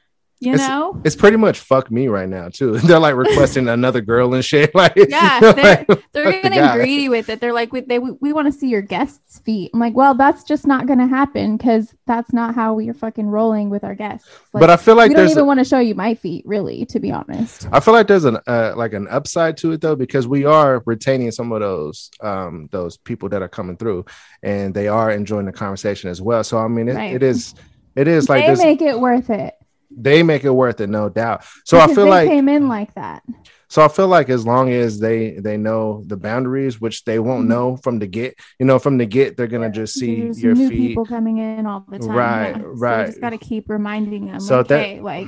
You 0.45 0.53
It's- 0.53 0.67
know? 0.67 0.99
It's 1.03 1.15
pretty 1.15 1.38
much 1.38 1.60
fuck 1.60 1.89
me 1.91 2.08
right 2.08 2.27
now 2.27 2.49
too. 2.49 2.77
They're 2.79 2.99
like 2.99 3.15
requesting 3.15 3.67
another 3.77 4.01
girl 4.01 4.34
and 4.34 4.43
shit. 4.43 4.71
Like 4.75 4.93
Yeah, 4.95 5.39
they're, 5.39 5.53
they're 5.53 5.86
fuck 5.86 6.41
the 6.43 6.49
getting 6.49 6.71
greedy 6.75 7.10
with 7.10 7.29
it. 7.29 7.39
They're 7.39 7.53
like, 7.53 7.71
we, 7.71 7.82
they, 7.82 7.99
we 7.99 8.34
want 8.34 8.51
to 8.51 8.51
see 8.51 8.67
your 8.67 8.82
guests' 8.82 9.39
feet. 9.39 9.71
I'm 9.73 9.79
like, 9.79 9.93
well, 9.95 10.13
that's 10.15 10.43
just 10.43 10.65
not 10.67 10.88
going 10.88 10.99
to 10.99 11.08
happen 11.08 11.58
because 11.58 11.93
that's 12.08 12.34
not 12.34 12.56
how 12.56 12.73
we 12.73 12.89
are 12.89 12.93
fucking 12.93 13.27
rolling 13.27 13.69
with 13.69 13.84
our 13.84 13.95
guests. 13.95 14.27
Like, 14.53 14.62
but 14.62 14.69
I 14.69 14.77
feel 14.77 14.95
like 14.95 15.10
we 15.10 15.15
don't 15.15 15.29
even 15.29 15.45
want 15.45 15.60
to 15.60 15.63
show 15.65 15.79
you 15.79 15.95
my 15.95 16.15
feet, 16.15 16.43
really, 16.45 16.86
to 16.88 16.99
be 16.99 17.12
honest. 17.12 17.67
I 17.71 17.79
feel 17.79 17.93
like 17.93 18.08
there's 18.08 18.25
an 18.25 18.38
uh, 18.47 18.73
like 18.75 18.93
an 18.93 19.08
upside 19.10 19.58
to 19.58 19.71
it 19.71 19.82
though 19.82 19.95
because 19.95 20.27
we 20.27 20.43
are 20.45 20.84
retaining 20.86 21.32
some 21.32 21.51
of 21.51 21.62
those 21.62 22.10
um 22.21 22.67
those 22.71 22.97
people 22.97 23.29
that 23.29 23.41
are 23.41 23.47
coming 23.47 23.77
through 23.77 24.06
and 24.41 24.73
they 24.73 24.88
are 24.88 25.12
enjoying 25.12 25.45
the 25.45 25.51
conversation 25.53 26.10
as 26.10 26.21
well. 26.21 26.43
So 26.43 26.58
I 26.58 26.67
mean 26.67 26.89
it, 26.89 26.95
Right. 26.95 27.13
it 27.15 27.23
is 27.23 27.53
it 27.95 28.08
is 28.08 28.27
like 28.29 28.45
they 28.45 28.51
this 28.51 28.60
make 28.63 28.82
it 28.82 28.99
worth 28.99 29.29
it. 29.29 29.53
They 29.97 30.23
make 30.23 30.43
it 30.43 30.51
worth 30.51 30.82
it 30.82 30.89
no 30.89 31.10
doubt. 31.10 31.43
So 31.65 31.79
I 31.79 31.88
feel 31.88 32.06
they 32.06 32.10
like 32.10 32.27
came 32.29 32.49
in 32.49 32.67
like 32.67 32.93
that. 32.95 33.23
so 33.67 33.84
I 33.84 33.88
feel 33.88 34.08
like 34.08 34.29
as 34.29 34.45
long 34.45 34.71
as 34.71 34.99
they 34.99 35.32
they 35.39 35.58
know 35.58 36.03
the 36.08 36.17
boundaries 36.17 36.79
which 36.82 37.03
they 37.06 37.19
won't 37.19 37.45
Mhm. 37.45 37.49
know 37.49 37.77
from 37.77 37.99
the 37.99 38.08
get, 38.08 38.36
you 38.60 38.65
know 38.65 38.79
from 38.79 38.97
the 38.97 39.06
get 39.06 39.38
they're 39.38 39.47
going 39.47 39.69
to 39.71 39.75
just 39.82 39.93
see 39.95 40.21
There's 40.21 40.41
your 40.43 40.56
new 40.56 40.69
feet. 40.69 40.77
people 40.89 41.06
coming 41.06 41.38
in 41.38 41.65
all 41.65 41.86
the 41.89 41.99
time. 41.99 42.10
Right, 42.10 42.56
yeah. 42.56 42.62
So 42.62 42.67
right. 42.75 42.99
we 43.01 43.06
just 43.12 43.21
got 43.21 43.29
to 43.32 43.38
keep 43.38 43.69
reminding 43.69 44.27
them. 44.27 44.39
So 44.39 44.58
like, 44.60 44.67
that- 44.67 44.86
hey, 44.86 44.99
like, 45.01 45.27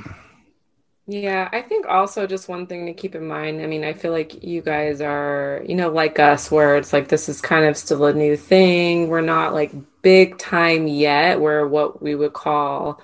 Yeah, 1.08 1.48
I 1.52 1.62
think 1.62 1.86
also 1.86 2.26
just 2.26 2.48
one 2.48 2.66
thing 2.66 2.86
to 2.86 2.92
keep 2.92 3.14
in 3.14 3.26
mind. 3.28 3.62
I 3.62 3.66
mean, 3.66 3.84
I 3.84 3.92
feel 3.92 4.10
like 4.10 4.42
you 4.42 4.60
guys 4.60 5.00
are, 5.00 5.62
you 5.64 5.76
know, 5.76 5.88
like 5.88 6.18
us, 6.18 6.50
where 6.50 6.76
it's 6.76 6.92
like 6.92 7.06
this 7.06 7.28
is 7.28 7.40
kind 7.40 7.64
of 7.64 7.76
still 7.76 8.04
a 8.06 8.12
new 8.12 8.36
thing. 8.36 9.06
We're 9.08 9.20
not 9.20 9.54
like 9.54 9.70
big 10.02 10.36
time 10.38 10.88
yet. 10.88 11.40
We're 11.40 11.64
what 11.68 12.02
we 12.02 12.16
would 12.16 12.32
call 12.32 13.00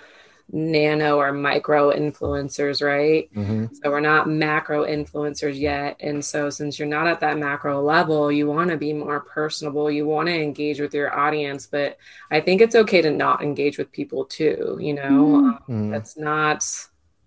nano 0.52 1.16
or 1.16 1.32
micro 1.32 1.90
influencers, 1.90 2.84
right? 2.86 3.28
Mhm. 3.34 3.70
So 3.74 3.90
we're 3.90 4.00
not 4.00 4.28
macro 4.28 4.84
influencers 4.84 5.58
yet. 5.58 5.96
And 6.00 6.22
so 6.24 6.50
since 6.50 6.78
you're 6.78 6.86
not 6.86 7.06
at 7.06 7.20
that 7.20 7.38
macro 7.38 7.80
level, 7.80 8.30
you 8.30 8.46
want 8.46 8.70
to 8.70 8.76
be 8.76 8.92
more 8.92 9.20
personable. 9.20 9.90
You 9.90 10.06
want 10.06 10.28
to 10.28 10.34
engage 10.34 10.80
with 10.80 10.92
your 10.94 11.14
audience, 11.18 11.66
but 11.66 11.96
I 12.30 12.40
think 12.40 12.60
it's 12.60 12.76
okay 12.76 13.00
to 13.00 13.10
not 13.10 13.42
engage 13.42 13.78
with 13.78 13.90
people 13.92 14.26
too, 14.26 14.76
you 14.80 14.94
know. 14.94 15.58
Mhm. 15.68 15.70
Um. 15.70 15.90
That's 15.90 16.16
not 16.18 16.62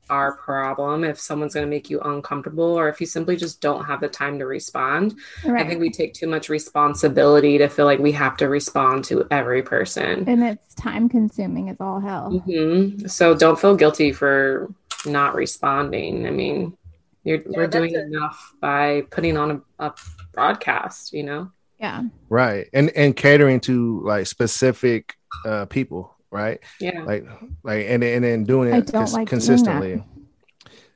our 0.10 0.38
problem 0.38 1.04
if 1.04 1.20
someone's 1.20 1.54
going 1.54 1.66
to 1.66 1.70
make 1.70 1.90
you 1.90 2.00
uncomfortable 2.02 2.64
or 2.78 2.90
if 2.90 3.00
you 3.02 3.08
simply 3.08 3.36
just 3.36 3.60
don't 3.62 3.86
have 3.86 4.00
the 4.02 4.08
time 4.08 4.38
to 4.40 4.46
respond. 4.46 5.16
right. 5.46 5.66
I 5.66 5.68
think 5.68 5.80
we 5.82 5.90
take 5.90 6.14
too 6.14 6.28
much 6.28 6.50
responsibility 6.50 7.58
to 7.58 7.68
feel 7.70 7.86
like 7.86 8.00
we 8.00 8.12
have 8.14 8.38
to 8.38 8.48
respond 8.50 9.04
to 9.06 9.26
every 9.32 9.64
person. 9.64 10.24
and 10.28 10.44
it's 10.44 10.76
time 10.76 11.10
consuming 11.10 11.70
as 11.70 11.78
all 11.80 12.00
hell. 12.00 12.32
hmm 12.46 13.08
So 13.08 13.36
don't 13.36 13.60
feel 13.60 13.76
guilty 13.76 14.12
for 14.12 14.72
not 15.06 15.36
responding. 15.36 16.26
I 16.28 16.32
mean, 16.32 16.78
you're, 17.24 17.38
Yeah, 17.38 17.44
we're 17.58 17.68
doing 17.68 17.94
it. 17.94 18.02
enough 18.06 18.54
by 18.62 19.02
putting 19.12 19.38
on 19.38 19.64
a, 19.80 19.86
a 19.88 19.94
broadcast, 20.34 21.14
you 21.14 21.24
know? 21.24 21.52
Yeah. 21.80 22.04
Right. 22.30 22.68
And 22.74 22.90
and 22.92 23.16
catering 23.16 23.60
to 23.62 24.02
like 24.06 24.28
specific 24.28 25.16
uh 25.46 25.66
people, 25.66 26.15
right? 26.36 26.60
Yeah. 26.80 27.02
Like 27.04 27.26
like 27.64 27.86
and 27.88 28.04
and 28.04 28.24
then 28.24 28.44
doing 28.44 28.74
it 28.74 28.92
cons- 28.92 29.14
like 29.14 29.28
consistently. 29.28 29.96
that. 29.96 30.06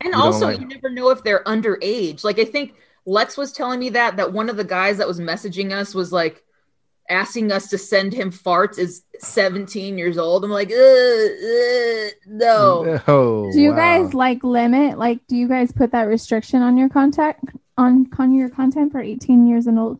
And 0.02 0.14
You 0.14 0.20
also, 0.22 0.46
like- 0.48 0.60
you 0.60 0.68
never 0.68 0.90
know 0.90 1.10
if 1.10 1.24
they're 1.24 1.44
underage. 1.46 2.24
Like 2.24 2.40
I 2.40 2.46
think 2.46 2.74
Lex 3.06 3.38
was 3.38 3.52
telling 3.52 3.80
me 3.80 3.90
that 3.90 4.18
that 4.18 4.34
one 4.34 4.50
of 4.50 4.58
the 4.58 4.64
guys 4.64 4.98
that 4.98 5.08
was 5.08 5.20
messaging 5.20 5.72
us 5.72 5.94
was 5.96 6.12
like 6.12 6.44
asking 7.10 7.52
us 7.52 7.70
to 7.70 7.78
send 7.78 8.14
him 8.14 8.32
farts 8.32 8.78
is 8.78 9.02
17 9.18 9.98
years 9.98 10.18
old. 10.20 10.44
I'm 10.44 10.52
like, 10.52 10.70
uh, 10.72 10.76
uh, 10.76 12.10
no. 12.28 13.00
Oh, 13.08 13.52
Do 13.52 13.60
you 13.60 13.72
wow. 13.72 13.76
guys 14.04 14.14
like 14.14 14.44
limit? 14.44 14.98
Like, 15.00 15.26
do 15.28 15.36
you 15.36 15.48
guys 15.48 15.72
put 15.72 15.92
that 15.92 16.04
restriction 16.04 16.62
on 16.62 16.78
your 16.78 16.88
contact 16.90 17.44
on 17.78 18.08
on 18.20 18.34
your 18.34 18.50
content 18.50 18.92
for 18.92 19.00
18 19.02 19.48
years 19.48 19.66
and 19.68 19.80
old? 19.80 20.00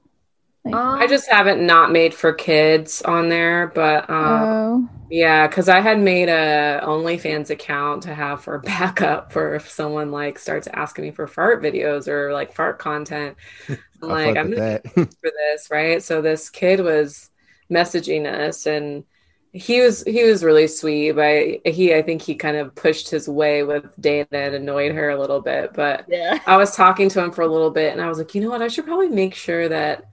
Like, 0.66 0.76
Um, 0.76 1.00
I 1.00 1.08
just 1.08 1.30
haven't 1.30 1.66
not 1.66 1.92
made 1.92 2.14
for 2.14 2.34
kids 2.34 3.02
on 3.02 3.30
there, 3.30 3.68
but 3.74 4.10
um, 4.10 4.90
oh, 4.90 4.90
Yeah, 5.10 5.48
because 5.48 5.70
I 5.70 5.80
had 5.82 6.00
made 6.00 6.30
a 6.30 6.82
OnlyFans 6.84 7.50
account 7.50 8.04
to 8.04 8.14
have 8.14 8.44
for 8.44 8.60
backup 8.66 9.32
for 9.32 9.56
if 9.56 9.70
someone 9.70 10.12
like 10.12 10.38
starts 10.38 10.68
asking 10.74 11.06
me 11.06 11.12
for 11.12 11.28
fart 11.28 11.64
videos 11.64 12.08
or 12.08 12.34
like 12.34 12.54
fart 12.54 12.78
content. 12.80 13.38
I'm 14.02 14.10
like, 14.10 14.38
I'm 14.38 14.52
gonna 14.52 14.56
that. 14.56 14.88
for 14.94 15.32
this, 15.32 15.70
right? 15.72 16.02
So 16.04 16.22
this 16.22 16.50
kid 16.50 16.80
was 16.82 17.30
messaging 17.72 18.26
us 18.26 18.66
and 18.66 19.04
he 19.52 19.82
was 19.82 20.04
he 20.04 20.24
was 20.24 20.44
really 20.44 20.68
sweet, 20.68 21.14
but 21.14 21.66
he 21.66 21.94
I 21.96 22.02
think 22.04 22.22
he 22.22 22.36
kind 22.36 22.58
of 22.58 22.76
pushed 22.76 23.10
his 23.10 23.28
way 23.28 23.64
with 23.64 23.86
Dana 24.00 24.28
and 24.32 24.56
annoyed 24.56 24.94
her 24.94 25.10
a 25.10 25.20
little 25.20 25.42
bit. 25.42 25.74
But 25.74 26.06
yeah. 26.08 26.40
I 26.46 26.58
was 26.58 26.76
talking 26.76 27.10
to 27.10 27.24
him 27.24 27.32
for 27.32 27.42
a 27.42 27.48
little 27.48 27.72
bit 27.72 27.92
and 27.94 28.02
I 28.02 28.08
was 28.10 28.20
like, 28.20 28.36
you 28.36 28.42
know 28.42 28.50
what, 28.50 28.62
I 28.62 28.68
should 28.68 28.86
probably 28.86 29.10
make 29.10 29.34
sure 29.36 29.68
that 29.70 30.06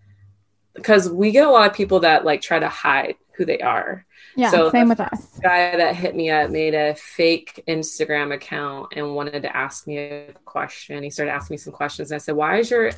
because 0.77 1.11
we 1.11 1.31
get 1.31 1.47
a 1.47 1.51
lot 1.51 1.69
of 1.69 1.75
people 1.75 2.01
that 2.01 2.25
like 2.25 2.41
try 2.41 2.59
to 2.59 2.69
hide 2.69 3.17
who 3.37 3.45
they 3.45 3.61
are. 3.61 4.05
Yeah, 4.37 4.51
So 4.51 4.71
same 4.71 4.89
with 4.89 5.01
us. 5.01 5.39
guy 5.43 5.77
that 5.77 5.97
hit 5.97 6.15
me 6.15 6.31
up 6.31 6.51
made 6.51 6.75
a 6.75 6.95
fake 6.95 7.65
Instagram 7.67 8.35
account 8.35 8.93
and 8.95 9.15
wanted 9.15 9.43
to 9.43 9.57
ask 9.57 9.87
me 9.87 9.99
a 9.99 10.35
question. 10.45 11.03
He 11.03 11.11
started 11.11 11.33
asking 11.33 11.55
me 11.55 11.59
some 11.59 11.73
questions. 11.73 12.11
And 12.11 12.17
I 12.17 12.19
said, 12.19 12.37
Why 12.37 12.59
is 12.59 12.71
your 12.71 12.91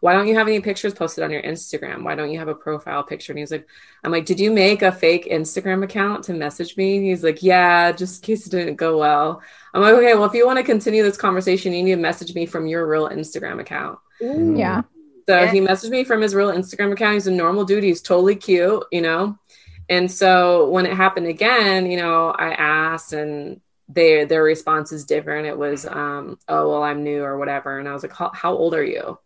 why 0.00 0.12
don't 0.12 0.28
you 0.28 0.36
have 0.36 0.46
any 0.46 0.60
pictures 0.60 0.92
posted 0.92 1.24
on 1.24 1.30
your 1.30 1.42
Instagram? 1.42 2.04
Why 2.04 2.14
don't 2.14 2.30
you 2.30 2.38
have 2.38 2.48
a 2.48 2.54
profile 2.54 3.02
picture? 3.02 3.32
And 3.32 3.38
he's 3.38 3.50
like, 3.50 3.66
I'm 4.04 4.12
like, 4.12 4.26
Did 4.26 4.38
you 4.38 4.52
make 4.52 4.82
a 4.82 4.92
fake 4.92 5.26
Instagram 5.30 5.82
account 5.82 6.24
to 6.24 6.34
message 6.34 6.76
me? 6.76 6.98
And 6.98 7.06
he's 7.06 7.24
like, 7.24 7.42
Yeah, 7.42 7.90
just 7.92 8.22
in 8.22 8.26
case 8.26 8.46
it 8.46 8.50
didn't 8.50 8.76
go 8.76 8.98
well. 8.98 9.42
I'm 9.74 9.82
like, 9.82 9.94
okay, 9.94 10.14
well, 10.14 10.24
if 10.24 10.34
you 10.34 10.46
want 10.46 10.58
to 10.58 10.62
continue 10.64 11.02
this 11.02 11.16
conversation, 11.16 11.72
you 11.72 11.82
need 11.82 11.96
to 11.96 12.00
message 12.00 12.34
me 12.34 12.46
from 12.46 12.66
your 12.66 12.86
real 12.86 13.08
Instagram 13.08 13.60
account. 13.60 13.98
Yeah. 14.20 14.82
So 15.28 15.40
Yeah. 15.40 15.50
he 15.50 15.60
messaged 15.60 15.90
me 15.90 16.04
from 16.04 16.20
his 16.22 16.34
real 16.34 16.52
Instagram 16.52 16.92
account. 16.92 17.14
He's 17.14 17.26
a 17.26 17.32
normal 17.32 17.64
dude. 17.64 17.82
He's 17.84 18.00
totally 18.02 18.36
cute, 18.36 18.84
you 18.92 19.00
know. 19.02 19.36
And 19.88 20.10
so 20.10 20.68
when 20.70 20.86
it 20.86 20.94
happened 20.94 21.26
again, 21.26 21.90
you 21.90 21.96
know, 21.96 22.30
I 22.30 22.50
asked, 22.52 23.12
and 23.12 23.60
their 23.88 24.26
their 24.26 24.42
response 24.42 24.90
is 24.92 25.04
different. 25.04 25.46
It 25.46 25.56
was, 25.56 25.86
um, 25.86 26.38
"Oh, 26.48 26.70
well, 26.70 26.82
I'm 26.82 27.04
new 27.04 27.22
or 27.22 27.38
whatever." 27.38 27.78
And 27.78 27.88
I 27.88 27.92
was 27.92 28.02
like, 28.02 28.12
"How, 28.12 28.30
how 28.34 28.52
old 28.54 28.74
are 28.74 28.84
you?" 28.84 29.18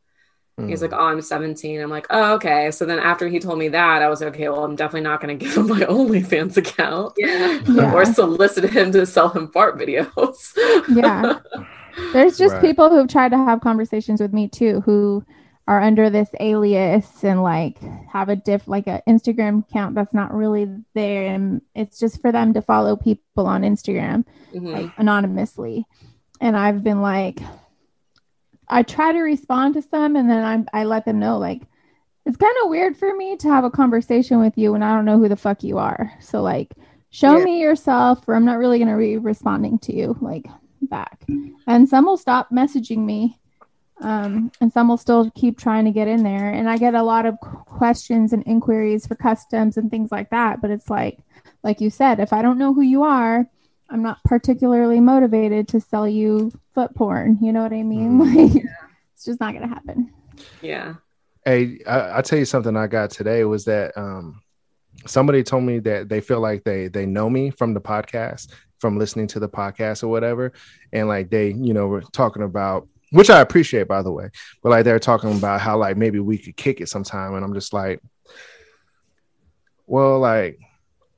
He's 0.66 0.82
like, 0.82 0.92
"Oh, 0.92 0.98
I'm 1.06 1.22
17." 1.22 1.80
I'm 1.80 1.88
like, 1.88 2.06
"Oh, 2.10 2.34
okay." 2.34 2.70
So 2.70 2.84
then 2.84 2.98
after 2.98 3.26
he 3.28 3.38
told 3.38 3.58
me 3.58 3.68
that, 3.68 4.02
I 4.02 4.10
was 4.10 4.20
like, 4.20 4.34
"Okay, 4.34 4.46
well, 4.50 4.62
I'm 4.62 4.76
definitely 4.76 5.08
not 5.08 5.22
going 5.22 5.38
to 5.38 5.42
give 5.42 5.56
him 5.56 5.68
my 5.68 5.80
OnlyFans 5.80 6.58
account 6.58 7.14
Yeah. 7.16 7.60
Yeah. 7.66 7.94
or 7.94 8.04
solicit 8.04 8.64
him 8.70 8.92
to 8.92 9.06
sell 9.06 9.30
him 9.30 9.48
fart 9.48 9.78
videos." 9.78 10.52
Yeah. 10.94 11.38
There's 12.12 12.36
just 12.36 12.54
Right. 12.56 12.60
people 12.62 12.90
who've 12.90 13.08
tried 13.08 13.30
to 13.30 13.38
have 13.38 13.62
conversations 13.62 14.20
with 14.20 14.34
me 14.34 14.48
too 14.48 14.82
who 14.82 15.24
are 15.70 15.80
under 15.80 16.10
this 16.10 16.28
alias 16.40 17.22
and 17.22 17.44
like 17.44 17.78
have 18.12 18.28
a 18.28 18.34
diff 18.34 18.66
like 18.66 18.88
an 18.88 19.00
Instagram 19.08 19.64
account 19.68 19.94
that's 19.94 20.12
not 20.12 20.34
really 20.34 20.68
there 20.94 21.26
and 21.32 21.62
it's 21.76 21.96
just 22.00 22.20
for 22.20 22.32
them 22.32 22.52
to 22.54 22.60
follow 22.60 22.96
people 22.96 23.46
on 23.46 23.62
Instagram 23.62 24.24
Mhm. 24.52 24.72
like 24.72 24.90
anonymously. 24.98 25.86
And 26.40 26.56
I've 26.56 26.82
been 26.82 27.00
like 27.00 27.38
I 28.68 28.82
try 28.82 29.12
to 29.12 29.20
respond 29.20 29.74
to 29.74 29.82
some 29.82 30.16
and 30.16 30.28
then 30.28 30.66
I 30.72 30.80
I 30.80 30.84
let 30.84 31.04
them 31.04 31.20
know 31.20 31.38
like 31.38 31.62
it's 32.26 32.36
kind 32.36 32.56
of 32.64 32.68
weird 32.70 32.96
for 32.96 33.14
me 33.14 33.36
to 33.36 33.48
have 33.48 33.62
a 33.62 33.70
conversation 33.70 34.40
with 34.40 34.58
you 34.58 34.72
when 34.72 34.82
I 34.82 34.92
don't 34.94 35.04
know 35.04 35.18
who 35.18 35.28
the 35.28 35.36
fuck 35.36 35.62
you 35.62 35.78
are. 35.78 36.12
So 36.18 36.42
like 36.42 36.74
show 37.10 37.38
Yeah. 37.38 37.44
me 37.44 37.60
yourself 37.60 38.26
or 38.28 38.34
I'm 38.34 38.44
not 38.44 38.58
really 38.58 38.78
going 38.78 38.90
to 38.90 38.98
be 38.98 39.18
responding 39.18 39.78
to 39.80 39.94
you 39.94 40.16
like 40.20 40.46
back. 40.82 41.24
And 41.68 41.88
some 41.88 42.06
will 42.06 42.16
stop 42.16 42.50
messaging 42.50 43.04
me. 43.04 43.38
Um, 44.00 44.50
and 44.60 44.72
some 44.72 44.88
will 44.88 44.96
still 44.96 45.30
keep 45.32 45.58
trying 45.58 45.84
to 45.84 45.90
get 45.90 46.08
in 46.08 46.22
there. 46.22 46.50
And 46.50 46.68
I 46.68 46.76
get 46.78 46.94
a 46.94 47.02
lot 47.02 47.26
of 47.26 47.38
questions 47.40 48.32
and 48.32 48.42
inquiries 48.46 49.06
for 49.06 49.14
customs 49.14 49.76
and 49.76 49.90
things 49.90 50.10
like 50.10 50.30
that. 50.30 50.60
But 50.62 50.70
it's 50.70 50.88
like, 50.88 51.18
like 51.62 51.80
you 51.80 51.90
said, 51.90 52.18
if 52.20 52.32
I 52.32 52.42
don't 52.42 52.58
know 52.58 52.72
who 52.72 52.80
you 52.82 53.02
are, 53.02 53.46
I'm 53.90 54.02
not 54.02 54.22
particularly 54.24 55.00
motivated 55.00 55.68
to 55.68 55.80
sell 55.80 56.08
you 56.08 56.52
foot 56.74 56.94
porn. 56.94 57.38
You 57.42 57.52
know 57.52 57.62
what 57.62 57.72
I 57.72 57.82
mean? 57.82 58.20
Mhm. 58.20 58.54
Like, 58.54 58.64
it's 59.14 59.26
just 59.26 59.40
not 59.40 59.52
going 59.52 59.68
to 59.68 59.74
happen. 59.74 60.10
Yeah. 60.62 60.94
Hey, 61.44 61.80
I, 61.86 62.18
I 62.18 62.22
tell 62.22 62.38
you 62.38 62.46
something 62.46 62.74
I 62.76 62.86
got 62.86 63.10
today 63.10 63.44
was 63.44 63.66
that 63.66 63.92
um, 63.98 64.40
somebody 65.06 65.42
told 65.42 65.64
me 65.64 65.78
that 65.80 66.08
they 66.08 66.22
feel 66.22 66.40
like 66.40 66.64
they 66.64 66.88
they 66.88 67.04
know 67.04 67.28
me 67.28 67.50
from 67.50 67.74
the 67.74 67.80
podcast, 67.80 68.48
from 68.78 68.98
listening 68.98 69.26
to 69.28 69.40
the 69.40 69.48
podcast 69.48 70.02
or 70.02 70.08
whatever, 70.08 70.52
and 70.92 71.06
like 71.08 71.28
they, 71.28 71.48
you 71.52 71.74
know, 71.74 71.86
were 71.86 72.00
talking 72.00 72.42
about 72.42 72.88
which 73.10 73.30
I 73.30 73.40
appreciate 73.40 73.88
by 73.88 74.02
the 74.02 74.12
way, 74.12 74.30
but 74.62 74.70
like 74.70 74.84
they're 74.84 74.98
talking 74.98 75.36
about 75.36 75.60
how 75.60 75.76
like 75.76 75.96
maybe 75.96 76.20
we 76.20 76.38
could 76.38 76.56
kick 76.56 76.80
it 76.80 76.88
sometime, 76.88 77.34
and 77.34 77.44
I'm 77.44 77.54
just 77.54 77.72
like, 77.72 78.00
well, 79.86 80.18
like 80.20 80.58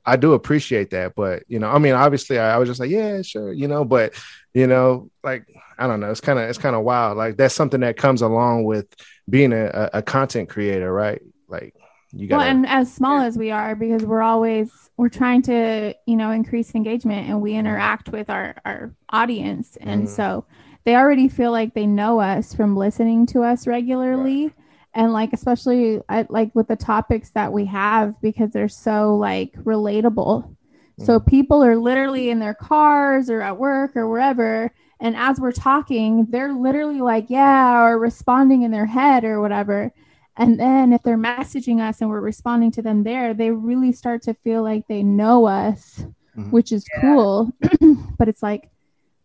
I 0.05 0.15
do 0.17 0.33
appreciate 0.33 0.89
that, 0.91 1.15
but 1.15 1.43
you 1.47 1.59
know, 1.59 1.69
I 1.69 1.79
mean, 1.79 1.93
obviously, 1.93 2.37
I, 2.37 2.55
I 2.55 2.57
was 2.57 2.67
just 2.67 2.79
like, 2.79 2.89
yeah, 2.89 3.21
sure, 3.21 3.53
you 3.53 3.67
know, 3.67 3.85
but 3.85 4.13
you 4.53 4.67
know, 4.67 5.09
like 5.23 5.45
I 5.77 5.87
don't 5.87 5.99
know, 5.99 6.11
it's 6.11 6.21
kind 6.21 6.39
of 6.39 6.49
it's 6.49 6.57
kind 6.57 6.75
of 6.75 6.83
wild. 6.83 7.17
Like 7.17 7.37
that's 7.37 7.55
something 7.55 7.81
that 7.81 7.95
comes 7.97 8.21
along 8.21 8.65
with 8.65 8.87
being 9.29 9.53
a, 9.53 9.89
a, 9.93 10.01
content 10.01 10.49
creator, 10.49 10.91
right? 10.91 11.21
Like 11.47 11.73
you 12.11 12.27
got 12.27 12.37
Well, 12.37 12.47
and 12.47 12.67
as 12.67 12.93
small 12.93 13.21
as 13.21 13.37
we 13.37 13.51
are, 13.51 13.75
because 13.75 14.03
we're 14.03 14.21
always 14.21 14.69
we're 14.97 15.09
trying 15.09 15.41
to 15.43 15.95
you 16.05 16.15
know 16.15 16.31
increase 16.31 16.75
engagement 16.75 17.29
and 17.29 17.41
we 17.41 17.53
interact 17.53 18.09
with 18.09 18.29
our 18.29 18.55
our 18.65 18.93
audience, 19.09 19.77
and 19.79 20.07
Mhm. 20.07 20.09
so 20.09 20.45
they 20.85 20.95
already 20.95 21.27
feel 21.29 21.51
like 21.51 21.73
they 21.73 21.85
know 21.85 22.19
us 22.19 22.53
from 22.53 22.75
listening 22.75 23.25
to 23.27 23.43
us 23.43 23.67
regularly, 23.67 24.53
and 24.93 25.13
like 25.13 25.33
especially 25.33 26.01
I, 26.09 26.25
like 26.29 26.53
with 26.53 26.67
the 26.67 26.75
topics 26.75 27.29
that 27.31 27.51
we 27.53 27.65
have 27.65 28.19
because 28.21 28.51
they're 28.51 28.67
so 28.69 29.15
like 29.15 29.53
relatable. 29.63 30.55
So 30.99 31.19
people 31.19 31.63
are 31.63 31.75
literally 31.75 32.29
in 32.29 32.37
their 32.39 32.53
cars 32.53 33.27
or 33.29 33.41
at 33.41 33.57
work 33.57 33.95
or 33.95 34.07
wherever. 34.07 34.71
And 34.99 35.15
as 35.17 35.39
we're 35.39 35.51
talking, 35.51 36.27
they're 36.29 36.53
literally 36.53 37.01
like, 37.01 37.25
yeah, 37.29 37.81
or 37.83 37.97
responding 37.97 38.61
in 38.61 38.69
their 38.69 38.85
head 38.85 39.23
or 39.23 39.41
whatever. 39.41 39.91
And 40.37 40.59
then 40.59 40.93
if 40.93 41.01
they're 41.01 41.17
messaging 41.17 41.81
us 41.81 41.99
and 41.99 42.09
we're 42.11 42.21
responding 42.21 42.69
to 42.73 42.83
them 42.83 43.03
there, 43.03 43.33
they 43.33 43.49
really 43.49 43.91
start 43.91 44.21
to 44.23 44.35
feel 44.35 44.61
like 44.61 44.87
they 44.87 45.01
know 45.01 45.45
us, 45.47 46.05
Mhm. 46.37 46.51
which 46.51 46.71
is 46.71 46.85
Yeah. 46.93 47.01
cool. 47.01 47.51
but 48.19 48.27
it's 48.27 48.43
like, 48.43 48.69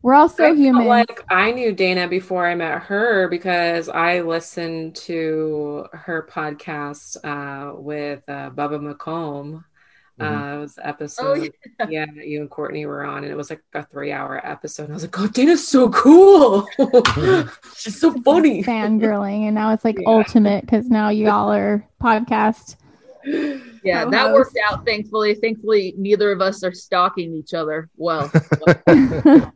we're 0.02 0.14
also 0.14 0.44
I 0.44 0.46
felt 0.48 0.58
human. 0.58 0.86
like 0.86 1.24
I 1.30 1.50
knew 1.50 1.72
Dana 1.72 2.06
before 2.08 2.46
I 2.46 2.54
met 2.54 2.82
her 2.84 3.28
because 3.28 3.88
I 3.88 4.20
listened 4.20 4.96
to 4.96 5.86
her 5.92 6.28
podcast 6.30 7.16
uh, 7.24 7.74
with 7.80 8.22
uh, 8.28 8.50
Bubba 8.50 8.78
McComb. 8.94 9.64
Uh, 10.20 10.56
it 10.56 10.60
was 10.60 10.74
the 10.74 10.84
episode, 10.86 11.52
yeah. 11.88 12.04
that 12.16 12.26
you 12.26 12.40
and 12.40 12.50
Courtney 12.50 12.86
were 12.86 13.04
on, 13.04 13.22
and 13.22 13.30
it 13.32 13.36
was 13.36 13.50
like 13.50 13.62
a 13.72 13.84
three-hour 13.86 14.44
episode. 14.44 14.84
And 14.84 14.92
I 14.92 14.94
was 14.94 15.04
like, 15.04 15.16
"Oh, 15.20 15.28
Dana's 15.28 15.66
so 15.68 15.88
cool! 15.90 16.66
She's 17.76 18.00
so 18.00 18.12
funny." 18.22 18.64
fangirling. 18.64 19.46
And 19.46 19.54
now 19.54 19.72
it's 19.72 19.84
like 19.84 19.96
Yeah. 20.00 20.08
ultimate 20.08 20.62
because 20.62 20.88
now 20.88 21.10
y'all 21.10 21.52
are 21.52 21.86
podcast. 22.02 22.74
Yeah, 23.24 24.04
Co-host. 24.04 24.10
that 24.12 24.32
worked 24.32 24.58
out. 24.70 24.84
Thankfully, 24.86 25.34
thankfully, 25.34 25.94
neither 25.96 26.30
of 26.32 26.40
us 26.40 26.62
are 26.64 26.72
stalking 26.72 27.32
each 27.34 27.54
other. 27.54 27.88
Well, 27.96 28.30
I 28.86 29.50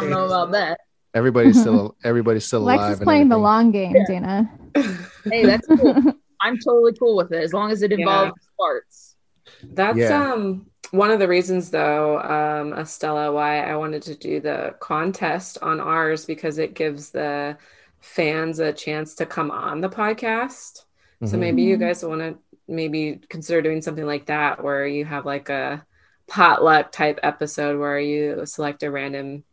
don't 0.00 0.10
know 0.10 0.26
about 0.26 0.52
that. 0.52 0.80
everybody's 1.14 1.60
still 1.60 1.96
everybody's 2.04 2.44
still 2.46 2.60
Lex 2.60 2.78
alive. 2.80 2.92
is 2.94 3.00
playing 3.00 3.28
the 3.28 3.38
long 3.38 3.70
game, 3.70 3.94
Dana. 4.06 4.50
Hey, 5.24 5.46
that's 5.46 5.66
cool. 5.68 5.94
I'm 6.40 6.58
totally 6.58 6.94
cool 6.94 7.14
with 7.16 7.30
it 7.32 7.40
as 7.42 7.52
long 7.52 7.70
as 7.70 7.82
it 7.82 7.92
Yeah. 7.92 7.98
involves 7.98 8.40
farts. 8.60 9.14
That's 9.62 9.96
Yeah. 9.98 10.32
um 10.32 10.66
one 10.90 11.10
of 11.12 11.20
the 11.20 11.28
reasons 11.28 11.70
though, 11.70 12.18
um, 12.20 12.72
Estella, 12.72 13.30
why 13.32 13.60
I 13.62 13.76
wanted 13.76 14.02
to 14.02 14.14
do 14.16 14.40
the 14.40 14.74
contest 14.80 15.58
on 15.62 15.78
ours 15.80 16.24
because 16.24 16.58
it 16.58 16.74
gives 16.74 17.10
the 17.10 17.56
fans 18.00 18.58
a 18.58 18.72
chance 18.72 19.14
to 19.16 19.26
come 19.26 19.50
on 19.52 19.80
the 19.80 19.88
podcast. 19.88 20.80
So 21.24 21.36
Mhm. 21.36 21.38
maybe 21.38 21.62
you 21.62 21.76
guys 21.76 22.04
want 22.04 22.20
to 22.22 22.36
maybe 22.68 23.20
consider 23.28 23.60
doing 23.62 23.82
something 23.82 24.06
like 24.06 24.26
that 24.26 24.62
where 24.62 24.86
you 24.86 25.04
have 25.04 25.24
like 25.26 25.48
a 25.48 25.84
potluck 26.28 26.92
type 26.92 27.18
episode 27.22 27.78
where 27.78 27.98
you 27.98 28.46
select 28.46 28.82
a 28.82 28.90
random 28.90 29.44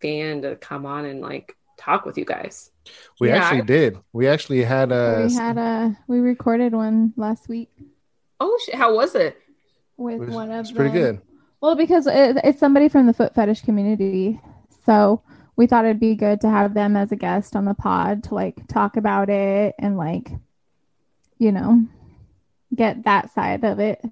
fan 0.00 0.42
to 0.42 0.54
come 0.56 0.86
on 0.86 1.04
and 1.04 1.20
like 1.20 1.56
talk 1.76 2.04
with 2.04 2.18
you 2.18 2.24
guys. 2.24 2.70
we 3.20 3.28
Yeah, 3.28 3.36
actually 3.36 3.62
did. 3.62 3.98
We 4.12 4.28
actually 4.28 4.62
had 4.62 4.92
a. 4.92 5.26
we 5.28 5.34
had 5.34 5.58
a 5.58 5.96
we 6.06 6.18
recorded 6.18 6.72
one 6.72 7.12
last 7.16 7.48
week 7.48 7.70
Oh, 8.40 8.56
shit, 8.64 8.76
how 8.76 8.94
was 8.94 9.14
it? 9.16 9.36
with 9.96 10.14
it 10.14 10.20
was, 10.20 10.30
one 10.30 10.50
of 10.52 10.60
it's 10.60 10.70
pretty 10.72 10.92
the- 10.92 10.98
good. 10.98 11.20
Well, 11.60 11.74
because 11.74 12.06
it, 12.06 12.36
it's 12.44 12.60
somebody 12.60 12.88
from 12.88 13.06
the 13.06 13.12
foot 13.12 13.34
fetish 13.34 13.62
community, 13.62 14.40
so 14.86 15.22
we 15.56 15.66
thought 15.66 15.84
it'd 15.84 15.98
be 15.98 16.14
good 16.14 16.40
to 16.42 16.48
have 16.48 16.72
them 16.72 16.96
as 16.96 17.10
a 17.10 17.16
guest 17.16 17.56
on 17.56 17.64
the 17.64 17.74
pod 17.74 18.22
to 18.24 18.34
like 18.34 18.64
talk 18.68 18.96
about 18.96 19.28
it 19.28 19.74
and 19.80 19.96
like, 19.96 20.30
you 21.38 21.50
know, 21.50 21.82
get 22.74 23.04
that 23.04 23.32
side 23.34 23.64
of 23.64 23.78
it. 23.78 24.02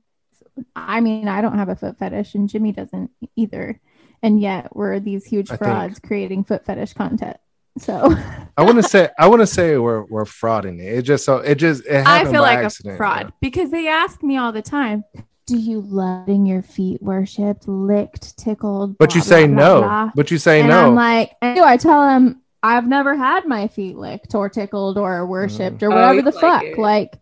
I 0.75 1.01
mean, 1.01 1.29
I 1.29 1.41
don't 1.43 1.59
have 1.59 1.69
a 1.69 1.77
foot 1.77 1.99
fetish, 1.99 2.35
and 2.35 2.49
Jimmy 2.49 2.73
doesn't 2.73 3.11
either, 3.37 3.81
and 4.23 4.41
yet 4.41 4.75
we're 4.75 5.01
these 5.01 5.27
huge 5.27 5.51
I 5.51 5.57
think- 5.57 5.71
frauds 5.71 5.99
creating 5.99 6.45
foot 6.45 6.65
fetish 6.65 6.95
content. 6.95 7.37
So 7.79 8.15
I 8.57 8.65
want 8.65 8.77
to 8.77 8.83
say 8.83 9.11
I 9.19 9.29
want 9.29 9.41
to 9.43 9.47
say 9.47 9.77
we're 9.77 10.05
we're 10.05 10.25
frauding 10.25 10.81
it. 10.81 10.99
It 10.99 11.03
just 11.03 11.27
so 11.27 11.37
it 11.39 11.57
just 11.57 11.85
it 11.85 12.07
I 12.07 12.25
feel 12.25 12.33
by 12.43 12.55
like 12.55 12.59
accident, 12.61 12.95
a 12.95 12.97
fraud 12.97 13.33
because 13.43 13.71
they 13.71 13.87
ask 13.87 14.23
me 14.23 14.39
all 14.39 14.51
the 14.51 14.63
time, 14.63 15.05
"Do 15.47 15.59
you 15.59 15.83
loving 15.83 16.47
your 16.47 16.63
feet 16.63 17.03
worshipped, 17.03 17.69
licked, 17.69 18.39
tickled?" 18.39 18.97
But 18.97 19.15
you 19.15 19.21
say 19.21 19.47
blah, 19.47 19.57
no. 19.57 19.81
blah, 19.81 19.89
blah." 20.05 20.11
But 20.15 20.31
you 20.31 20.39
say 20.39 20.61
and 20.61 20.71
no. 20.71 20.87
I'm 20.87 20.95
like, 20.95 21.33
I 21.43 21.55
do. 21.55 21.63
I 21.65 21.77
tell 21.77 22.01
them 22.07 22.41
I've 22.63 22.89
never 22.89 23.15
had 23.15 23.47
my 23.47 23.69
feet 23.69 23.97
licked 23.99 24.35
or 24.35 24.49
tickled 24.49 24.97
or 24.97 25.21
mm-hmm. 25.21 25.31
worshipped 25.31 25.83
or 25.83 25.93
Oh, 25.93 25.95
whatever 25.97 26.15
you 26.15 26.23
the 26.23 26.31
like 26.31 26.41
fuck. 26.41 26.63
it. 26.65 26.79
Like 26.79 27.19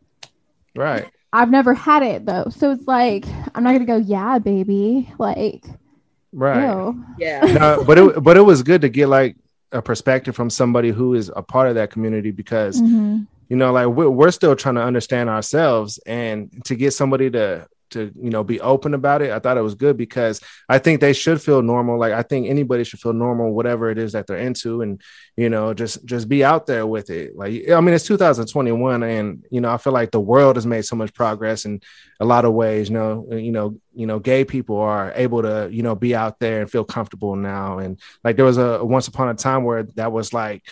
right. 0.77 1.11
I've 1.35 1.51
never 1.51 1.75
had 1.75 2.03
it 2.03 2.25
though, 2.25 2.47
so 2.51 2.71
it's 2.71 2.87
like 2.87 3.27
I'm 3.55 3.63
not 3.65 3.73
gonna 3.73 3.85
go, 3.85 3.97
yeah, 3.97 4.39
baby. 4.39 5.13
Like, 5.19 5.65
Right. 6.33 6.69
ew. 6.71 7.05
Yeah. 7.19 7.41
no, 7.45 7.85
but 7.85 7.99
it 7.99 8.23
but 8.23 8.37
it 8.37 8.43
was 8.43 8.63
good 8.63 8.81
to 8.83 8.89
get 8.89 9.09
like 9.09 9.37
a 9.73 9.83
perspective 9.83 10.37
from 10.37 10.49
somebody 10.49 10.91
who 10.91 11.15
is 11.15 11.31
a 11.35 11.43
part 11.43 11.69
of 11.69 11.75
that 11.75 11.91
community 11.91 12.31
because 12.31 12.81
Mhm. 12.81 13.27
you 13.49 13.57
know 13.57 13.73
like 13.73 13.89
we're, 13.89 14.09
we're 14.09 14.31
still 14.31 14.55
trying 14.55 14.77
to 14.77 14.83
understand 14.83 15.29
ourselves 15.29 15.99
and 16.07 16.65
to 16.67 16.77
get 16.77 16.93
somebody 16.93 17.29
to 17.31 17.67
to 17.91 18.13
you 18.21 18.31
know 18.31 18.45
be 18.45 18.61
open 18.61 18.95
about 18.95 19.23
it. 19.23 19.31
I 19.31 19.39
thought 19.39 19.57
it 19.57 19.63
was 19.63 19.75
good 19.75 19.97
because 19.97 20.41
I 20.69 20.79
think 20.79 21.01
they 21.01 21.13
should 21.13 21.41
feel 21.41 21.63
normal. 21.63 21.99
Like 21.99 22.13
I 22.13 22.23
think 22.23 22.49
anybody 22.49 22.85
should 22.85 23.01
feel 23.01 23.13
normal, 23.13 23.53
whatever 23.53 23.91
it 23.91 23.99
is 23.99 24.13
that 24.13 24.27
they're 24.27 24.37
into, 24.37 24.83
and 24.83 25.01
you 25.37 25.51
know 25.51 25.75
just 25.75 26.05
just 26.05 26.29
be 26.29 26.45
out 26.45 26.67
there 26.67 26.87
with 26.87 27.11
it. 27.11 27.37
Like 27.37 27.69
I 27.71 27.81
mean, 27.81 27.95
it's 27.95 28.07
2021, 28.07 29.03
and 29.03 29.45
you 29.51 29.61
know 29.61 29.73
I 29.73 29.77
feel 29.79 29.93
like 29.93 30.11
the 30.11 30.21
world 30.21 30.57
has 30.57 30.67
made 30.67 30.85
so 30.85 30.97
much 30.97 31.15
progress 31.15 31.65
in 31.65 31.81
a 32.21 32.25
lot 32.25 32.45
of 32.45 32.53
ways. 32.53 32.89
You 32.89 32.95
know, 32.95 33.27
you 33.31 33.53
know, 33.53 33.79
you 33.95 34.07
know, 34.07 34.19
gay 34.19 34.45
people 34.45 34.79
are 34.79 35.13
able 35.15 35.43
to 35.43 35.69
you 35.71 35.83
know 35.83 35.95
be 35.95 36.15
out 36.15 36.39
there 36.39 36.61
and 36.61 36.71
feel 36.71 36.85
comfortable 36.85 37.37
now. 37.37 37.79
And 37.79 38.01
like 38.23 38.37
there 38.37 38.45
was 38.45 38.59
a 38.59 38.85
once 38.85 39.09
upon 39.09 39.29
a 39.29 39.35
time 39.35 39.65
where 39.65 39.85
that 39.95 40.13
was 40.13 40.33
like 40.33 40.63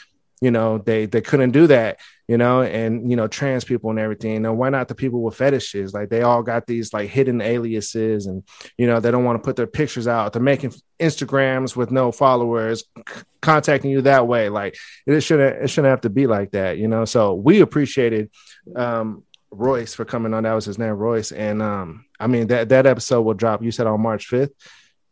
you 0.43 0.51
know 0.51 0.79
they 0.79 1.07
they 1.07 1.21
couldn't 1.21 1.53
do 1.53 1.69
that 1.69 2.01
you 2.27 2.37
know 2.37 2.63
and 2.63 3.09
you 3.09 3.17
know 3.17 3.29
trans 3.29 3.65
people 3.65 3.91
and 3.91 3.99
everything. 3.99 4.45
And 4.45 4.59
why 4.59 4.71
not 4.71 4.89
the 4.89 4.95
people 4.95 5.23
with 5.23 5.37
fetishes? 5.37 5.95
Like 5.95 6.09
they 6.09 6.23
all 6.23 6.43
got 6.43 6.67
these 6.67 6.93
like 6.93 7.09
hidden 7.09 7.41
aliases 7.41 8.27
and 8.27 8.43
you 8.77 8.87
know 8.87 8.99
they 9.01 9.11
don't 9.13 9.25
want 9.25 9.41
to 9.41 9.47
put 9.47 9.55
their 9.57 9.67
pictures 9.69 10.09
out. 10.09 10.33
They're 10.33 10.43
making 10.43 10.75
instagrams 10.99 11.77
with 11.77 11.91
no 11.91 12.11
followers 12.11 12.85
c- 12.97 13.23
contacting 13.41 13.91
you 13.91 14.03
that 14.03 14.27
way. 14.27 14.49
Like 14.49 14.77
it 15.07 15.21
shouldn't 15.21 15.63
it 15.63 15.69
shouldn't 15.69 15.91
have 15.91 16.03
to 16.03 16.11
be 16.11 16.27
like 16.27 16.51
that 16.53 16.77
you 16.79 16.89
know? 16.89 17.05
So 17.05 17.35
we 17.35 17.61
appreciated 17.61 18.31
um 18.75 19.25
royce 19.51 19.95
for 19.95 20.05
coming 20.05 20.35
on. 20.35 20.43
That 20.43 20.55
was 20.55 20.65
his 20.65 20.79
name 20.79 20.91
royce. 20.91 21.31
And 21.31 21.63
um 21.63 22.05
i 22.19 22.27
mean 22.27 22.49
that 22.49 22.71
that 22.71 22.87
episode 22.87 23.23
will 23.23 23.35
drop 23.35 23.63
you 23.63 23.71
said 23.71 23.87
on 23.87 24.01
march 24.01 24.29
5th 24.29 24.51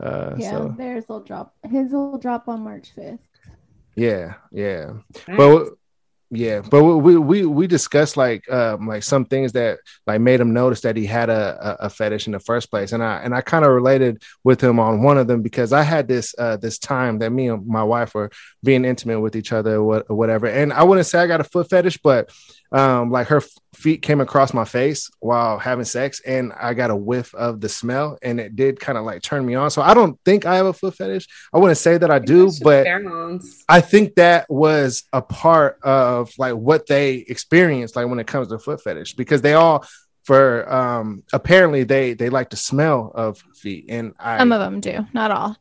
uh 0.03 0.35
Yeah, 0.37 0.51
so 0.51 0.75
theirs 0.77 1.05
will 1.09 1.23
drop. 1.23 1.55
His 1.69 1.93
will 1.93 2.19
drop 2.19 2.49
on 2.49 2.63
March 2.63 2.91
5th. 2.97 3.19
Yeah 4.01 4.35
yeah. 4.51 4.93
But 5.27 5.75
yeah 6.33 6.61
but 6.61 6.85
we 6.85 7.17
we 7.17 7.45
we 7.45 7.67
discussed 7.67 8.17
like 8.17 8.49
um 8.53 8.87
like 8.87 9.03
some 9.03 9.25
things 9.25 9.51
that 9.51 9.81
like 10.07 10.21
made 10.21 10.41
him 10.41 10.53
notice 10.53 10.83
that 10.83 10.97
he 10.97 11.05
had 11.05 11.29
a 11.29 11.77
a, 11.81 11.91
fetish 11.91 12.27
in 12.27 12.33
the 12.33 12.39
first 12.39 12.71
place. 12.71 12.93
And 12.93 13.03
i 13.03 13.19
and 13.25 13.35
i 13.35 13.41
kind 13.41 13.65
of 13.65 13.73
related 13.73 14.23
with 14.45 14.63
him 14.63 14.79
on 14.79 15.03
one 15.03 15.19
of 15.19 15.27
them 15.27 15.43
because 15.43 15.73
i 15.73 15.83
had 15.83 16.07
this 16.07 16.33
uh 16.39 16.57
this 16.57 16.79
time 16.79 17.19
that 17.19 17.31
me 17.33 17.49
and 17.49 17.67
my 17.67 17.83
wife 17.83 18.15
were 18.15 18.31
being 18.63 18.85
intimate 18.85 19.21
with 19.21 19.35
each 19.35 19.53
other 19.53 19.83
what- 19.83 20.07
or 20.09 20.17
whatever. 20.17 20.47
And 20.47 20.73
i 20.73 20.85
wouldn't 20.85 21.09
say 21.09 21.19
i 21.19 21.27
got 21.27 21.41
a 21.41 21.45
foot 21.45 21.69
fetish 21.69 21.99
but 21.99 22.31
um 22.73 23.11
like 23.11 23.27
her 23.27 23.39
f- 23.39 23.49
feet 23.75 24.01
came 24.03 24.21
across 24.21 24.55
my 24.55 24.65
face 24.65 25.11
while 25.21 25.59
having 25.59 25.85
sex 25.85 26.21
and 26.21 26.53
i 26.61 26.73
got 26.73 26.91
a 26.91 26.97
whiff 26.97 27.35
of 27.35 27.61
the 27.61 27.69
smell 27.69 28.17
and 28.23 28.39
it 28.39 28.55
did 28.55 28.79
kind 28.79 28.97
of 28.97 29.05
like 29.05 29.23
turn 29.23 29.45
me 29.45 29.55
on 29.55 29.71
so 29.71 29.83
i 29.83 29.93
don't 29.93 30.19
think 30.25 30.47
i 30.47 30.55
have 30.57 30.67
a 30.67 30.73
foot 30.73 30.95
fetish 30.95 31.27
i 31.53 31.59
wouldn't 31.59 31.79
say 31.79 31.99
that 31.99 32.11
i 32.11 32.19
do 32.19 32.51
but 32.63 32.87
pheromones. 32.87 33.63
I 33.69 33.81
think 33.81 34.17
that 34.17 34.51
was 34.51 35.05
a 35.13 35.23
part 35.23 35.79
of 35.83 36.33
like 36.39 36.55
what 36.55 36.87
they 36.87 37.17
experienced, 37.17 37.97
like 37.97 38.09
when 38.09 38.19
it 38.19 38.27
comes 38.27 38.49
to 38.49 38.59
foot 38.59 38.83
fetish, 38.83 39.15
because 39.15 39.43
they 39.43 39.55
all, 39.55 39.85
for 40.25 40.71
um, 40.73 41.23
apparently 41.33 41.85
they 41.85 42.15
they 42.15 42.29
like 42.31 42.51
the 42.51 42.57
smell 42.57 43.13
of 43.15 43.39
feet, 43.55 43.87
and 43.89 44.15
I 44.19 44.39
Some 44.39 44.53
of 44.53 44.61
them 44.61 44.81
do, 44.81 45.07
not 45.13 45.31
all. 45.31 45.57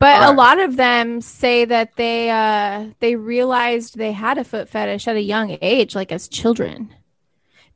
But 0.00 0.22
a 0.22 0.30
lot 0.32 0.60
of 0.60 0.76
them 0.76 1.20
say 1.20 1.64
that 1.64 1.96
they 1.96 2.30
uh 2.30 2.88
they 3.00 3.16
realized 3.16 3.96
they 3.96 4.12
had 4.12 4.38
a 4.38 4.44
foot 4.44 4.68
fetish 4.68 5.08
at 5.08 5.16
a 5.16 5.20
young 5.22 5.58
age, 5.60 5.94
like 5.94 6.12
as 6.12 6.28
children, 6.28 6.94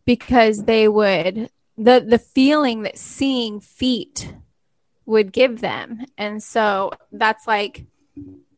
because 0.05 0.65
they 0.65 0.89
would 0.89 1.51
the 1.77 2.05
the 2.07 2.19
feeling 2.19 2.83
that 2.83 2.99
seeing 2.99 3.61
feet 3.61 4.35
would 5.07 5.33
give 5.33 5.61
them, 5.61 6.05
and 6.17 6.43
so 6.43 6.93
that's 7.11 7.47
like, 7.47 7.87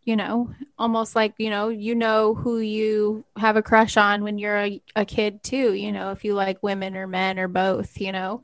you 0.04 0.16
know, 0.16 0.50
almost 0.78 1.16
like 1.16 1.34
you 1.38 1.50
know 1.50 1.68
you 1.68 1.94
know 1.94 2.34
who 2.34 2.58
you 2.58 3.24
have 3.36 3.56
a 3.56 3.62
crush 3.62 3.96
on 3.96 4.22
when 4.24 4.38
you're 4.38 4.58
a, 4.58 4.82
a 4.96 5.04
kid 5.04 5.42
too. 5.42 5.72
You 5.72 5.92
know, 5.92 6.10
if 6.12 6.24
you 6.24 6.34
like 6.34 6.62
women 6.62 6.96
or 6.96 7.06
men 7.06 7.38
or 7.38 7.48
both, 7.48 8.00
you 8.00 8.12
know, 8.12 8.42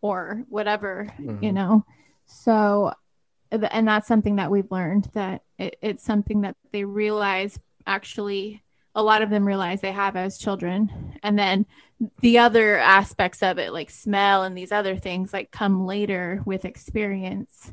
or 0.00 0.44
whatever. 0.48 1.12
Mhm. 1.20 1.42
you 1.42 1.52
know 1.52 1.84
so 2.26 2.92
and 3.52 3.86
that's 3.86 4.08
something 4.08 4.36
that 4.36 4.50
we've 4.50 4.70
learned 4.70 5.08
that 5.12 5.42
it, 5.58 5.76
it's 5.82 6.02
something 6.04 6.40
that 6.42 6.56
they 6.72 6.84
realize 6.84 7.58
actually 7.86 8.62
a 8.94 9.02
lot 9.02 9.22
of 9.22 9.30
them 9.30 9.46
realize 9.46 9.80
they 9.80 9.92
have 9.92 10.16
as 10.16 10.38
children 10.38 11.18
and 11.22 11.38
then 11.38 11.66
the 12.20 12.38
other 12.38 12.78
aspects 12.78 13.42
of 13.42 13.58
it 13.58 13.72
like 13.72 13.90
smell 13.90 14.42
and 14.42 14.56
these 14.56 14.72
other 14.72 14.96
things 14.96 15.32
like 15.32 15.50
come 15.50 15.86
later 15.86 16.42
with 16.44 16.64
experience 16.64 17.72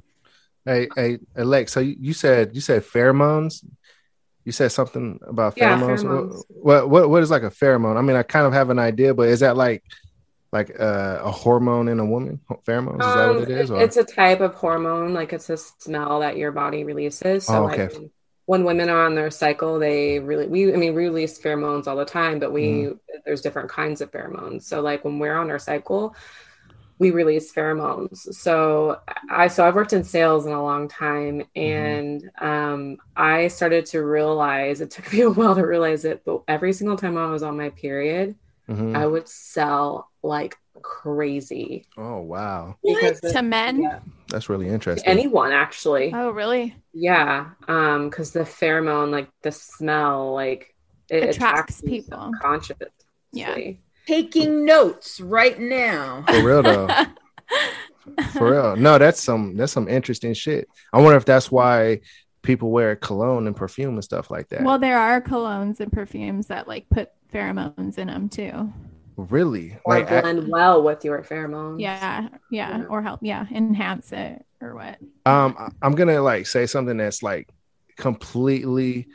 Hey, 0.65 0.87
hey, 0.95 1.17
Alex. 1.35 1.71
So 1.71 1.79
you, 1.79 1.95
you 1.99 2.13
said 2.13 2.53
you 2.53 2.61
said 2.61 2.83
pheromones. 2.83 3.65
You 4.45 4.51
said 4.51 4.71
something 4.71 5.19
about 5.25 5.57
Yeah, 5.57 5.79
pheromones. 5.79 6.03
pheromones. 6.03 6.43
What, 6.49 6.89
what 6.89 7.09
what 7.09 7.23
is 7.23 7.31
like 7.31 7.43
a 7.43 7.49
pheromone? 7.49 7.97
I 7.97 8.01
mean, 8.01 8.15
I 8.15 8.23
kind 8.23 8.45
of 8.45 8.53
have 8.53 8.69
an 8.69 8.77
idea, 8.77 9.13
but 9.13 9.29
is 9.29 9.39
that 9.39 9.57
like 9.57 9.83
like 10.51 10.71
uh, 10.79 11.19
a 11.23 11.31
hormone 11.31 11.87
in 11.87 11.99
a 11.99 12.05
woman? 12.05 12.41
Pheromones? 12.65 13.05
Is 13.05 13.13
that 13.15 13.27
Um, 13.27 13.37
what 13.37 13.49
it 13.49 13.49
is? 13.49 13.71
Or? 13.71 13.93
It's 13.93 13.97
a 13.97 14.03
type 14.03 14.41
of 14.41 14.55
hormone, 14.55 15.13
like 15.13 15.31
it's 15.31 15.49
a 15.49 15.55
smell 15.57 16.19
that 16.19 16.37
your 16.37 16.51
body 16.51 16.83
releases. 16.83 17.47
So 17.47 17.61
Oh, 17.61 17.65
okay. 17.65 17.89
when, 17.93 18.11
when 18.45 18.63
women 18.65 18.89
are 18.89 19.05
on 19.05 19.15
their 19.15 19.31
cycle, 19.31 19.79
they 19.79 20.19
really 20.19 20.47
we 20.47 20.73
I 20.73 20.75
mean 20.77 20.93
we 20.95 21.05
release 21.05 21.39
pheromones 21.39 21.87
all 21.87 21.95
the 21.95 22.03
time, 22.05 22.39
but 22.39 22.51
we 22.51 22.89
Mm-hmm. 22.89 22.89
there's 23.25 23.41
different 23.41 23.69
kinds 23.69 24.01
of 24.01 24.11
pheromones. 24.11 24.63
So 24.63 24.81
like 24.81 25.05
when 25.05 25.17
we're 25.19 25.37
on 25.37 25.49
our 25.49 25.59
cycle, 25.59 26.13
we 26.99 27.11
release 27.11 27.53
pheromones. 27.53 28.17
So 28.35 28.99
I 29.29 29.47
so 29.49 29.67
I've 29.67 29.75
worked 29.75 29.93
in 29.93 30.03
sales 30.03 30.45
in 30.47 30.53
a 30.53 30.63
long 30.63 30.87
time 30.89 31.43
Mm-hmm. 31.65 31.97
and 31.97 32.23
um 32.41 32.97
I 33.15 33.49
started 33.49 33.85
to 33.87 34.01
realize 34.03 34.81
it 34.81 34.91
took 34.91 35.11
me 35.13 35.21
a 35.21 35.29
while 35.31 35.55
to 35.55 35.65
realize 35.67 36.05
it, 36.05 36.23
but 36.25 36.43
every 36.49 36.73
single 36.73 36.97
time 36.97 37.17
I 37.17 37.31
was 37.31 37.43
on 37.43 37.57
my 37.57 37.69
period, 37.71 38.35
Mhm. 38.69 38.95
I 38.95 39.05
would 39.07 39.27
sell 39.27 40.09
like 40.21 40.55
crazy. 40.81 41.87
Oh 41.97 42.19
wow, 42.19 42.75
Because 42.83 43.19
to 43.21 43.41
men 43.41 43.81
yeah, 43.81 43.99
that's 44.27 44.47
really 44.49 44.67
interesting. 44.67 45.09
anyone 45.09 45.51
actually. 45.51 46.11
oh 46.13 46.29
really 46.31 46.75
Yeah, 46.93 47.47
um, 47.67 48.09
because 48.09 48.31
the 48.31 48.41
pheromone, 48.41 49.11
like 49.11 49.29
the 49.41 49.51
smell, 49.51 50.33
like 50.33 50.75
it 51.09 51.35
Attracts 51.35 51.81
you 51.83 51.89
people. 51.89 52.31
subconsciously. 52.33 52.87
Yeah. 53.31 53.57
Taking 54.07 54.65
notes 54.65 55.19
right 55.19 55.59
now. 55.59 56.23
For 56.27 56.43
real 56.43 56.63
though. 56.63 56.87
For 58.33 58.51
real. 58.51 58.75
No, 58.75 58.97
that's 58.97 59.21
some 59.21 59.55
that's 59.55 59.71
some 59.71 59.87
interesting 59.87 60.33
shit. 60.33 60.67
I 60.93 60.99
wonder 61.01 61.17
if 61.17 61.25
that's 61.25 61.51
why 61.51 62.01
people 62.41 62.71
wear 62.71 62.95
cologne 62.95 63.45
and 63.47 63.55
perfume 63.55 63.95
and 63.95 64.03
stuff 64.03 64.31
like 64.31 64.47
that. 64.49 64.63
well 64.63 64.79
there 64.79 64.97
are 64.97 65.21
colognes 65.21 65.79
and 65.81 65.91
perfumes 65.91 66.47
that 66.47 66.67
like 66.67 66.87
put 66.89 67.09
pheromones 67.33 67.97
in 67.97 68.07
them 68.07 68.29
too 68.29 68.71
really? 69.17 69.77
Or 69.83 69.95
Like 69.95 70.09
I- 70.09 70.21
blend 70.21 70.47
well 70.47 70.81
with 70.81 71.03
your 71.03 71.21
pheromones. 71.23 71.81
yeah 71.81 72.29
yeah 72.49 72.77
Yeah. 72.79 72.85
or 72.85 73.01
help 73.01 73.19
yeah 73.21 73.45
enhance 73.51 74.13
it 74.13 74.45
or 74.61 74.73
what 74.75 74.97
um 75.25 75.55
I- 75.59 75.71
I'm 75.81 75.93
gonna 75.93 76.21
like 76.21 76.47
say 76.47 76.65
something 76.65 76.95
that's 76.95 77.21
like 77.21 77.49
completely 77.97 79.07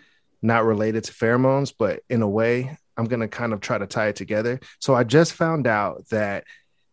not 0.43 0.65
related 0.67 1.05
to 1.05 1.13
pheromones, 1.13 1.73
but 1.79 2.01
in 2.11 2.21
a 2.21 2.29
way, 2.29 2.77
I'm 2.99 3.07
gonna 3.07 3.29
kind 3.29 3.55
of 3.55 3.61
try 3.63 3.79
to 3.79 3.87
tie 3.87 4.09
it 4.09 4.17
together. 4.17 4.61
So 4.79 4.95
I 4.95 5.03
just 5.05 5.33
found 5.33 5.67
out 5.67 6.07
that 6.11 6.45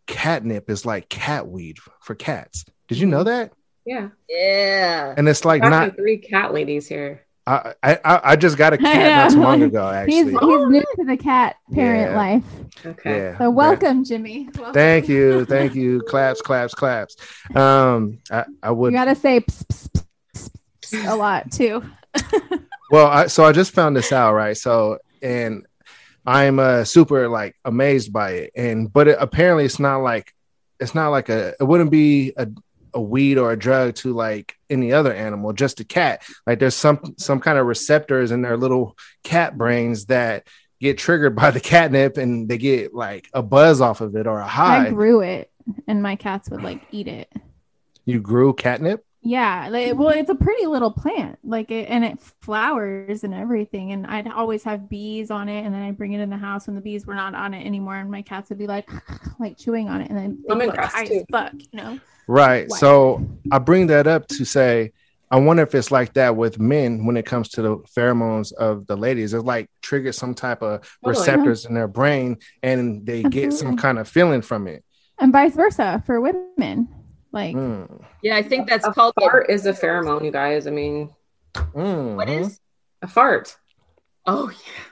catnip 0.08 0.70
is 0.70 0.86
like 0.86 1.10
cat 1.10 1.46
weed 1.48 1.78
for 2.02 2.16
cats. 2.16 2.64
Did 2.88 2.98
you 2.98 3.08
know 3.08 3.26
that? 3.26 3.52
Yeah. 3.86 4.10
Yeah. 4.30 5.14
And 5.18 5.28
it's 5.28 5.44
like 5.44 5.62
Talking 5.64 5.78
not. 5.78 5.96
three 5.98 6.18
cat 6.18 6.54
ladies 6.54 6.88
here. 6.88 7.26
I 7.48 7.74
I, 7.84 8.00
I 8.06 8.22
I 8.24 8.36
just 8.36 8.58
got 8.58 8.74
a 8.74 8.78
cat 8.80 9.32
not 9.32 9.32
too 9.36 9.42
long 9.42 9.62
ago. 9.64 9.88
Actually, 9.90 10.16
he's 10.16 10.26
new 10.68 10.82
to 10.98 11.06
the 11.06 11.18
cat 11.18 11.56
parent 11.74 12.12
Yeah. 12.12 12.18
life 12.18 12.44
Okay. 12.86 13.18
yeah. 13.18 13.38
so 13.38 13.50
welcome 13.50 14.04
jimmy 14.04 14.48
welcome. 14.56 14.74
Thank 14.74 15.08
you, 15.10 15.46
thank 15.54 15.74
you. 15.76 16.02
Claps, 16.08 16.42
claps, 16.42 16.74
claps. 16.74 17.16
Um, 17.56 18.20
I, 18.32 18.46
I 18.64 18.70
you 18.70 18.76
would. 18.76 18.94
gotta 18.94 19.16
say 19.16 19.40
pss, 19.42 19.64
pss, 19.68 19.90
pss, 19.94 20.10
pss, 20.36 20.50
pss 21.04 21.12
a 21.12 21.16
lot 21.16 21.52
too 21.52 21.84
Well, 22.92 23.08
I, 23.08 23.28
so 23.28 23.46
I 23.46 23.54
just 23.54 23.72
found 23.74 23.96
this 23.96 24.12
out, 24.12 24.34
right? 24.34 24.58
So, 24.58 24.98
and 25.22 25.66
I'm 26.26 26.60
uh, 26.60 26.84
super 26.84 27.30
like 27.30 27.56
amazed 27.64 28.12
by 28.12 28.32
it, 28.32 28.52
and 28.56 28.92
but 28.92 29.08
it, 29.08 29.18
apparently 29.20 29.64
it's 29.64 29.80
not 29.80 30.00
like 30.00 30.34
it's 30.78 30.94
not 30.94 31.08
like 31.10 31.30
a 31.30 31.54
it 31.58 31.64
wouldn't 31.64 31.90
be 31.92 32.34
a 32.36 32.50
a 32.94 33.02
weed 33.02 33.38
or 33.38 33.52
a 33.52 33.60
drug 33.60 33.96
to 33.96 34.14
like 34.14 34.56
any 34.70 34.94
other 34.94 35.14
animal, 35.14 35.54
just 35.54 35.80
a 35.80 35.84
cat. 35.84 36.24
Like 36.46 36.60
there's 36.60 36.76
some 36.76 37.16
some 37.18 37.40
kind 37.40 37.58
of 37.58 37.66
receptors 37.66 38.32
in 38.32 38.42
their 38.42 38.58
little 38.58 38.98
cat 39.24 39.58
brains 39.58 40.06
that 40.06 40.48
get 40.80 40.98
triggered 40.98 41.36
by 41.36 41.52
the 41.52 41.60
catnip, 41.60 42.18
and 42.18 42.50
they 42.50 42.58
get 42.58 42.94
like 42.94 43.30
a 43.34 43.42
buzz 43.42 43.82
off 43.82 44.02
of 44.02 44.16
it 44.16 44.28
or 44.28 44.40
a 44.40 44.48
high. 44.48 44.88
I 44.88 44.90
grew 44.90 45.22
it 45.22 45.50
and 45.88 46.02
my 46.02 46.16
cats 46.16 46.50
would 46.50 46.64
like 46.64 46.82
eat 46.92 47.08
it 47.08 47.32
you 48.06 48.20
grew 48.20 48.54
catnip. 48.54 49.06
Yeah, 49.24 49.68
like, 49.70 49.96
well, 49.96 50.10
it's 50.10 50.32
a 50.32 50.36
pretty 50.36 50.66
little 50.66 50.90
plant, 50.90 51.38
like, 51.44 51.70
it, 51.70 51.88
and 51.90 52.04
it 52.04 52.20
flowers 52.42 53.24
and 53.24 53.36
everything. 53.36 53.92
And 53.92 54.08
I'd 54.08 54.28
always 54.28 54.64
have 54.64 54.90
bees 54.90 55.30
on 55.30 55.48
it, 55.48 55.64
and 55.64 55.74
then 55.74 55.84
I'd 55.84 55.98
bring 55.98 56.14
it 56.14 56.22
in 56.22 56.32
the 56.32 56.38
house 56.38 56.66
when 56.66 56.76
the 56.76 56.82
bees 56.82 57.06
were 57.06 57.14
not 57.14 57.36
on 57.36 57.54
it 57.54 57.64
anymore, 57.64 57.98
and 57.98 58.10
my 58.10 58.24
cats 58.24 58.50
would 58.50 58.58
be 58.58 58.66
like, 58.66 58.90
like 59.40 59.60
chewing 59.60 59.90
on 59.90 60.02
it, 60.02 60.10
and 60.10 60.18
then 60.18 60.44
they'd 60.48 60.56
be, 60.56 60.66
like, 60.66 60.76
Lemongrass, 60.76 60.92
high 60.92 61.04
as 61.04 61.10
too. 61.10 61.26
fuck, 61.32 61.54
you 61.54 61.68
know. 61.74 62.00
Right. 62.28 62.68
Why? 62.70 62.78
So 62.78 63.28
I 63.52 63.60
bring 63.60 63.88
that 63.88 64.08
up 64.08 64.28
to 64.30 64.46
say, 64.46 64.92
I 65.30 65.38
wonder 65.40 65.64
if 65.64 65.74
it's 65.76 65.92
like 65.92 66.14
that 66.14 66.36
with 66.36 66.60
men 66.60 67.06
when 67.06 67.16
it 67.18 67.26
comes 67.26 67.50
to 67.50 67.62
the 67.62 67.78
pheromones 67.98 68.52
of 68.54 68.86
the 68.88 68.98
ladies. 68.98 69.34
It's 69.34 69.44
like 69.46 69.70
triggers 69.82 70.18
some 70.18 70.34
type 70.36 70.62
of 70.62 70.82
Totally. 71.04 71.20
receptors 71.20 71.66
in 71.66 71.74
their 71.74 71.88
brain 71.88 72.38
and 72.62 73.06
they 73.06 73.24
get 73.24 73.54
some 73.54 73.78
kind 73.78 73.98
of 74.00 74.08
feeling 74.08 74.42
from 74.42 74.68
it. 74.68 74.84
and 75.20 75.32
vice 75.32 75.54
versa 75.56 76.02
for 76.06 76.20
women. 76.20 76.88
Like, 77.32 77.56
Mm. 77.56 78.04
Yeah, 78.24 78.36
I 78.36 78.42
think 78.44 78.68
that's 78.68 78.86
a 78.88 78.92
called 78.92 79.14
a- 79.18 79.22
fart 79.22 79.50
is 79.50 79.66
a 79.68 79.72
pheromone, 79.74 80.26
you 80.26 80.32
guys. 80.32 80.66
I 80.68 80.72
mean, 80.72 81.12
Mhm. 81.54 82.16
what 82.16 82.28
is? 82.30 82.60
a 83.04 83.08
fart. 83.08 83.56
Oh 84.26 84.50
yeah. 84.50 84.84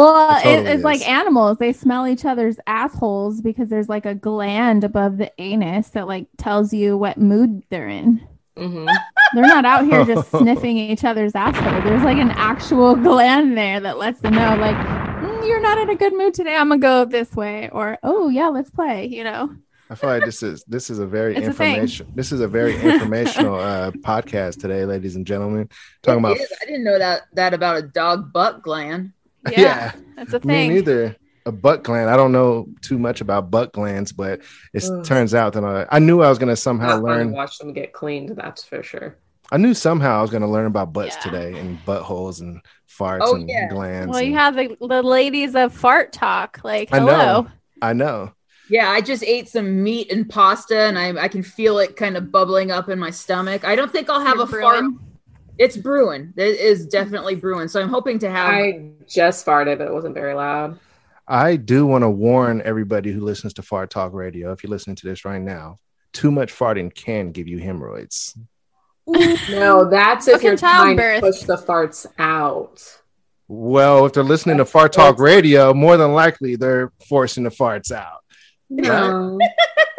Well, 0.00 0.38
It 0.38 0.42
totally 0.42 0.70
it, 0.70 0.74
it's 0.74 0.84
like 0.84 1.06
animals. 1.08 1.58
They 1.58 1.72
smell 1.72 2.06
each 2.06 2.24
other's 2.24 2.56
assholes 2.66 3.40
because 3.40 3.68
there's 3.68 3.88
like 3.88 4.06
a 4.06 4.14
gland 4.14 4.84
above 4.84 5.18
the 5.18 5.32
anus 5.40 5.88
that 5.90 6.06
like 6.06 6.26
tells 6.38 6.72
you 6.72 6.96
what 6.96 7.18
mood 7.18 7.62
they're 7.70 7.88
in. 7.88 8.26
hmm 8.56 8.86
They're 9.34 9.46
not 9.46 9.64
out 9.64 9.84
here 9.84 10.04
just 10.04 10.30
sniffing 10.36 10.76
each 10.76 11.04
other's 11.04 11.34
asshole. 11.34 11.82
There's 11.82 12.02
like 12.02 12.18
an 12.18 12.30
actual 12.32 12.96
gland 12.96 13.56
there 13.56 13.80
that 13.80 13.98
lets 13.98 14.20
them 14.20 14.34
know, 14.34 14.56
like, 14.56 14.76
"Mm, 14.76 15.46
you're 15.48 15.60
not 15.60 15.78
in 15.78 15.90
a 15.90 15.94
good 15.96 16.12
mood 16.14 16.34
today. 16.34 16.56
I'm 16.56 16.68
gonna 16.68 16.80
go 16.80 17.04
this 17.04 17.34
way, 17.34 17.68
or 17.70 17.98
oh 18.02 18.28
yeah, 18.28 18.48
let's 18.48 18.70
play. 18.70 19.06
You 19.06 19.24
know, 19.24 19.54
I 19.88 19.94
feel 19.94 20.10
like 20.10 20.24
this 20.24 20.42
is 20.42 20.64
this 20.64 20.90
is 20.90 20.98
a 20.98 21.06
very 21.06 21.34
It's 21.36 21.58
a 21.58 22.04
This 22.14 22.32
is 22.32 22.40
a 22.40 22.48
very 22.48 22.74
informational 22.80 23.56
uh, 23.56 23.90
podcast 23.92 24.60
today, 24.60 24.84
ladies 24.84 25.16
and 25.16 25.26
gentlemen. 25.26 25.68
Talking 26.02 26.24
It 26.24 26.26
about 26.26 26.36
is. 26.38 26.52
I 26.62 26.64
didn't 26.66 26.84
know 26.84 26.98
that 26.98 27.22
that 27.34 27.54
about 27.54 27.76
a 27.78 27.82
dog 27.82 28.32
butt 28.32 28.62
gland. 28.62 29.12
Yeah, 29.50 29.60
Yeah. 29.60 29.92
that's 30.16 30.32
a 30.34 30.40
me 30.40 30.54
thing. 30.54 30.74
neither. 30.74 31.16
A 31.46 31.52
butt 31.52 31.82
gland. 31.84 32.10
I 32.10 32.16
don't 32.16 32.32
know 32.32 32.66
too 32.82 32.98
much 32.98 33.22
about 33.22 33.50
butt 33.50 33.72
glands, 33.72 34.12
but 34.12 34.40
it 34.74 34.84
Ugh. 34.84 35.02
turns 35.04 35.34
out 35.34 35.54
that 35.54 35.64
I, 35.64 35.86
I 35.90 35.98
knew 35.98 36.20
I 36.20 36.28
was 36.28 36.38
going 36.38 36.50
to 36.50 36.56
somehow 36.56 36.96
Not 36.96 37.02
learn. 37.02 37.32
watch 37.32 37.56
them 37.58 37.72
get 37.72 37.94
cleaned. 37.94 38.36
That's 38.36 38.62
for 38.62 38.82
sure. 38.82 39.16
I 39.50 39.56
knew 39.56 39.72
somehow 39.74 40.18
I 40.18 40.22
was 40.22 40.30
going 40.30 40.42
to 40.42 40.48
learn 40.48 40.66
about 40.66 40.92
butts 40.92 41.16
Yeah. 41.16 41.22
today 41.32 41.58
and 41.58 41.78
buttholes 41.86 42.40
and 42.40 42.60
farts 42.88 43.20
Oh, 43.22 43.36
and 43.36 43.48
yeah. 43.48 43.68
glands. 43.68 44.12
Well, 44.12 44.22
you 44.22 44.34
have 44.34 44.54
the, 44.54 44.76
the 44.80 45.02
ladies 45.02 45.54
of 45.56 45.72
fart 45.72 46.12
talk. 46.12 46.60
Like, 46.62 46.90
I 46.92 46.98
know. 46.98 47.06
hello. 47.06 47.46
I 47.82 47.94
know. 47.94 48.32
Yeah, 48.68 48.90
I 48.90 49.00
just 49.00 49.24
ate 49.24 49.48
some 49.48 49.82
meat 49.82 50.12
and 50.12 50.28
pasta, 50.28 50.78
and 50.78 50.96
I 50.96 51.24
I 51.24 51.26
can 51.26 51.42
feel 51.42 51.78
it 51.80 51.96
kind 51.96 52.16
of 52.16 52.30
bubbling 52.30 52.70
up 52.70 52.88
in 52.88 53.00
my 53.00 53.10
stomach. 53.10 53.64
I 53.64 53.74
don't 53.74 53.90
think 53.90 54.08
I'll 54.08 54.20
have 54.20 54.36
You're 54.36 54.44
a 54.44 54.46
fart. 54.46 54.84
Brewing. 55.60 55.68
It's 55.68 55.76
brewing. 55.76 56.32
It 56.36 56.60
is 56.60 56.80
mm-hmm. 56.80 56.88
definitely 56.90 57.36
brewing. 57.36 57.68
So 57.68 57.80
I'm 57.80 57.88
hoping 57.88 58.18
to 58.20 58.30
have. 58.30 58.50
I 58.50 58.90
just 59.06 59.44
farted, 59.44 59.78
but 59.78 59.86
it 59.86 59.92
wasn't 59.92 60.14
very 60.14 60.34
loud. 60.34 60.78
I 61.28 61.56
do 61.56 61.86
want 61.86 62.02
to 62.02 62.10
warn 62.10 62.60
everybody 62.64 63.12
who 63.12 63.20
listens 63.20 63.54
to 63.54 63.62
Fart 63.62 63.90
Talk 63.90 64.12
Radio, 64.12 64.50
if 64.52 64.64
you're 64.64 64.70
listening 64.70 64.96
to 64.96 65.06
this 65.06 65.24
right 65.24 65.40
now, 65.40 65.78
too 66.12 66.32
much 66.32 66.52
farting 66.52 66.92
can 66.92 67.30
give 67.30 67.46
you 67.48 67.58
hemorrhoids. 67.58 68.36
No, 69.50 69.90
that's 69.90 70.28
if 70.28 70.40
you're 70.40 70.56
trying 70.56 70.96
to 70.96 71.18
push 71.20 71.40
the 71.40 71.56
farts 71.56 72.06
out. 72.18 72.80
Well, 73.48 74.06
if 74.06 74.12
they're 74.12 74.22
listening 74.22 74.58
to 74.58 74.64
Fart 74.64 74.92
Talk 74.92 75.18
Radio, 75.18 75.74
more 75.74 75.96
than 75.96 76.12
likely 76.12 76.54
they're 76.54 76.92
forcing 77.08 77.42
the 77.42 77.50
farts 77.50 77.90
out. 77.90 78.20
No. 78.68 79.36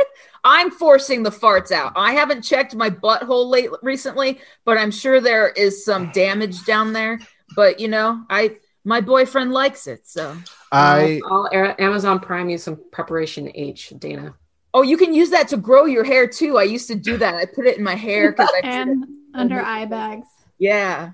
I'm 0.44 0.72
forcing 0.72 1.24
the 1.24 1.30
farts 1.30 1.72
out. 1.72 1.94
I 1.96 2.14
haven't 2.14 2.42
checked 2.42 2.76
my 2.76 2.90
butthole 2.90 3.50
late 3.50 3.70
recently, 3.84 4.40
but 4.66 4.78
I'm 4.78 4.92
sure 4.92 5.22
there 5.22 5.50
is 5.50 5.86
some 5.86 6.12
damage 6.14 6.66
down 6.66 6.94
there. 6.94 7.20
But 7.56 7.80
you 7.80 7.88
know, 7.88 8.24
I 8.30 8.58
my 8.84 9.02
boyfriend 9.02 9.52
likes 9.52 9.88
it, 9.88 10.08
so 10.08 10.36
I 10.72 11.22
I'll 11.30 11.50
I'll 11.52 11.76
Amazon 11.80 12.20
Prime 12.20 12.50
you 12.50 12.58
some 12.58 12.80
preparation 12.92 13.52
H, 13.54 13.94
Dana. 13.98 14.36
oh, 14.74 14.82
you 14.82 14.98
can 14.98 15.14
use 15.14 15.30
that 15.32 15.48
to 15.50 15.58
grow 15.58 15.86
your 15.86 16.04
hair 16.04 16.28
too. 16.28 16.58
I 16.58 16.64
used 16.64 16.88
to 16.88 16.96
do 16.96 17.18
that. 17.18 17.36
I 17.36 17.46
put 17.46 17.66
it 17.68 17.78
in 17.78 17.84
my 17.84 17.96
hair 17.96 18.32
because 18.32 18.50
I 18.64 18.68
and 18.68 19.06
under 19.34 19.62
eye 19.62 19.86
bags. 19.86 20.28
yeah. 20.58 21.12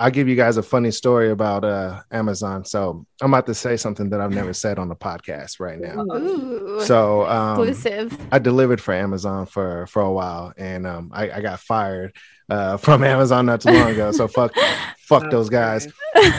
I'll 0.00 0.10
give 0.10 0.28
you 0.28 0.34
guys 0.34 0.56
a 0.56 0.62
funny 0.62 0.90
story 0.90 1.30
about 1.30 1.64
uh, 1.64 2.00
Amazon. 2.10 2.64
So 2.64 3.06
I'm 3.22 3.32
about 3.32 3.46
to 3.46 3.54
say 3.54 3.76
something 3.76 4.10
that 4.10 4.20
I've 4.20 4.32
never 4.32 4.52
said 4.52 4.78
on 4.78 4.88
the 4.88 4.96
podcast 4.96 5.60
right 5.60 5.78
now. 5.78 6.04
Ooh, 6.16 6.80
So 6.80 7.24
um, 7.26 7.60
exclusive. 7.60 8.18
I 8.32 8.40
delivered 8.40 8.80
for 8.80 8.92
Amazon 8.92 9.46
for 9.46 9.86
for 9.86 10.02
a 10.02 10.10
while, 10.12 10.52
and 10.56 10.86
um, 10.86 11.10
I, 11.14 11.30
I 11.30 11.40
got 11.40 11.60
fired 11.60 12.16
uh, 12.48 12.76
from 12.76 13.04
Amazon 13.14 13.46
not 13.46 13.60
too 13.60 13.70
long 13.70 13.90
ago. 13.90 14.10
So 14.10 14.26
fuck 14.26 14.52
fuck 14.98 15.30
those 15.30 15.48
guys. 15.48 15.86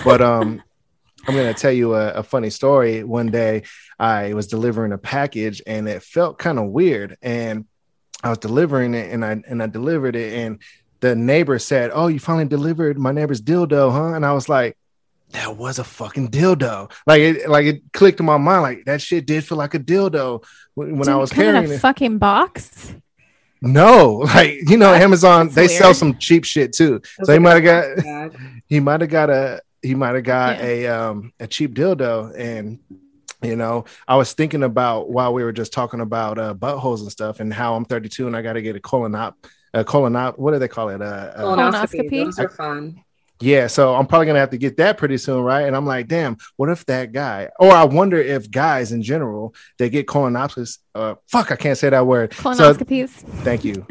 But 0.03 0.21
um, 0.21 0.61
I'm 1.27 1.35
gonna 1.35 1.53
tell 1.53 1.71
you 1.71 1.95
a, 1.95 2.09
a 2.15 2.23
funny 2.23 2.49
story. 2.49 3.03
One 3.03 3.27
day, 3.27 3.63
I 3.97 4.33
was 4.33 4.47
delivering 4.47 4.91
a 4.91 4.97
package, 4.97 5.61
and 5.65 5.87
it 5.87 6.03
felt 6.03 6.37
kind 6.37 6.59
of 6.59 6.65
weird. 6.65 7.17
And 7.21 7.65
I 8.21 8.29
was 8.29 8.37
delivering 8.39 8.93
it, 8.95 9.11
and 9.13 9.23
I 9.23 9.41
and 9.47 9.63
I 9.63 9.67
delivered 9.67 10.15
it, 10.17 10.33
and 10.33 10.61
the 11.01 11.15
neighbor 11.15 11.59
said, 11.59 11.91
"Oh, 11.93 12.07
you 12.07 12.19
finally 12.19 12.45
delivered 12.45 12.97
my 12.97 13.11
neighbor's 13.11 13.41
dildo, 13.41 13.91
huh?" 13.91 14.13
And 14.15 14.25
I 14.25 14.33
was 14.33 14.49
like. 14.49 14.77
That 15.31 15.57
was 15.57 15.79
a 15.79 15.83
fucking 15.83 16.29
dildo. 16.29 16.89
Like 17.05 17.19
it, 17.19 17.49
like 17.49 17.65
it 17.65 17.81
clicked 17.91 18.19
in 18.21 18.25
my 18.25 18.37
mind. 18.37 18.61
Like 18.61 18.85
that 18.85 19.01
shit 19.01 19.25
did 19.25 19.43
feel 19.43 19.57
like 19.57 19.73
a 19.73 19.79
dildo 19.79 20.45
when, 20.75 20.97
when 20.97 21.09
I 21.09 21.15
was 21.17 21.31
carrying 21.31 21.69
a 21.69 21.73
it. 21.73 21.79
fucking 21.81 22.19
box. 22.19 22.93
No, 23.61 24.17
like 24.35 24.69
you 24.69 24.77
know, 24.77 24.93
Amazon 24.93 25.47
that's 25.47 25.55
they 25.55 25.67
sell 25.67 25.93
some 25.93 26.17
cheap 26.19 26.45
shit 26.45 26.71
too. 26.73 27.01
Those 27.17 27.27
So 27.27 27.33
he 27.33 27.39
might 27.39 27.61
have 27.63 27.97
got 27.97 28.31
he 28.67 28.79
might 28.79 29.01
have 29.01 29.09
got 29.09 29.29
a 29.29 29.61
he 29.81 29.95
might 29.95 30.15
have 30.15 30.23
got 30.23 30.59
Yeah. 30.59 30.65
a 30.65 30.87
um 30.87 31.33
a 31.39 31.47
cheap 31.47 31.73
dildo 31.73 32.33
and 32.37 32.79
you 33.41 33.55
know 33.55 33.85
I 34.07 34.15
was 34.15 34.31
thinking 34.33 34.63
about 34.63 35.09
while 35.09 35.33
we 35.33 35.43
were 35.43 35.51
just 35.51 35.73
talking 35.73 35.99
about 36.01 36.37
uh 36.37 36.53
buttholes 36.53 37.01
and 37.01 37.11
stuff 37.11 37.39
and 37.39 37.53
how 37.53 37.75
I'm 37.75 37.83
32 37.83 38.27
and 38.27 38.37
I 38.37 38.41
got 38.41 38.53
to 38.53 38.61
get 38.61 38.75
a 38.75 38.79
colonop 38.79 39.33
a 39.75 39.83
colonop 39.83 40.37
what 40.39 40.51
do 40.53 40.59
they 40.59 40.67
call 40.67 40.89
it 40.89 41.01
uh, 41.01 41.05
uh 41.05 41.43
Colonoscopy. 41.43 42.09
Colonoscopy. 42.09 42.25
Those 42.25 42.39
are 42.39 42.49
fun. 42.49 43.03
yeah 43.39 43.67
so 43.67 43.93
I'm 43.93 44.07
probably 44.07 44.25
gonna 44.27 44.39
have 44.39 44.49
to 44.51 44.57
get 44.57 44.77
that 44.77 44.97
pretty 44.97 45.17
soon 45.17 45.43
right 45.43 45.67
and 45.67 45.75
I'm 45.75 45.85
like 45.85 46.07
damn 46.07 46.37
what 46.55 46.69
if 46.69 46.85
that 46.87 47.11
guy 47.11 47.49
or 47.59 47.71
I 47.71 47.83
wonder 47.83 48.17
if 48.17 48.49
guys 48.49 48.91
in 48.91 49.03
general 49.03 49.53
they 49.77 49.89
get 49.89 50.07
colonoscopies 50.07 50.79
uh 50.95 51.15
fuck 51.27 51.51
I 51.51 51.55
can't 51.55 51.77
say 51.77 51.89
that 51.89 52.07
word 52.07 52.31
Colonoscopies. 52.31 53.09
Thank 53.43 53.63
you. 53.63 53.85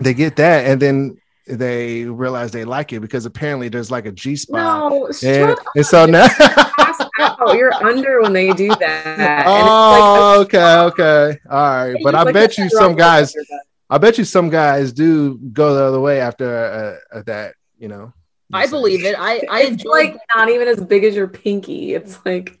They 0.00 0.14
get 0.14 0.36
that, 0.36 0.66
and 0.66 0.80
then 0.80 1.18
they 1.46 2.04
realize 2.04 2.52
they 2.52 2.64
like 2.64 2.92
it 2.92 3.00
because 3.00 3.26
apparently 3.26 3.68
there's 3.68 3.90
like 3.90 4.06
a 4.06 4.12
G 4.12 4.36
spot. 4.36 4.92
No, 4.92 5.10
and, 5.24 5.58
and 5.74 5.86
so 5.86 6.06
now, 6.06 6.28
pass 6.28 7.00
out. 7.18 7.56
You're 7.56 7.74
under 7.74 8.22
when 8.22 8.32
they 8.32 8.52
do 8.52 8.68
that. 8.68 9.06
And 9.08 9.46
oh, 9.48 10.42
okay, 10.42 10.76
okay, 10.76 11.38
all 11.50 11.58
right. 11.58 11.96
But 12.02 12.14
I 12.14 12.22
it's 12.22 12.32
bet 12.32 12.58
you 12.58 12.68
some 12.70 12.94
guys, 12.94 13.34
under 13.34 13.46
that. 13.50 13.62
I 13.90 13.98
bet 13.98 14.18
you 14.18 14.24
some 14.24 14.50
guys 14.50 14.92
do 14.92 15.38
go 15.38 15.74
the 15.74 15.84
other 15.84 16.00
way 16.00 16.20
after 16.20 17.00
uh, 17.12 17.18
uh, 17.18 17.22
that. 17.26 17.54
You 17.78 17.88
know, 17.88 18.12
I 18.52 18.66
believe 18.66 19.04
it. 19.04 19.14
I 19.18 19.42
I 19.50 19.62
It's 19.62 19.70
enjoy 19.70 19.90
like 19.90 20.16
not 20.34 20.48
even 20.48 20.68
as 20.68 20.80
big 20.80 21.04
as 21.04 21.14
your 21.14 21.28
pinky. 21.28 21.94
It's 21.94 22.18
like 22.24 22.58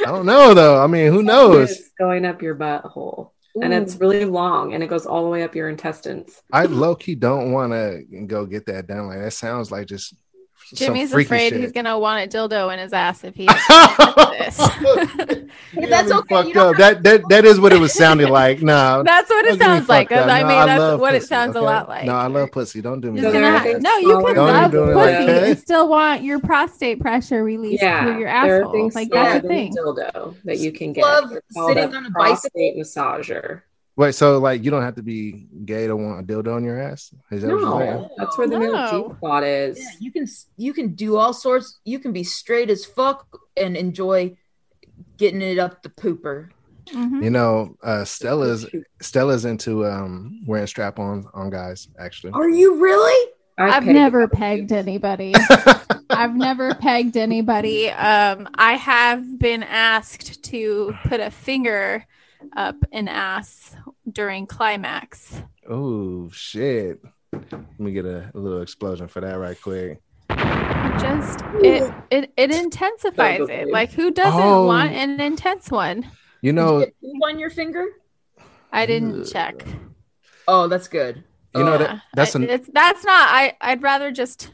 I 0.00 0.06
don't 0.06 0.26
know 0.26 0.54
though. 0.54 0.82
I 0.82 0.86
mean, 0.86 1.12
who 1.12 1.22
knows? 1.22 1.70
It's 1.70 1.90
going 1.98 2.24
up 2.24 2.42
your 2.42 2.54
butthole. 2.54 3.30
And 3.60 3.74
it's 3.74 3.96
really 3.96 4.24
long 4.24 4.72
and 4.72 4.82
it 4.82 4.86
goes 4.86 5.04
all 5.04 5.24
the 5.24 5.28
way 5.28 5.42
up 5.42 5.54
your 5.54 5.68
intestines. 5.68 6.40
I 6.50 6.64
low 6.64 6.94
key 6.94 7.14
don't 7.14 7.52
want 7.52 7.72
to 7.72 8.02
go 8.26 8.46
get 8.46 8.64
that 8.66 8.86
done. 8.86 9.08
Like 9.08 9.18
that 9.18 9.34
sounds 9.34 9.70
like 9.70 9.88
just 9.88 10.08
some 10.08 10.18
Jimmy's 10.74 11.12
afraid 11.12 11.50
shit. 11.50 11.60
he's 11.60 11.72
gonna 11.72 11.98
want 11.98 12.24
a 12.24 12.36
dildo 12.36 12.72
in 12.72 12.78
his 12.78 12.92
ass 12.92 13.24
if 13.24 13.34
he. 13.34 13.46
Does 13.98 14.56
this. 14.56 14.58
You 15.74 15.86
That's 15.88 16.08
got 16.10 16.28
me 16.30 16.36
okay, 16.36 16.48
you 16.48 16.54
fucked 16.54 16.54
don't 16.54 16.68
up. 16.74 16.76
That 16.76 17.02
that 17.04 17.28
that 17.30 17.44
is 17.46 17.58
what 17.58 17.72
it 17.72 17.80
was 17.80 17.94
sounding 17.94 18.28
like. 18.40 18.60
No, 18.60 19.02
that's 19.02 19.30
what 19.30 19.44
it 19.46 19.58
sounds 19.58 19.88
like. 19.88 20.10
fucked 20.10 20.20
up. 20.20 20.28
I 20.30 20.42
No, 20.42 20.48
mean, 20.48 20.66
that's 20.66 20.78
love 20.78 21.00
what 21.00 21.14
it 21.14 21.18
pussy, 21.20 21.28
sounds 21.28 21.56
a 21.56 21.60
lot 21.62 21.88
like. 21.88 22.04
No, 22.04 22.14
I 22.14 22.26
love 22.26 22.52
pussy. 22.52 22.82
Don't 22.82 23.00
do 23.00 23.10
me. 23.10 23.20
That. 23.22 23.32
gonna 23.32 23.58
ha- 23.58 23.64
no, 23.80 23.96
you 23.96 24.08
can 24.24 24.34
Don't 24.34 24.46
love 24.48 24.56
even 24.58 24.70
do 24.70 24.90
it 24.90 24.94
pussy 24.94 25.12
like 25.16 25.26
that. 25.26 25.42
and 25.44 25.58
still 25.58 25.88
want 25.88 26.22
your 26.22 26.40
prostate 26.40 27.00
pressure 27.00 27.42
released 27.42 27.82
Yeah, 27.82 28.02
through 28.04 28.18
your 28.18 28.28
there 28.28 28.56
are 28.56 28.60
asshole. 28.60 28.72
things 28.72 28.94
Like 28.94 29.08
smaller 29.08 29.28
that's 29.32 29.44
a 29.44 29.48
thing. 29.48 29.72
dildo 29.74 30.36
that 30.44 30.58
you 30.58 30.72
can 30.72 30.92
get. 30.92 31.02
Love 31.04 31.32
sitting 31.50 31.94
on 31.94 32.06
a 32.06 32.10
prostate 32.10 32.76
massager. 32.76 33.62
Wait, 33.96 34.14
so 34.14 34.38
like 34.38 34.64
you 34.64 34.70
don't 34.70 34.82
have 34.82 34.94
to 34.94 35.02
be 35.02 35.46
gay 35.64 35.86
to 35.86 35.94
want 35.94 36.20
a 36.20 36.22
dildo 36.22 36.54
on 36.56 36.64
your 36.64 36.80
ass? 36.80 37.12
Is 37.30 37.42
that 37.42 37.48
what 37.52 37.60
you're? 37.60 37.68
No, 37.94 38.10
that's 38.16 38.38
where 38.38 38.48
the 38.48 38.58
No. 38.58 39.02
new 39.02 39.08
G 39.10 39.14
spot 39.16 39.44
is. 39.44 39.78
Yeah, 39.78 39.84
you 40.00 40.10
can 40.12 40.26
you 40.56 40.72
can 40.72 40.94
do 40.94 41.16
all 41.16 41.34
sorts. 41.34 41.78
You 41.84 41.98
can 41.98 42.12
be 42.12 42.24
straight 42.24 42.70
as 42.70 42.84
fuck 42.86 43.26
and 43.56 43.76
enjoy 43.76 44.36
getting 45.18 45.42
it 45.42 45.58
up 45.58 45.82
the 45.82 45.90
pooper. 45.90 46.48
Mhm. 46.92 47.22
You 47.22 47.30
know, 47.30 47.76
uh, 47.82 48.04
Stella's 48.04 48.66
Stella's 49.00 49.44
into 49.44 49.84
um 49.86 50.42
wearing 50.46 50.66
strap 50.66 50.98
ons 50.98 51.26
on 51.34 51.50
guys. 51.50 51.88
Actually, 51.98 52.32
Are 52.32 52.48
you 52.48 52.76
really? 52.82 53.30
I've 53.58 53.82
pegged 53.84 53.94
never 53.94 54.26
pegged 54.26 54.68
dudes. 54.70 54.72
anybody. 54.88 55.34
I've 56.10 56.34
never 56.34 56.74
pegged 56.74 57.16
anybody. 57.18 57.90
Um, 57.90 58.48
I 58.54 58.72
have 58.74 59.38
been 59.38 59.62
asked 59.62 60.42
to 60.44 60.94
put 61.04 61.20
a 61.20 61.30
finger 61.30 62.04
up 62.56 62.76
an 62.92 63.06
ass 63.08 63.76
during 64.10 64.46
climax. 64.46 65.40
oh 65.68 66.28
shit! 66.30 67.00
Let 67.32 67.80
me 67.80 67.92
get 67.92 68.04
a, 68.04 68.30
a 68.34 68.38
little 68.38 68.62
explosion 68.62 69.08
for 69.08 69.20
that 69.20 69.34
right 69.38 69.60
quick. 69.60 70.00
It 70.30 71.00
just 71.00 71.40
it 71.62 71.92
it, 72.10 72.32
it 72.36 72.50
intensifies 72.50 73.48
it. 73.48 73.68
Like 73.70 73.92
who 73.92 74.10
doesn't 74.10 74.40
Oh. 74.40 74.66
want 74.66 74.92
an 74.92 75.20
intense 75.20 75.70
one? 75.70 76.04
You 76.42 76.52
Did 76.52 76.56
know, 76.56 76.78
you 76.80 76.86
get 76.86 77.28
on 77.32 77.38
your 77.38 77.50
finger? 77.50 77.86
I 78.72 78.86
didn't 78.86 79.20
Ugh. 79.22 79.26
check. 79.30 79.64
Oh, 80.48 80.66
that's 80.68 80.88
good. 80.88 81.22
you 81.54 81.62
know 81.64 81.72
Yeah. 81.72 81.78
that 81.78 82.02
that's 82.14 82.34
an 82.34 82.48
it's 82.48 82.68
that's 82.72 83.04
not 83.04 83.28
I 83.30 83.56
I'd 83.60 83.82
rather 83.82 84.10
just 84.10 84.52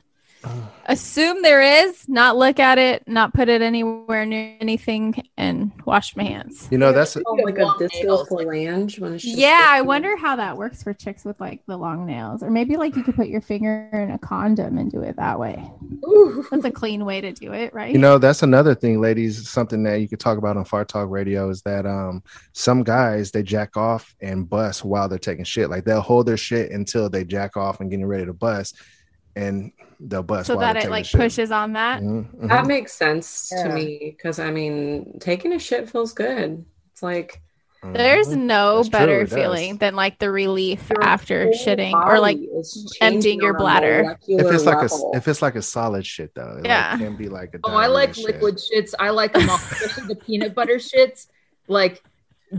assume 0.86 1.43
there 1.43 1.61
is, 1.84 2.09
not 2.09 2.36
look 2.36 2.59
at 2.59 2.78
it, 2.78 3.07
not 3.07 3.34
put 3.34 3.49
it 3.49 3.62
anywhere 3.62 4.24
near 4.24 4.57
anything, 4.61 5.14
and 5.36 5.72
wash 5.84 6.16
my 6.16 6.24
hands. 6.24 6.68
You 6.70 6.78
know, 6.78 6.93
that's 6.93 7.16
a, 7.16 7.22
Oh, 7.26 7.34
like 7.34 7.59
a 7.59 7.70
disco 7.78 8.24
phalange 8.24 8.99
when 8.99 9.14
it's 9.14 9.24
just 9.24 9.36
Yeah, 9.36 9.66
I 9.68 9.82
wonder 9.82 10.16
how 10.16 10.36
that 10.36 10.57
works 10.57 10.82
for 10.82 10.95
chicks 10.95 11.24
with 11.24 11.39
like 11.41 11.62
the 11.66 11.76
long 11.76 12.07
nails, 12.07 12.43
or 12.43 12.51
maybe 12.51 12.76
like 12.76 12.97
you 12.97 13.03
could 13.03 13.16
put 13.16 13.28
your 13.28 13.41
finger 13.41 13.91
in 13.93 14.11
a 14.11 14.18
condom 14.18 14.78
and 14.78 14.91
do 14.91 15.03
it 15.03 15.16
that 15.16 15.39
way. 15.39 15.62
Ooh. 16.07 16.47
That's 16.51 16.64
a 16.64 16.70
clean 16.70 17.05
way 17.05 17.20
to 17.20 17.32
do 17.32 17.53
it, 17.53 17.74
right? 17.74 17.93
you 17.93 17.99
know, 17.99 18.18
that's 18.18 18.43
another 18.43 18.74
thing, 18.74 19.01
ladies. 19.01 19.49
Something 19.49 19.82
that 19.84 20.01
you 20.01 20.09
could 20.09 20.20
talk 20.20 20.39
about 20.39 20.57
on 20.57 20.64
Fart 20.64 20.89
Talk 20.89 21.11
Radio 21.11 21.51
is 21.51 21.62
that 21.62 21.86
um 21.86 22.22
some 22.53 22.82
guys 22.82 23.30
they 23.30 23.43
jack 23.43 23.76
off 23.76 24.14
and 24.20 24.49
bust 24.49 24.84
while 24.84 25.09
they're 25.09 25.18
taking 25.18 25.45
shit. 25.45 25.70
Like 25.70 25.84
they'll 25.84 26.01
hold 26.01 26.26
their 26.26 26.36
shit 26.36 26.70
until 26.70 27.09
they 27.11 27.24
jack 27.24 27.57
off 27.57 27.80
and 27.80 27.91
getting 27.91 28.07
ready 28.07 28.26
to 28.26 28.32
bust, 28.32 28.76
and 29.39 29.72
they'll 30.01 30.22
bust. 30.22 30.47
so 30.47 30.57
that 30.59 30.76
it 30.76 30.91
like 30.91 31.11
pushes 31.11 31.51
on 31.51 31.72
that. 31.74 32.03
Mhm, 32.03 32.34
mhm. 32.34 32.49
That 32.49 32.66
makes 32.66 32.93
sense 32.93 33.51
Yeah. 33.55 33.68
to 33.68 33.74
me 33.74 34.14
because 34.16 34.39
I 34.39 34.51
mean, 34.51 35.18
taking 35.20 35.53
a 35.53 35.59
shit 35.59 35.89
feels 35.91 36.12
good. 36.12 36.64
It's 36.93 37.03
like 37.03 37.41
There's 37.80 38.26
Mhm. 38.34 38.39
no 38.39 38.76
That's 38.78 38.89
true, 38.89 38.99
better 38.99 39.20
does. 39.24 39.32
feeling 39.32 39.76
than 39.76 39.95
like 39.95 40.18
the 40.18 40.32
relief 40.32 40.91
your 40.91 41.05
after 41.05 41.47
shitting 41.51 41.95
or 41.95 42.18
like 42.18 42.36
emptying 43.01 43.39
your 43.41 43.55
bladder. 43.55 44.18
if 44.26 44.47
it's 44.53 44.64
like 44.66 44.82
level. 44.82 45.12
a 45.14 45.16
if 45.16 45.28
it's 45.28 45.41
like 45.41 45.55
a 45.55 45.62
solid 45.62 46.05
shit 46.05 46.34
though, 46.34 46.57
it 46.59 46.66
Yeah. 46.66 46.91
like, 46.91 47.01
can 47.01 47.16
be 47.16 47.28
like 47.28 47.55
a. 47.55 47.61
Oh, 47.62 47.74
I 47.76 47.86
like 47.86 48.14
shit. 48.16 48.24
liquid 48.26 48.57
shits. 48.59 48.95
I 48.99 49.11
like 49.11 49.32
them 49.32 49.49
all, 49.49 49.57
especially 49.70 50.09
the 50.09 50.16
peanut 50.16 50.57
butter 50.57 50.78
shits. 50.91 51.28
Like, 51.68 52.03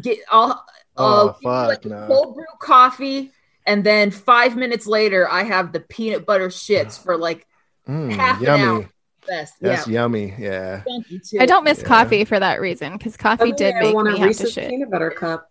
get 0.01 0.19
all. 0.32 0.65
Oh, 1.01 1.30
uh, 1.30 1.34
give 1.34 1.41
me, 1.43 1.49
like 1.49 1.86
no. 1.86 2.07
cold 2.07 2.36
brew 2.36 2.45
coffee, 2.61 3.32
and 3.70 3.84
then 3.84 4.11
five 4.11 4.55
minutes 4.57 4.86
later, 4.88 5.30
I 5.30 5.43
have 5.43 5.72
the 5.72 5.80
peanut 5.80 6.26
butter 6.26 6.49
shits 6.49 7.01
for 7.01 7.15
like 7.17 7.45
Mm, 7.88 8.11
half 8.11 8.38
an 8.39 8.43
yummy. 8.45 8.63
hour. 8.63 8.89
best. 9.28 9.53
That's 9.61 9.88
yeah, 9.88 9.93
yummy. 10.01 10.34
Yeah. 10.38 10.82
thank 10.82 11.09
you 11.09 11.20
too. 11.20 11.38
I 11.39 11.45
don't 11.45 11.63
miss 11.63 11.80
Yeah. 11.80 11.86
coffee 11.88 12.24
for 12.26 12.39
that 12.39 12.59
reason 12.61 12.93
because 12.97 13.15
coffee 13.17 13.51
Suddenly 13.51 13.57
did 13.57 13.76
I 13.76 13.80
make 13.82 13.95
want 13.95 14.07
me 14.07 14.11
have 14.13 14.20
to 14.22 14.26
Reese's 14.28 14.53
shit. 14.53 14.70
peanut 14.70 14.91
butter 14.91 15.11
cup. 15.11 15.49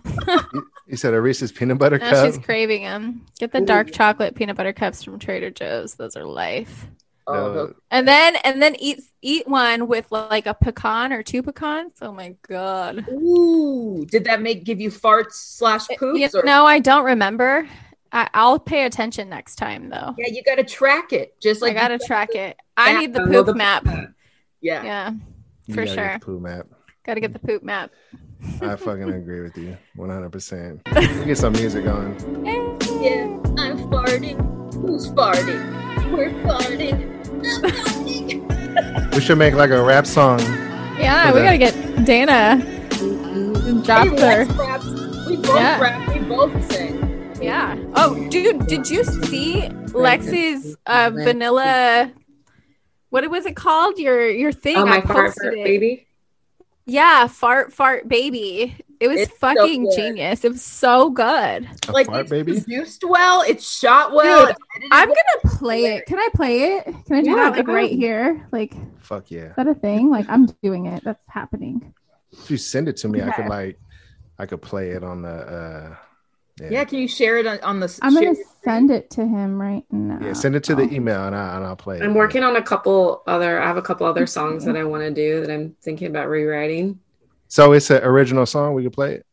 You 0.90 0.96
said 0.96 1.14
a 1.14 1.20
Reese's 1.20 1.52
peanut 1.52 1.78
butter 1.78 1.98
Now 1.98 2.10
cup. 2.10 2.26
she's 2.26 2.38
craving 2.44 2.82
them. 2.82 3.24
Get 3.38 3.52
the 3.52 3.60
dark 3.60 3.92
chocolate 3.92 4.34
peanut 4.34 4.56
butter 4.56 4.72
cups 4.72 5.04
from 5.04 5.20
Trader 5.20 5.50
Joe's. 5.50 5.94
Those 5.94 6.16
are 6.16 6.24
life. 6.24 6.86
Oh, 7.34 7.52
No, 7.54 7.74
And 7.90 8.06
then 8.08 8.36
and 8.44 8.60
then 8.62 8.76
eat 8.76 9.00
eat 9.22 9.46
one 9.48 9.86
with 9.88 10.10
like 10.10 10.46
a 10.46 10.54
pecan 10.54 11.12
or 11.12 11.22
two 11.22 11.42
pecans. 11.42 11.92
Oh 12.02 12.12
my 12.12 12.34
god. 12.48 13.06
Ooh, 13.10 14.04
did 14.10 14.24
that 14.24 14.40
make 14.42 14.64
give 14.64 14.80
you 14.80 14.90
farts 14.90 15.32
slash 15.32 15.86
poops? 15.98 16.18
You 16.18 16.28
or- 16.40 16.44
no, 16.44 16.64
I 16.66 16.78
don't 16.78 17.04
remember. 17.04 17.68
I, 18.12 18.28
I'll 18.34 18.58
pay 18.58 18.86
attention 18.86 19.28
next 19.28 19.56
time 19.56 19.88
though. 19.88 20.14
Yeah, 20.18 20.28
you 20.32 20.42
got 20.42 20.56
to 20.56 20.64
track 20.64 21.12
it. 21.12 21.40
Just 21.40 21.62
like 21.62 21.76
I 21.76 21.80
gotta 21.80 21.94
you- 22.00 22.06
track 22.06 22.34
it. 22.34 22.56
I 22.76 22.98
need 22.98 23.12
the 23.14 23.22
I 23.22 23.24
know 23.26 23.38
poop 23.44 23.46
the- 23.46 23.54
map. 23.54 23.86
Yeah. 24.60 24.82
Yeah, 24.82 25.10
for 25.74 25.84
gotta 25.84 25.94
sure. 25.94 26.18
poop 26.20 26.42
map. 26.42 26.66
gotta 27.04 27.20
get 27.20 27.32
the 27.32 27.38
poop 27.38 27.62
map. 27.62 27.90
I 28.62 28.74
fucking 28.74 29.10
agree 29.12 29.42
with 29.42 29.56
you 29.58 29.76
100%. 29.98 31.18
We 31.20 31.24
get 31.26 31.36
some 31.38 31.52
music 31.52 31.86
on. 31.86 32.16
Yeah, 33.02 33.26
I'm 33.58 33.78
farting. 33.90 34.74
Who's 34.74 35.08
farting? 35.10 36.10
We're 36.10 36.30
farting. 36.42 37.19
I'm 37.44 37.62
farting. 37.62 39.14
We 39.14 39.20
should 39.20 39.38
make 39.38 39.54
like 39.54 39.70
a 39.70 39.82
rap 39.82 40.06
song. 40.06 40.40
Yeah, 40.98 41.32
we 41.32 41.40
that. 41.40 41.58
gotta 41.58 41.58
get 41.58 42.04
Dana 42.04 42.62
and 43.00 43.84
drop 43.84 44.06
Hey, 44.08 44.20
her. 44.20 44.44
let's. 44.44 44.84
We 45.26 45.36
both 45.36 45.54
Yeah. 45.56 45.80
rap. 45.80 46.08
We 46.14 46.20
both 46.20 46.72
sing. 46.72 46.96
Yeah. 47.42 47.76
Oh, 47.94 48.28
dude, 48.28 48.66
did 48.66 48.90
you 48.90 49.02
see 49.04 49.62
Lexi's 49.92 50.76
uh, 50.86 51.10
vanilla? 51.14 52.12
What 53.10 53.28
was 53.30 53.46
it 53.46 53.56
called? 53.56 53.98
Your 53.98 54.28
your 54.30 54.52
thing? 54.52 54.76
Oh, 54.76 54.82
I 54.82 54.84
my 54.84 55.00
fart 55.00 55.34
fart 55.34 55.54
baby. 55.54 56.06
Yeah, 56.86 57.26
fart 57.28 57.72
fart 57.72 58.08
baby. 58.08 58.76
It 59.00 59.08
was 59.08 59.18
It's 59.20 59.32
fucking 59.38 59.84
good. 59.84 59.96
genius. 59.96 60.44
It 60.44 60.52
was 60.52 60.62
so 60.62 61.08
good. 61.10 61.26
A 61.88 61.92
Like 61.92 62.06
fart 62.06 62.20
it's 62.22 62.30
baby? 62.30 62.52
produced 62.52 63.02
well. 63.08 63.42
It's 63.42 63.66
shot 63.78 64.12
well. 64.12 64.46
Dude, 64.46 64.56
it's 64.76 64.88
I'm 64.92 65.08
well. 65.08 65.16
gonna 65.42 65.56
play 65.58 65.84
it. 65.96 66.06
Can 66.06 66.18
I 66.18 66.28
play 66.34 66.62
it? 66.76 66.84
Can 66.84 67.16
I 67.16 67.22
do 67.22 67.30
Yeah, 67.30 67.36
that 67.50 67.56
like 67.56 67.66
right 67.68 67.90
here? 67.90 68.46
Like, 68.52 68.74
Fuck 68.98 69.30
yeah. 69.30 69.54
that 69.56 69.66
a 69.66 69.74
thing? 69.74 70.10
Like, 70.10 70.26
I'm 70.28 70.46
doing 70.62 70.86
it. 70.86 71.02
That's 71.02 71.24
happening. 71.28 71.94
If 72.32 72.50
you 72.50 72.58
send 72.58 72.88
it 72.88 72.96
to 72.98 73.08
me, 73.08 73.22
I 73.22 73.32
could 73.32 73.46
like, 73.46 73.78
I 74.38 74.46
could 74.46 74.62
play 74.62 74.90
it 74.90 75.02
on 75.02 75.22
the, 75.22 75.28
uh, 75.30 75.96
Yeah, 76.70 76.84
can 76.84 76.98
you 76.98 77.08
share 77.08 77.38
it 77.38 77.46
on, 77.46 77.58
on 77.60 77.80
the? 77.80 77.98
I'm 78.02 78.14
gonna 78.14 78.34
send 78.62 78.90
it 78.90 79.08
to 79.12 79.26
him 79.26 79.60
right 79.60 79.84
now. 79.90 80.18
Yeah, 80.20 80.34
send 80.34 80.54
it 80.56 80.62
to 80.64 80.74
the 80.74 80.82
email 80.94 81.24
and, 81.24 81.34
I, 81.34 81.56
and 81.56 81.64
I'll 81.64 81.74
play 81.76 81.96
it. 81.96 82.02
I'm 82.02 82.14
working 82.14 82.42
on 82.42 82.56
a 82.56 82.62
couple 82.62 83.22
other. 83.26 83.60
I 83.60 83.66
have 83.66 83.78
a 83.78 83.82
couple 83.82 84.06
other 84.06 84.26
songs 84.38 84.64
that 84.66 84.76
I 84.76 84.84
want 84.84 85.02
to 85.04 85.10
do 85.10 85.40
that 85.40 85.50
I'm 85.50 85.74
thinking 85.82 86.08
about 86.08 86.28
rewriting. 86.28 87.00
So 87.50 87.72
it's 87.72 87.90
an 87.90 88.02
original 88.04 88.46
song. 88.46 88.74
We 88.74 88.84
could 88.84 88.92
play 88.92 89.14
it. 89.14 89.26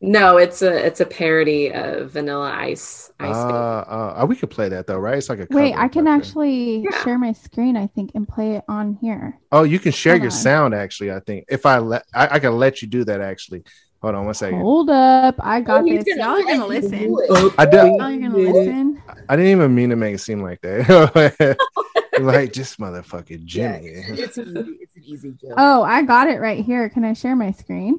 No, 0.00 0.36
it's 0.36 0.62
a 0.62 0.86
it's 0.86 1.00
a 1.00 1.06
parody 1.06 1.72
of 1.72 2.12
Vanilla 2.12 2.52
Ice. 2.52 3.10
Ice 3.18 3.34
uh, 3.34 4.14
uh, 4.20 4.26
we 4.28 4.36
could 4.36 4.50
play 4.50 4.68
that 4.68 4.86
though, 4.86 4.98
right? 4.98 5.18
It's 5.18 5.28
like 5.28 5.40
a 5.40 5.48
Wait, 5.50 5.72
cover, 5.72 5.82
I 5.82 5.88
can 5.88 6.04
but, 6.04 6.10
actually 6.10 6.84
Yeah. 6.88 7.02
share 7.02 7.18
my 7.18 7.32
screen, 7.32 7.76
I 7.76 7.88
think, 7.88 8.12
and 8.14 8.28
play 8.28 8.52
it 8.56 8.64
on 8.68 8.98
here. 9.00 9.40
Oh, 9.50 9.64
you 9.64 9.80
can 9.80 9.90
share 9.90 10.12
Hold 10.12 10.22
your 10.22 10.30
on. 10.30 10.36
sound 10.36 10.74
actually. 10.74 11.10
I 11.10 11.18
think 11.20 11.46
if 11.48 11.66
I 11.66 11.78
let, 11.78 12.04
I, 12.14 12.28
I 12.32 12.38
can 12.38 12.56
let 12.56 12.82
you 12.82 12.88
do 12.88 13.04
that 13.04 13.20
actually. 13.20 13.64
Hold 14.00 14.14
on 14.14 14.26
one 14.26 14.34
second. 14.34 14.60
Hold 14.60 14.90
up. 14.90 15.34
I 15.40 15.60
got 15.60 15.82
Oh, 15.82 15.88
this. 15.88 16.04
gonna 16.04 16.20
Y'all 16.20 16.28
are 16.36 16.44
let 16.44 16.46
gonna 16.46 16.66
listen. 16.66 16.98
do 17.08 17.18
it. 17.20 17.54
I 17.58 17.66
do- 17.66 17.76
Y'all 17.78 18.00
are 18.02 18.16
gonna 18.16 18.36
listen. 18.36 19.02
I 19.28 19.34
didn't 19.34 19.50
even 19.50 19.74
mean 19.74 19.90
to 19.90 19.96
make 19.96 20.14
it 20.14 20.18
seem 20.18 20.40
like 20.40 20.60
that. 20.60 21.58
like 22.20 22.52
just 22.52 22.78
motherfucking 22.78 23.42
Yeah, 23.52 23.78
Jimmy. 23.78 23.88
it's 23.90 24.38
easy. 24.38 24.76
It's 24.80 24.96
an 24.96 25.02
easy 25.04 25.32
joke. 25.32 25.54
Oh, 25.56 25.82
I 25.82 26.02
got 26.02 26.28
it 26.28 26.40
right 26.40 26.64
here. 26.64 26.88
Can 26.88 27.04
I 27.04 27.12
share 27.12 27.36
my 27.36 27.50
screen? 27.52 27.98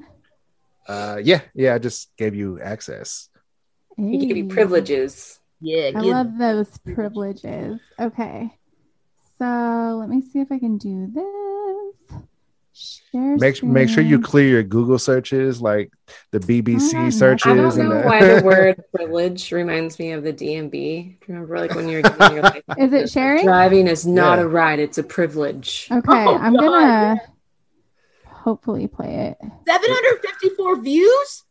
Uh, 0.87 1.19
yeah, 1.21 1.41
yeah. 1.53 1.75
I 1.75 1.79
just 1.79 2.15
gave 2.17 2.33
you 2.35 2.59
access. 2.61 3.29
He 3.97 4.25
give 4.25 4.37
you 4.37 4.47
privileges. 4.47 5.39
yeah, 5.59 5.87
I 5.87 5.91
get- 5.91 6.03
love 6.03 6.37
those 6.37 6.77
privileges. 6.79 7.79
Okay. 7.99 8.53
So 9.39 9.97
let 9.99 10.09
me 10.09 10.21
see 10.21 10.39
if 10.39 10.51
I 10.51 10.59
can 10.59 10.77
do 10.77 11.07
this. 11.13 12.21
Share 12.77 13.35
Make 13.37 13.63
make 13.63 13.89
sure 13.89 14.03
you 14.03 14.19
clear 14.19 14.47
your 14.47 14.63
Google 14.63 14.99
searches, 14.99 15.61
like 15.61 15.91
the 16.31 16.37
oh, 16.37 16.41
I 16.43 16.45
BBC 16.45 16.91
don't 16.91 17.11
searches. 17.11 17.45
I 17.47 17.55
don't 17.55 17.79
and 17.79 17.89
know 17.89 18.01
the- 18.01 18.07
why 18.07 18.19
the 18.35 18.41
word 18.45 18.83
privilege 18.93 19.51
reminds 19.51 19.97
me 19.97 20.11
of 20.11 20.23
the 20.23 20.31
DMV. 20.33 20.71
Do 20.71 20.77
you 20.77 21.15
remember 21.27 21.57
like 21.57 21.73
when 21.73 21.89
you're 21.89 22.01
getting 22.03 22.33
your 22.35 22.43
license? 22.43 22.63
Is 22.77 22.93
it 22.93 23.09
sharing? 23.09 23.45
Driving 23.45 23.87
is 23.87 24.05
not 24.05 24.37
Yeah. 24.37 24.43
a 24.43 24.47
right; 24.47 24.77
it's 24.77 24.97
a 24.99 25.03
privilege. 25.03 25.87
Okay, 25.91 26.01
Oh, 26.25 26.37
I'm 26.37 26.53
God, 26.53 26.61
gonna 26.61 27.21
hopefully 28.25 28.87
play 28.87 29.35
it. 29.41 29.49
754 29.67 30.81
views. 30.81 31.43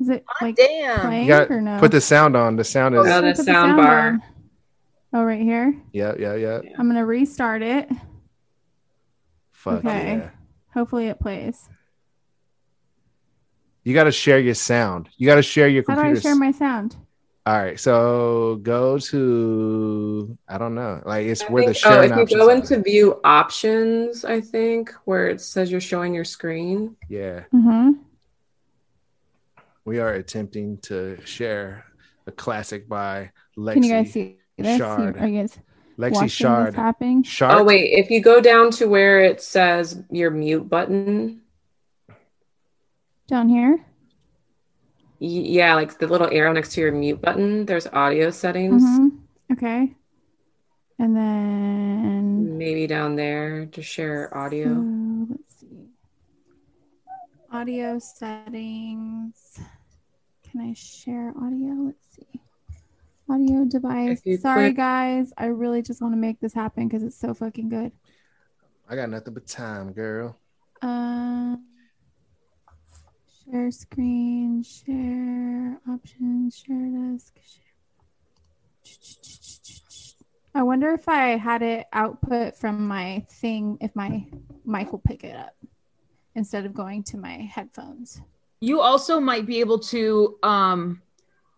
Is 0.00 0.08
it 0.08 0.24
God 0.26 0.46
like 0.46 0.56
damn. 0.56 1.00
playing 1.00 1.22
You 1.24 1.28
got 1.28 1.50
or 1.50 1.60
no? 1.60 1.78
put 1.78 1.90
the 1.92 2.00
sound 2.00 2.36
on. 2.36 2.56
The 2.56 2.64
sound 2.64 2.94
oh, 2.94 3.02
is. 3.02 3.08
Oh, 3.10 3.20
the 3.20 3.26
put 3.28 3.36
the 3.36 3.44
sound 3.44 3.76
bar. 3.76 4.08
on? 4.08 4.22
Oh, 5.12 5.24
right 5.24 5.42
here. 5.42 5.76
Yeah, 5.92 6.14
yeah, 6.18 6.34
yeah. 6.34 6.60
I'm 6.78 6.88
gonna 6.88 7.04
restart 7.04 7.62
it. 7.62 7.90
Fuck 9.62 9.84
Okay. 9.84 10.16
yeah. 10.18 10.30
Hopefully 10.74 11.06
it 11.06 11.20
plays. 11.20 11.68
You 13.84 13.94
got 13.94 14.04
to 14.04 14.12
share 14.12 14.40
your 14.40 14.54
sound. 14.54 15.08
You 15.16 15.26
got 15.26 15.36
to 15.36 15.42
share 15.42 15.68
your 15.68 15.84
How 15.86 15.94
do 15.94 16.00
I 16.00 16.14
share 16.14 16.34
my 16.34 16.50
sound? 16.50 16.96
All 17.46 17.56
right, 17.56 17.78
so 17.78 18.56
go 18.62 18.98
to 18.98 20.36
I 20.48 20.58
don't 20.58 20.74
know, 20.76 21.00
like 21.04 21.26
it's 21.26 21.42
I 21.42 21.46
where 21.46 21.66
the 21.66 21.74
think- 21.74 21.86
oh, 21.86 22.02
if 22.02 22.10
you 22.10 22.22
options. 22.22 22.40
go 22.40 22.48
are. 22.48 22.54
into 22.54 22.82
view 22.82 23.20
options, 23.24 24.24
I 24.24 24.40
think 24.40 24.92
where 25.04 25.26
it 25.28 25.40
says 25.40 25.70
you're 25.70 25.80
showing 25.80 26.14
your 26.14 26.24
screen. 26.24 26.96
yeah, 27.08 27.40
Mm-hmm. 27.52 27.92
we 29.84 29.98
are 29.98 30.12
attempting 30.14 30.78
to 30.82 31.18
share 31.24 31.84
a 32.28 32.32
classic 32.32 32.88
by 32.88 33.30
Lexi. 33.58 33.74
Can 33.74 33.82
you 33.82 33.90
guys 33.92 34.12
see 34.12 34.36
this? 34.58 34.78
Shard. 34.78 35.16
Are 35.18 35.26
you 35.26 35.40
guys 35.40 35.58
Lexi 35.98 36.12
watching 36.12 36.28
Shard. 36.28 36.68
this 36.68 36.74
happening? 36.74 37.22
Shard. 37.22 37.58
Oh 37.58 37.64
wait, 37.64 37.92
if 37.92 38.10
you 38.10 38.20
go 38.20 38.40
down 38.40 38.70
to 38.72 38.86
where 38.86 39.20
it 39.22 39.40
says 39.42 40.02
your 40.10 40.30
mute 40.30 40.68
button, 40.68 41.42
Down 43.28 43.48
here? 43.48 43.84
yeah, 45.18 45.74
like 45.74 45.98
the 45.98 46.06
little 46.06 46.28
arrow 46.32 46.52
next 46.52 46.72
to 46.72 46.80
your 46.80 46.92
mute 46.92 47.20
button, 47.20 47.64
there's 47.66 47.86
audio 47.88 48.30
settings. 48.30 48.82
hmm 48.82 49.08
Okay. 49.52 49.94
And 50.98 51.16
then 51.16 52.58
Maybe 52.58 52.86
down 52.86 53.16
there 53.16 53.66
to 53.66 53.82
share 53.82 54.36
audio. 54.36 54.74
So, 54.74 55.26
let's 55.30 55.60
see. 55.60 55.88
Audio 57.52 57.98
settings. 57.98 59.58
Can 60.50 60.60
I 60.60 60.72
share 60.74 61.32
audio? 61.36 61.74
Let's 61.86 61.98
see. 61.98 62.01
Audio 63.32 63.64
device. 63.64 64.20
Sorry, 64.42 64.66
click- 64.68 64.76
guys. 64.76 65.32
I 65.38 65.46
really 65.46 65.80
just 65.80 66.02
want 66.02 66.12
to 66.12 66.18
make 66.18 66.38
this 66.40 66.52
happen 66.52 66.86
because 66.86 67.02
it's 67.02 67.18
so 67.18 67.32
fucking 67.32 67.70
good. 67.70 67.90
I 68.86 68.94
got 68.94 69.08
nothing 69.08 69.32
but 69.32 69.46
time, 69.46 69.92
girl. 69.92 70.36
Um, 70.82 71.64
share 73.50 73.70
screen, 73.70 74.62
share 74.62 75.78
options, 75.90 76.58
share 76.58 77.12
desk. 77.12 77.38
Share. 77.42 77.62
I 80.54 80.62
wonder 80.62 80.92
if 80.92 81.08
I 81.08 81.38
had 81.38 81.62
it 81.62 81.86
output 81.94 82.58
from 82.58 82.86
my 82.86 83.24
thing, 83.30 83.78
if 83.80 83.96
my 83.96 84.26
mic 84.66 84.92
will 84.92 84.98
pick 84.98 85.24
it 85.24 85.34
up 85.34 85.56
instead 86.34 86.66
of 86.66 86.74
going 86.74 87.02
to 87.04 87.16
my 87.16 87.48
headphones. 87.50 88.20
You 88.60 88.82
also 88.82 89.20
might 89.20 89.46
be 89.46 89.60
able 89.60 89.78
to, 89.78 90.36
um, 90.42 91.00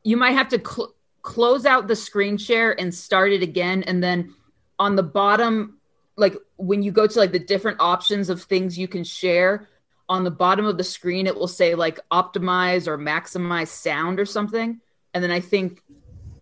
you 0.05 0.17
might 0.17 0.33
have 0.33 0.49
to 0.51 0.63
cl- 0.65 0.95
close 1.25 1.65
out 1.67 1.89
the 1.89 1.97
screen 1.97 2.37
share 2.37 2.79
and 2.79 2.95
start 2.95 3.33
it 3.33 3.43
again. 3.43 3.83
And 3.83 4.01
then 4.01 4.35
on 4.79 4.95
the 4.95 5.03
bottom, 5.03 5.79
like 6.17 6.37
when 6.57 6.85
you 6.85 6.93
go 6.93 7.09
to 7.09 7.19
like 7.19 7.33
the 7.33 7.41
different 7.41 7.81
options 7.81 8.31
of 8.31 8.45
things 8.45 8.79
you 8.79 8.87
can 8.87 9.03
share, 9.03 9.69
on 10.07 10.23
the 10.23 10.31
bottom 10.31 10.67
of 10.67 10.77
the 10.77 10.85
screen, 10.85 11.27
it 11.27 11.35
will 11.35 11.49
say 11.49 11.75
like 11.75 11.99
optimize 12.11 12.87
or 12.87 12.99
maximize 12.99 13.69
sound 13.69 14.21
or 14.21 14.27
something. 14.27 14.81
And 15.15 15.25
then 15.25 15.31
I 15.31 15.41
think 15.41 15.83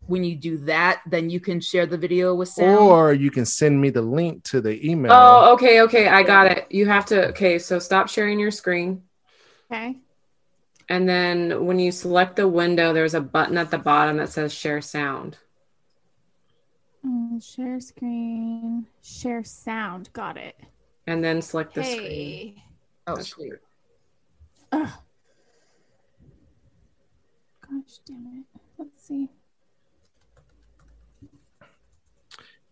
when 0.07 0.25
you 0.25 0.35
do 0.35 0.59
that, 0.59 1.01
then 1.07 1.31
you 1.31 1.39
can 1.39 1.61
share 1.61 1.87
the 1.87 1.97
video 1.97 2.35
with 2.35 2.49
sound. 2.49 2.77
Or 2.77 3.15
you 3.15 3.31
can 3.31 3.47
send 3.47 3.81
me 3.81 3.91
the 3.91 4.03
link 4.03 4.43
to 4.45 4.61
the 4.61 4.85
email. 4.85 5.13
Oh, 5.13 5.53
okay, 5.55 5.83
okay, 5.83 6.09
I 6.09 6.25
got 6.25 6.49
it. 6.49 6.67
You 6.71 6.87
have 6.87 7.07
to. 7.07 7.29
Okay, 7.29 7.61
so 7.61 7.79
stop 7.79 8.09
sharing 8.09 8.41
your 8.41 8.51
screen, 8.51 9.03
Okay. 9.71 9.97
And 10.89 11.09
then 11.09 11.65
when 11.65 11.79
you 11.79 11.93
select 11.93 12.37
the 12.37 12.49
window, 12.49 12.93
there's 12.93 13.15
a 13.15 13.21
button 13.21 13.57
at 13.57 13.71
the 13.71 13.79
bottom 13.79 14.17
that 14.19 14.29
says 14.29 14.53
Share 14.53 14.81
Sound. 14.81 15.39
Mm, 17.07 17.43
share 17.43 17.81
screen, 17.81 18.87
share 19.03 19.43
sound. 19.43 20.09
Got 20.13 20.37
it. 20.37 20.57
and 21.09 21.23
then 21.25 21.43
select 21.43 21.75
the 21.75 21.83
screen. 21.83 22.01
Hey. 22.01 22.65
oh, 23.09 23.17
That's 23.17 23.29
sweet. 23.29 23.55
Ugh. 24.71 24.89
Gosh 27.61 27.99
damn 28.07 28.45
it. 28.55 28.61
Let's 28.79 29.05
see. 29.05 29.29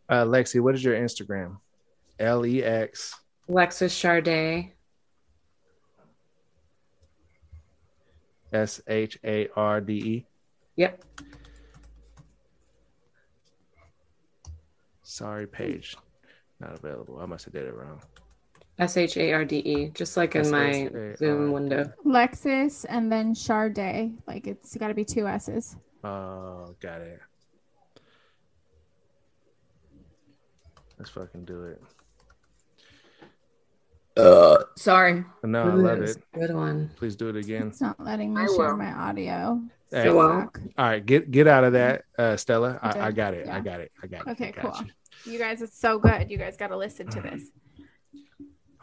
Uh, 0.08 0.24
Lexi, 0.24 0.60
what 0.60 0.74
is 0.74 0.84
your 0.84 0.94
Instagram? 0.94 1.56
L 2.20 2.44
E 2.46 2.62
X. 2.62 3.16
Lexus 3.48 3.90
Sharde. 3.90 4.70
S 8.52 8.80
H 8.86 9.18
A 9.24 9.48
R 9.56 9.80
D 9.80 9.92
E. 9.92 10.26
Yep. 10.76 11.04
Sorry, 15.02 15.46
page. 15.46 15.96
Not 16.60 16.78
available. 16.78 17.18
I 17.20 17.26
must 17.26 17.44
have 17.44 17.54
did 17.54 17.64
it 17.64 17.74
wrong. 17.74 18.00
S 18.78 18.96
H 18.96 19.16
A 19.16 19.32
R 19.32 19.44
D 19.44 19.56
E, 19.58 19.90
just 19.90 20.16
like 20.16 20.36
in 20.36 20.50
my 20.50 20.90
Zoom 21.16 21.52
window. 21.52 21.92
Lexus 22.04 22.86
and 22.88 23.12
then 23.12 23.34
Sharde. 23.34 24.14
Like 24.26 24.46
it's 24.46 24.76
got 24.76 24.88
to 24.88 24.94
be 24.94 25.04
two 25.04 25.26
S's. 25.26 25.76
Oh, 26.02 26.74
got 26.80 27.02
it. 27.02 27.20
Let's 30.98 31.10
fucking 31.10 31.44
do 31.44 31.64
it. 31.64 31.82
Sorry. 34.76 35.24
No, 35.44 35.62
I 35.62 35.74
love 35.74 36.02
it. 36.02 36.18
Good 36.34 36.54
one. 36.54 36.90
Please 36.96 37.16
do 37.16 37.28
it 37.28 37.36
again. 37.36 37.68
It's 37.68 37.80
not 37.80 37.98
letting 38.00 38.34
me 38.34 38.42
I 38.42 38.46
share 38.46 38.74
will. 38.74 38.76
my 38.76 38.92
audio. 38.92 39.60
Hey, 39.90 40.04
So, 40.04 40.20
all 40.20 40.28
well, 40.28 40.50
Fuck. 40.76 41.06
get 41.06 41.30
get 41.30 41.46
out 41.48 41.64
of 41.64 41.72
that, 41.72 42.04
uh, 42.18 42.36
Stella. 42.36 42.78
I, 42.82 43.08
I 43.08 43.12
got 43.12 43.34
it. 43.34 43.48
I 43.48 43.60
got 43.60 43.80
it. 43.80 43.90
I 44.02 44.06
got 44.06 44.26
it. 44.26 44.30
Okay, 44.32 44.48
I 44.48 44.62
got 44.62 44.74
cool. 44.74 44.86
you. 44.86 45.32
You 45.32 45.38
guys, 45.38 45.60
it's 45.62 45.78
so 45.78 45.98
good. 45.98 46.30
You 46.30 46.38
guys 46.38 46.56
got 46.56 46.68
to 46.68 46.76
listen 46.76 47.08
to 47.08 47.20
this. 47.20 47.42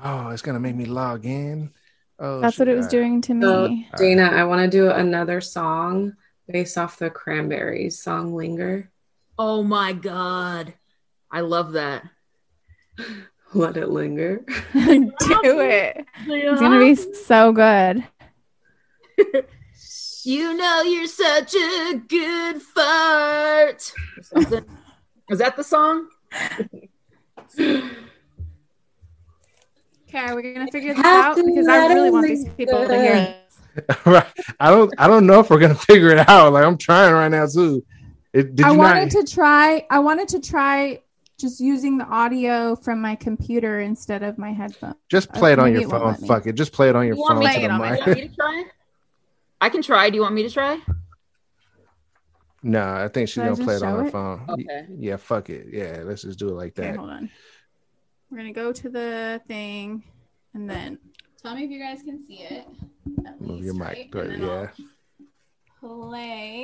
Oh, 0.04 0.30
it's 0.30 0.42
gonna 0.44 0.60
make 0.60 0.76
me 0.76 0.86
log 0.86 1.26
in. 1.26 1.72
Oh, 2.20 2.40
That's 2.42 2.60
what 2.60 2.68
it 2.68 2.76
was 2.76 2.86
shit. 2.86 2.92
doing 2.92 3.22
to 3.22 3.42
So, 3.42 3.68
me. 3.68 3.90
Dana, 3.96 4.24
I 4.24 4.44
want 4.44 4.62
to 4.64 4.70
do 4.70 4.90
another 4.92 5.40
song 5.42 6.14
based 6.48 6.78
off 6.78 6.98
the 7.00 7.10
Cranberries 7.10 8.00
song 8.02 8.34
"Linger." 8.36 8.92
Oh 9.40 9.64
my 9.64 9.94
God. 9.94 10.74
I 11.32 11.42
love 11.42 11.74
that. 11.74 12.04
Let 13.54 13.78
it 13.78 13.90
linger. 13.90 14.38
Do 14.74 14.74
it. 14.74 16.06
It's 16.28 16.62
gonna 16.62 16.80
be 16.80 16.96
so 16.96 17.52
good. 17.52 18.04
You 20.24 20.56
know 20.58 20.82
you're 20.82 21.08
such 21.08 21.56
a 21.56 22.02
good 22.06 22.62
fart. 22.62 23.94
Is 25.30 25.40
that 25.40 25.56
the 25.56 25.64
song? 25.64 26.10
Okay, 27.58 27.90
are 30.16 30.36
we 30.36 30.54
gonna 30.54 30.70
figure 30.70 30.94
this 30.94 31.06
out? 31.06 31.38
Because 31.38 31.70
I 31.70 31.88
really 31.94 32.12
want 32.12 32.28
these 32.28 32.44
people 32.58 32.86
to 32.86 32.94
hear 32.94 33.14
linger. 33.14 33.36
right. 34.06 34.26
I 34.60 34.70
don't. 34.70 34.94
I 34.98 35.08
don't 35.08 35.26
know 35.26 35.40
if 35.40 35.50
we're 35.50 35.60
gonna 35.60 35.76
figure 35.76 36.10
it 36.10 36.28
out. 36.28 36.52
Like 36.52 36.66
I'm 36.66 36.78
trying 36.78 37.14
right 37.14 37.30
now 37.30 37.48
too. 37.48 37.86
It, 38.34 38.54
did 38.56 38.66
I 38.66 38.74
you 38.74 38.78
wanted 38.78 39.14
not? 39.14 39.26
to 39.26 39.34
try. 39.34 39.88
I 39.90 40.00
wanted 40.00 40.28
to 40.30 40.42
try 40.42 41.04
just 41.38 41.60
using 41.60 41.98
the 41.98 42.06
audio 42.06 42.76
from 42.76 43.02
my 43.02 43.16
computer 43.16 43.80
instead 43.80 44.24
of 44.24 44.38
my 44.38 44.52
headphones. 44.52 44.96
just 45.10 45.30
uh, 45.34 45.40
play 45.40 45.54
it 45.54 45.60
on 45.60 45.72
your 45.72 45.82
it 45.84 45.90
phone. 45.90 46.08
let. 46.08 46.20
Fuck 46.22 46.48
it. 46.48 46.54
Just 46.54 46.72
play 46.74 46.90
it 46.90 46.96
on 46.96 47.06
your 47.06 47.16
You 47.16 47.26
phone 47.28 47.40
me 47.40 47.46
to 47.48 47.52
to 47.54 47.56
the 47.56 47.62
get 47.62 47.72
on 47.72 47.80
my 47.80 47.94
You 47.94 47.98
want 48.00 48.16
me 48.18 48.28
to 48.28 48.36
try? 48.36 48.64
I 49.62 49.70
can 49.70 49.82
try. 49.82 50.10
Do 50.10 50.16
you 50.16 50.22
want 50.22 50.36
me 50.36 50.44
to 50.44 50.50
try? 50.50 50.80
no, 52.64 52.82
I 52.84 53.08
think 53.08 53.28
she's 53.30 53.36
Should 53.36 53.44
I 53.44 53.50
gonna 53.50 53.64
play 53.64 53.76
it 53.76 53.84
on 53.84 54.00
her 54.00 54.06
it? 54.08 54.12
phone. 54.12 54.46
Okay. 54.50 54.88
Yeah. 54.98 55.18
Fuck 55.18 55.50
it. 55.50 55.68
Yeah. 55.72 56.02
Let's 56.04 56.24
just 56.24 56.40
do 56.40 56.50
it 56.50 56.54
like 56.54 56.78
Okay, 56.78 56.90
that. 56.92 56.98
hold 56.98 57.10
on. 57.12 57.30
We're 58.30 58.38
gonna 58.38 58.52
go 58.54 58.74
to 58.74 58.90
the 58.90 59.42
thing, 59.48 60.04
and 60.54 60.70
then 60.70 60.98
tell 61.42 61.56
me 61.56 61.64
if 61.64 61.72
you 61.72 61.80
guys 61.80 62.02
can 62.04 62.20
see 62.26 62.40
it. 62.42 62.66
at 63.26 63.40
Move 63.40 63.64
your 63.64 63.74
mic. 63.74 63.84
right? 63.84 64.12
Go 64.12 64.20
And 64.20 64.30
ahead, 64.30 64.42
then 64.42 64.48
yeah. 64.50 64.68
I'll 65.84 66.08
Play. 66.10 66.57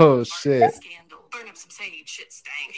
Oh, 0.00 0.24
shit. 0.24 0.74
Scandal. 0.74 1.18
Burn 1.30 1.48
up 1.48 1.56
some 1.56 1.70
sage. 1.70 2.08
Shit 2.08 2.32
stank. 2.32 2.74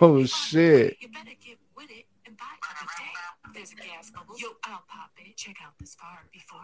Oh, 0.00 0.08
leave 0.12 0.24
it. 0.26 0.30
shit. 0.30 0.96
You 1.00 1.08
better 1.08 1.30
get 1.44 1.58
with 1.76 1.90
it 1.90 2.04
and 2.26 2.36
buy 2.36 2.44
it 2.54 2.76
every 2.76 2.88
day. 2.98 3.12
There's 3.54 3.72
a 3.72 3.76
gas 3.76 4.10
bubble. 4.10 4.34
Yo, 4.38 4.48
I'll 4.64 4.82
pop 4.88 5.10
it. 5.18 5.36
Check 5.36 5.56
out 5.64 5.72
this 5.78 5.94
fart 5.94 6.30
before. 6.32 6.60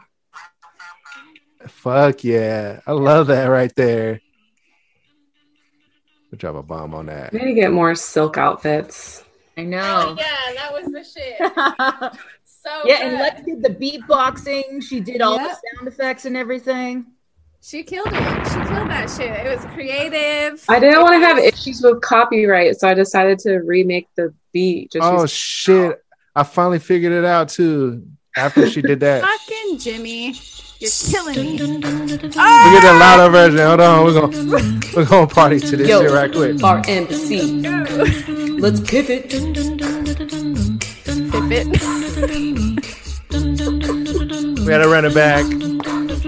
Fuck 1.69 2.25
yeah. 2.25 2.81
I 2.87 2.93
love 2.93 3.29
that 3.29 3.47
right 3.47 3.75
there. 3.77 4.21
We'll 6.31 6.39
drop 6.39 6.57
a 6.57 6.63
bomb 6.63 6.95
on 6.95 7.07
that. 7.07 7.33
We 7.33 7.39
need 7.41 7.55
to 7.55 7.61
get 7.61 7.73
more 7.73 7.95
silk 7.95 8.39
outfits. 8.39 9.23
I 9.57 9.61
Oh 9.63 9.65
know. 9.65 10.17
yeah, 10.19 10.53
that 10.57 10.71
was 10.73 10.87
the 10.91 11.05
shit. 11.05 12.13
So 12.65 12.71
yeah, 12.85 12.99
So 12.99 13.03
and 13.03 13.11
good. 13.11 13.21
Lex 13.21 13.43
did 13.43 13.63
the 13.65 13.71
beatboxing. 13.71 14.85
She 14.85 15.01
did 15.01 15.21
all 15.21 15.35
Yep. 15.37 15.49
the 15.51 15.55
sound 15.77 15.89
effects 15.89 16.27
and 16.27 16.37
everything. 16.37 17.07
She 17.65 17.85
killed 17.85 18.09
it. 18.09 18.13
She 18.49 18.55
killed 18.55 18.91
that 18.91 19.09
shit. 19.17 19.31
It 19.47 19.57
was 19.57 19.65
creative. 19.73 20.65
I 20.69 20.81
didn't 20.81 21.01
want 21.01 21.15
to 21.15 21.21
have 21.21 21.39
issues 21.39 21.81
with 21.81 22.01
copyright, 22.01 22.77
so 22.79 22.89
I 22.89 22.95
decided 22.95 23.39
to 23.41 23.59
remake 23.59 24.09
the 24.17 24.35
beat. 24.53 24.91
Just 24.93 25.05
Oh 25.05 25.23
use- 25.23 25.31
shit. 25.31 26.05
I 26.35 26.43
finally 26.43 26.81
figured 26.81 27.13
it 27.13 27.25
out 27.25 27.49
too. 27.51 28.05
After 28.37 28.69
she 28.69 28.83
did 28.83 28.99
that. 29.01 29.23
Fucking 29.23 29.79
Jimmy, 29.79 30.35
you're 30.79 30.91
killing 30.91 31.37
me. 31.37 31.53
We 31.53 31.59
get 31.81 32.81
the 32.83 32.97
louder 32.99 33.31
version. 33.31 33.59
Hold 33.59 33.81
on. 33.81 34.05
We're 34.07 34.13
gonna 34.21 34.81
we're 34.97 35.05
gonna 35.05 35.27
party 35.29 35.61
to 35.61 35.77
this 35.77 35.87
Yo. 35.89 36.01
shit 36.03 36.11
right 36.11 36.33
quick. 36.33 36.63
Our 36.65 36.83
embassy. 36.89 37.43
Let's 38.59 38.81
pivot. 38.81 39.31
Pivot. 41.31 41.67
We 44.59 44.69
gotta 44.69 44.89
run 44.89 45.05
it 45.05 45.15
back. 45.15 45.45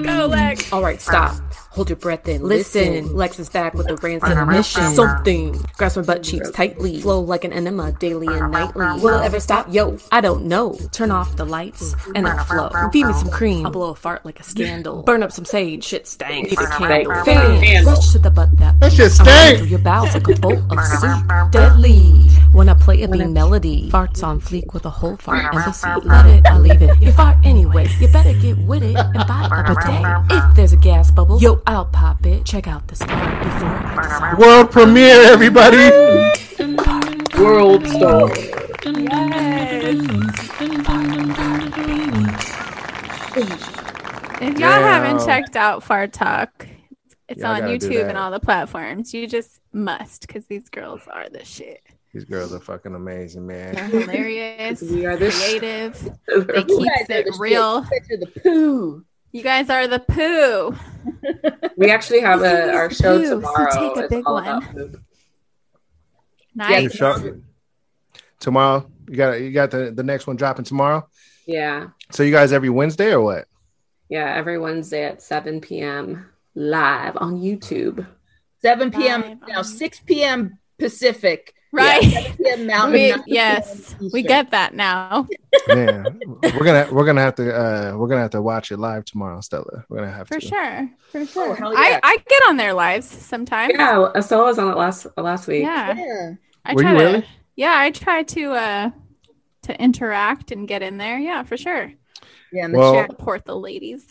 Go, 0.05 0.27
Lex. 0.27 0.73
All 0.73 0.83
right, 0.83 1.01
stop. 1.01 1.35
Hold 1.71 1.89
your 1.89 1.97
breath 1.97 2.29
in. 2.29 2.43
listen. 2.43 3.17
Lex 3.17 3.41
is 3.41 3.49
back 3.49 3.75
with 3.75 3.89
the 3.89 3.97
rants 3.97 4.25
and 4.25 4.49
mission. 4.49 4.95
Something. 4.95 5.53
Grasp 5.77 5.97
my 5.97 6.03
butt 6.03 6.23
cheeks 6.23 6.51
tightly. 6.53 7.01
Flow 7.01 7.21
like 7.21 7.43
an 7.43 7.53
enema 7.53 7.91
daily 7.93 8.29
and 8.29 8.53
nightly. 8.53 8.85
Will 9.01 9.21
it 9.21 9.25
ever 9.25 9.41
stop? 9.41 9.67
Yo, 9.73 9.99
I 10.13 10.21
don't 10.21 10.45
know. 10.45 10.79
Turn 10.93 11.11
off 11.11 11.35
the 11.37 11.45
lights 11.45 11.97
and 12.15 12.29
I'll 12.29 12.45
flow. 12.45 12.71
Feed 12.93 13.07
me 13.07 13.13
some 13.15 13.31
cream. 13.31 13.67
I'll 13.67 13.73
blow 13.73 13.91
a 13.91 13.95
fart 13.97 14.25
like 14.25 14.39
a 14.39 14.45
scandal. 14.45 15.03
Burn 15.03 15.25
up 15.25 15.33
some 15.33 15.45
sage. 15.45 15.83
Shit 15.83 16.07
stank. 16.07 16.51
Need 16.51 16.61
a 16.61 16.67
candle. 16.67 17.25
Fan. 17.25 17.85
Rush 17.85 18.13
to 18.13 18.19
the 18.21 18.31
butt 18.31 18.57
that. 18.59 18.79
That 18.79 18.93
shit 18.93 19.07
I'm 19.07 19.11
stank. 19.11 19.59
through 19.59 19.67
your 19.67 19.79
bowels 19.81 20.15
like 20.15 20.29
a 20.29 20.41
bolt 20.41 20.61
of 20.71 20.85
soup. 20.85 21.51
Deadly. 21.51 22.34
When 22.55 22.69
I 22.69 22.75
play 22.75 23.03
a 23.03 23.09
beat 23.09 23.29
melody, 23.31 23.91
farts 23.91 24.23
on 24.23 24.41
fleek 24.41 24.73
with 24.73 24.87
a 24.87 24.91
whole 24.91 25.17
fart 25.17 25.53
embassy. 25.53 25.89
Let 26.05 26.25
it, 26.27 26.47
I 26.51 26.57
leave 26.57 26.83
it. 26.83 27.03
You 27.03 27.11
fart 27.11 27.37
anyway, 27.45 27.89
you 27.99 28.07
better 28.07 28.33
get 28.33 28.57
with 28.59 28.85
it 28.85 28.95
and 28.95 29.27
buy 29.27 29.49
a 29.51 29.75
bidet. 29.75 30.05
If 30.51 30.55
there's 30.55 30.73
a 30.73 30.77
gas 30.77 31.11
bubble, 31.11 31.41
yo, 31.41 31.61
I'll 31.67 31.87
pop 31.87 32.25
it. 32.25 32.45
Check 32.45 32.69
out 32.69 32.87
the 32.87 32.95
start 32.95 33.43
before 33.43 33.67
I 33.67 34.03
decide. 34.03 34.39
World 34.39 34.71
premiere, 34.71 35.21
everybody. 35.25 35.91
World 37.43 37.89
star. 37.89 38.31
If 44.41 44.59
y'all 44.61 44.71
haven't 44.71 45.27
checked 45.27 45.57
out 45.57 45.83
Fart 45.83 46.13
Talk, 46.13 46.69
it's 47.29 47.43
Y'all 47.43 47.51
on 47.51 47.63
YouTube 47.63 48.09
and 48.09 48.17
all 48.17 48.31
the 48.31 48.39
platforms. 48.39 49.13
You 49.13 49.27
just 49.27 49.61
must 49.73 50.29
because 50.29 50.47
these 50.47 50.69
girls 50.69 51.01
are 51.13 51.29
the 51.29 51.45
shit. 51.45 51.81
These 52.15 52.25
girls 52.25 52.55
are 52.55 52.61
fucking 52.61 52.95
amazing, 52.95 53.45
man. 53.47 53.75
They're 53.75 53.89
hilarious, 54.01 54.81
We 54.83 55.05
are 55.05 55.17
the 55.17 55.31
sh- 55.31 55.59
creative. 55.59 56.01
They 56.29 56.63
keep 56.63 56.69
You 56.69 56.87
guys 56.87 57.11
are 57.11 57.19
it 57.19 57.25
the 57.27 57.37
real. 57.39 57.83
You 57.83 57.91
guys 57.91 58.11
are 58.11 58.17
the 58.19 58.41
poo. 58.41 59.05
You 59.33 59.43
guys 59.43 59.69
are 59.71 59.89
the 59.89 59.99
poo. 59.99 60.75
We 61.77 61.91
actually 61.91 62.21
have 62.21 62.41
a 62.43 62.73
our 62.73 62.89
show 62.89 63.19
poo, 63.19 63.27
so 63.27 63.35
tomorrow. 63.41 63.95
take 63.95 64.05
a 64.05 64.09
big 64.09 64.23
all 64.27 64.35
one. 64.35 64.47
about 64.47 64.63
poop. 64.73 64.93
New 64.93 65.01
Nice. 66.55 66.93
show- 66.95 67.41
Tomorrow, 68.39 68.89
you 69.09 69.17
got 69.17 69.41
you 69.41 69.51
got 69.51 69.71
the, 69.73 69.91
the 69.91 70.03
next 70.05 70.27
one 70.29 70.37
dropping 70.37 70.65
tomorrow. 70.65 71.09
Yeah, 71.47 71.89
So 72.13 72.23
you 72.23 72.31
guys 72.33 72.53
every 72.53 72.71
Wednesday 72.71 73.11
or 73.13 73.21
what? 73.21 73.47
yeah. 74.09 74.35
Every 74.37 74.59
Wednesday 74.59 75.05
at 75.05 75.21
7 75.21 75.61
p.m. 75.61 76.27
live 76.55 77.17
on 77.17 77.35
YouTube. 77.41 78.07
7 78.63 78.91
p.m. 78.93 79.21
Live 79.23 79.39
now, 79.49 79.59
on- 79.59 79.65
6 79.65 80.01
p.m. 80.07 80.59
Pacific. 80.79 81.55
Right. 81.75 82.03
7 82.05 82.37
p.m. 82.37 82.67
Mountain. 82.67 82.93
We, 82.93 83.15
yes, 83.27 83.95
we 84.13 84.23
get 84.23 84.51
that 84.53 84.75
now. 84.75 85.27
Man, 85.69 86.21
we're 86.43 86.65
gonna 86.65 86.89
we're 86.93 87.05
gonna 87.05 87.21
have 87.21 87.35
to 87.37 87.55
uh 87.55 87.97
we're 87.97 88.09
gonna 88.09 88.23
have 88.23 88.31
to 88.31 88.43
watch 88.43 88.71
it 88.71 88.79
live 88.79 89.05
tomorrow, 89.05 89.41
Stella. 89.41 89.85
We're 89.89 89.99
gonna 89.99 90.13
have 90.13 90.29
For 90.29 90.41
to. 90.41 90.47
sure. 90.47 90.91
For 91.11 91.27
sure. 91.27 91.55
hell 91.57 91.77
I, 91.77 91.91
yeah. 91.91 92.01
I 92.03 92.17
get 92.29 92.43
on 92.49 92.57
their 92.57 92.73
lives 92.75 93.07
sometimes. 93.09 93.73
Yeah, 93.77 94.11
Estella 94.15 94.45
was 94.45 94.59
on 94.59 94.71
it 94.73 94.77
last 94.77 95.07
last 95.17 95.49
week. 95.49 95.63
Yeah. 95.63 95.95
Yeah. 95.97 96.33
I 96.65 96.75
Were 96.75 96.83
try 96.83 96.93
you 96.93 96.99
to, 96.99 97.05
really? 97.05 97.27
Yeah, 97.57 97.75
I 97.77 97.91
try 97.91 98.23
to 98.23 98.53
uh 98.53 98.91
to 99.63 99.83
interact 99.83 100.51
and 100.53 100.69
get 100.69 100.83
in 100.83 100.97
there. 100.99 101.19
Yeah, 101.19 101.43
for 101.43 101.57
sure. 101.57 101.93
Yeah, 102.53 102.67
in 102.67 102.73
the 102.73 102.79
Well- 102.79 102.95
chat. 102.95 103.11
Support 103.11 103.45
the 103.47 103.57
ladies. 103.57 104.07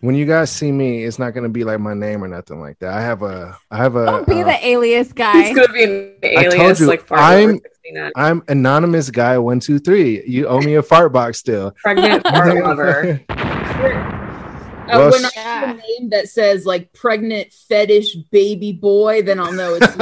When 0.00 0.14
you 0.14 0.26
guys 0.26 0.50
see 0.50 0.72
me, 0.72 1.04
it's 1.04 1.18
not 1.18 1.30
gonna 1.32 1.48
be 1.48 1.64
like 1.64 1.78
my 1.80 1.94
name 1.94 2.22
or 2.24 2.28
nothing 2.28 2.60
like 2.60 2.78
that. 2.80 2.92
I 2.92 3.00
have 3.00 3.22
a 3.22 3.56
I 3.70 3.76
have 3.78 3.94
a 3.96 4.04
Don't 4.06 4.26
be 4.28 4.42
uh, 4.42 4.46
the 4.46 4.66
alias 4.66 5.12
guy. 5.12 5.44
It's 5.46 5.56
gonna 5.56 5.72
be 5.72 5.84
an 5.84 6.14
I 6.24 6.42
told 6.44 6.54
alias 6.54 6.80
you, 6.80 6.86
like 6.86 7.06
far 7.06 7.18
I'm- 7.18 7.60
I'm 8.16 8.42
anonymous 8.48 9.10
guy 9.10 9.36
one 9.38 9.60
two 9.60 9.78
three. 9.78 10.22
You 10.26 10.46
owe 10.46 10.60
me 10.60 10.74
a 10.76 10.82
fart 10.82 11.12
box 11.12 11.38
still. 11.38 11.72
pregnant 11.82 12.22
fart 12.26 12.54
lover. 12.56 13.20
Uh, 13.28 14.18
Well, 14.88 15.10
when 15.12 15.24
I 15.24 15.28
sh- 15.28 15.32
see 15.32 15.40
a 15.40 15.74
name 16.00 16.10
that 16.10 16.28
says 16.28 16.66
like 16.66 16.92
pregnant 16.92 17.52
fetish 17.52 18.14
baby 18.30 18.72
boy, 18.72 19.22
then 19.22 19.38
I'll 19.40 19.52
know 19.52 19.78
it's 19.80 19.96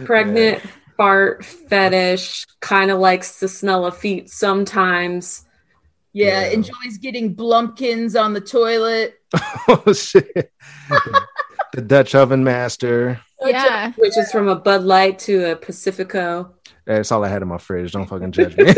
you. 0.00 0.04
Pregnant 0.06 0.62
fart 0.96 1.44
fetish. 1.44 2.46
Kind 2.60 2.90
of 2.90 2.98
likes 2.98 3.40
the 3.40 3.48
smell 3.48 3.84
of 3.86 3.96
feet 3.96 4.30
sometimes. 4.30 5.45
Yeah, 6.16 6.44
Yeah. 6.46 6.46
enjoys 6.52 6.96
getting 7.00 7.34
blumpkins 7.36 8.16
on 8.18 8.32
the 8.32 8.40
toilet. 8.40 9.16
oh 9.68 9.92
shit. 9.92 10.50
the 11.74 11.82
Dutch 11.82 12.14
oven 12.14 12.42
master. 12.42 13.20
yeah. 13.44 13.92
Which 13.98 14.16
is 14.16 14.32
from 14.32 14.48
a 14.48 14.56
Bud 14.56 14.82
Light 14.82 15.18
to 15.20 15.52
a 15.52 15.56
Pacifico. 15.56 16.54
That's 16.86 17.12
all 17.12 17.22
I 17.22 17.28
had 17.28 17.42
in 17.42 17.48
my 17.48 17.58
fridge. 17.58 17.92
Don't 17.92 18.06
fucking 18.06 18.32
judge 18.32 18.56
me. 18.56 18.64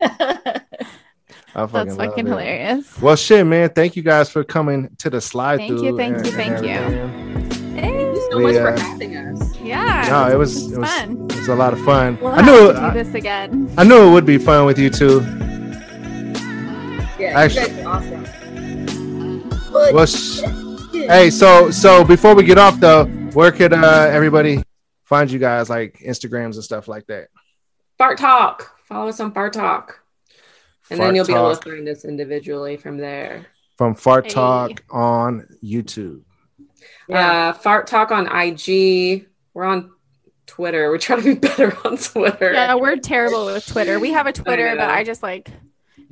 I 0.00 1.66
fucking 1.66 1.72
That's 1.72 1.96
fucking 1.96 2.26
it. 2.26 2.30
hilarious. 2.30 3.00
Well, 3.00 3.16
shit, 3.16 3.46
man. 3.46 3.70
Thank 3.70 3.96
you 3.96 4.02
guys 4.02 4.30
for 4.30 4.44
coming 4.44 4.94
to 4.98 5.08
the 5.10 5.20
slide 5.20 5.58
Thank 5.58 5.70
you, 5.72 5.78
through. 5.78 5.96
thank 5.96 6.16
and- 6.18 6.26
you, 6.26 6.32
thank 6.32 6.60
you. 6.62 6.68
Hey. 7.74 7.80
Thank 7.80 8.16
you 8.16 8.28
so 8.30 8.36
We, 8.36 8.42
much 8.44 8.54
for 8.56 8.68
uh, 8.68 8.78
having 8.78 9.16
us. 9.16 9.56
Yeah. 9.60 10.06
No, 10.10 10.28
it 10.34 10.36
was 10.38 10.56
It's 10.64 10.72
it 10.74 10.78
was, 10.78 10.90
fun. 10.92 11.26
it 11.30 11.36
was 11.36 11.48
a 11.48 11.54
lot 11.54 11.72
of 11.72 11.80
fun. 11.84 12.18
We'll 12.20 12.32
I 12.32 12.36
have 12.42 12.44
knew 12.46 12.58
to 12.58 12.70
it, 12.70 12.72
do 12.74 12.78
I, 12.80 12.90
this 13.02 13.14
again. 13.14 13.72
I 13.78 13.84
knew 13.84 14.08
it 14.08 14.12
would 14.12 14.26
be 14.26 14.36
fun 14.38 14.66
with 14.66 14.78
you 14.78 14.90
too. 14.90 15.20
Yeah, 17.18 17.38
Actually- 17.40 17.62
you 17.62 17.68
guys 17.68 17.84
are 17.84 17.88
awesome. 17.88 19.48
But 19.72 19.92
Well, 19.94 20.06
hey, 20.92 21.30
so 21.30 21.70
so 21.70 22.04
before 22.04 22.34
we 22.34 22.44
get 22.44 22.58
off 22.58 22.78
though, 22.80 23.04
where 23.34 23.52
could 23.52 23.72
uh, 23.72 24.08
everybody 24.10 24.62
find 25.04 25.30
you 25.30 25.38
guys 25.38 25.68
like 25.70 25.98
Instagrams 25.98 26.54
and 26.54 26.64
stuff 26.64 26.88
like 26.88 27.06
that? 27.06 27.28
Fart 27.98 28.18
Talk. 28.18 28.78
Follow 28.86 29.08
us 29.08 29.20
on 29.20 29.32
Fart 29.32 29.52
Talk. 29.52 30.00
And 30.90 30.98
Fart 30.98 31.08
then 31.08 31.14
you'll 31.16 31.26
be 31.26 31.34
able 31.34 31.54
to 31.54 31.70
find 31.70 31.88
us 31.88 32.04
individually 32.04 32.76
from 32.76 32.96
there. 32.96 33.46
from 33.76 33.94
Fart 33.94 34.26
Hey. 34.26 34.30
Talk 34.30 34.82
on 34.90 35.46
YouTube. 35.62 36.22
Uh, 37.12 37.52
Fart 37.52 37.86
Talk 37.86 38.10
on 38.10 38.26
IG. 38.26 39.26
We're 39.54 39.64
on 39.64 39.90
Twitter. 40.46 40.90
We 40.90 40.98
try 40.98 41.16
to 41.16 41.22
be 41.22 41.34
better 41.48 41.76
on 41.84 41.96
Twitter. 41.98 42.52
Yeah, 42.52 42.74
we're 42.76 42.96
terrible 42.96 43.46
with 43.46 43.66
Twitter. 43.66 43.98
We 44.00 44.12
have 44.12 44.26
a 44.26 44.32
Twitter, 44.32 44.74
but. 44.76 44.88
I 44.90 45.04
just 45.04 45.22
like 45.22 45.50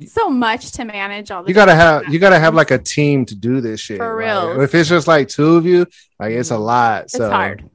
so 0.05 0.29
much 0.29 0.71
to 0.73 0.85
manage 0.85 1.31
all 1.31 1.43
the 1.43 1.49
You 1.49 1.55
gotta 1.55 1.73
have 1.75 2.11
you 2.13 2.19
gotta 2.19 2.39
have 2.39 2.53
like 2.53 2.71
a 2.71 2.77
team 2.77 3.25
to 3.25 3.35
do 3.35 3.61
this 3.61 3.79
shit. 3.79 3.97
For 3.97 4.15
like, 4.15 4.25
reals. 4.25 4.63
if 4.63 4.75
it's 4.75 4.89
just 4.89 5.07
like 5.07 5.27
two 5.27 5.55
of 5.55 5.65
you, 5.65 5.85
like 6.19 6.31
it's 6.31 6.51
a 6.51 6.57
lot. 6.57 7.03
it's 7.03 7.13
So 7.13 7.29
hard. 7.29 7.69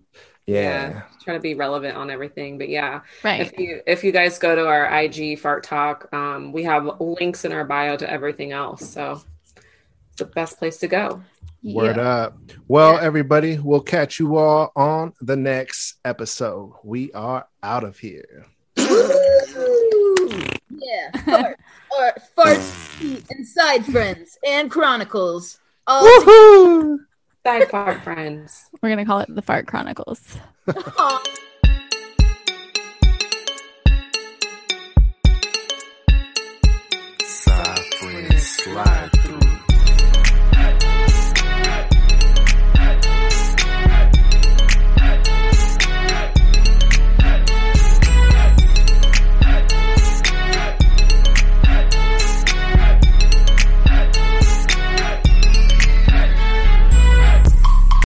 Yeah. 0.46 1.02
trying 1.22 1.36
to 1.38 1.40
be 1.42 1.54
relevant 1.54 1.96
on 1.96 2.10
everything. 2.10 2.58
But 2.58 2.68
yeah, 2.68 3.00
Right. 3.22 3.40
if 3.40 3.58
you 3.58 3.80
if 3.86 4.02
you 4.04 4.10
guys 4.12 4.38
go 4.38 4.54
to 4.56 4.66
our 4.66 4.86
IG 5.02 5.38
Fart 5.38 5.62
Talk, 5.64 6.12
um, 6.12 6.52
we 6.52 6.64
have 6.64 6.88
links 7.00 7.44
in 7.44 7.52
our 7.52 7.64
bio 7.64 7.96
to 7.96 8.10
everything 8.10 8.50
else. 8.52 8.88
So 8.90 9.22
it's 9.54 10.16
the 10.18 10.24
best 10.26 10.58
place 10.58 10.78
to 10.78 10.88
go. 10.88 11.22
Word 11.64 11.96
Yeah. 11.96 12.02
up. 12.02 12.38
Well, 12.66 12.98
everybody, 12.98 13.56
we'll 13.62 13.80
catch 13.82 14.18
you 14.18 14.36
all 14.36 14.72
on 14.74 15.12
the 15.20 15.36
next 15.36 15.94
episode. 16.04 16.72
We 16.82 17.12
are 17.12 17.46
out 17.62 17.84
of 17.84 17.98
here. 18.00 18.46
yeah, 20.82 21.10
fart, 21.24 21.60
fart, 21.90 22.22
farts, 22.36 22.70
feet, 22.98 23.24
and 23.30 23.46
side 23.46 23.84
friends 23.84 24.38
and 24.46 24.70
chronicles. 24.70 25.58
All 25.86 26.04
Woohoo! 26.04 26.98
Side 27.44 27.70
fart 27.70 28.02
friends. 28.02 28.66
We're 28.80 28.90
gonna 28.90 29.06
call 29.06 29.20
it 29.20 29.34
the 29.34 29.42
Fart 29.42 29.66
Chronicles. 29.66 30.38
Side 37.20 37.94
friends 38.00 38.46
slide 38.46 39.10
through. 39.22 39.51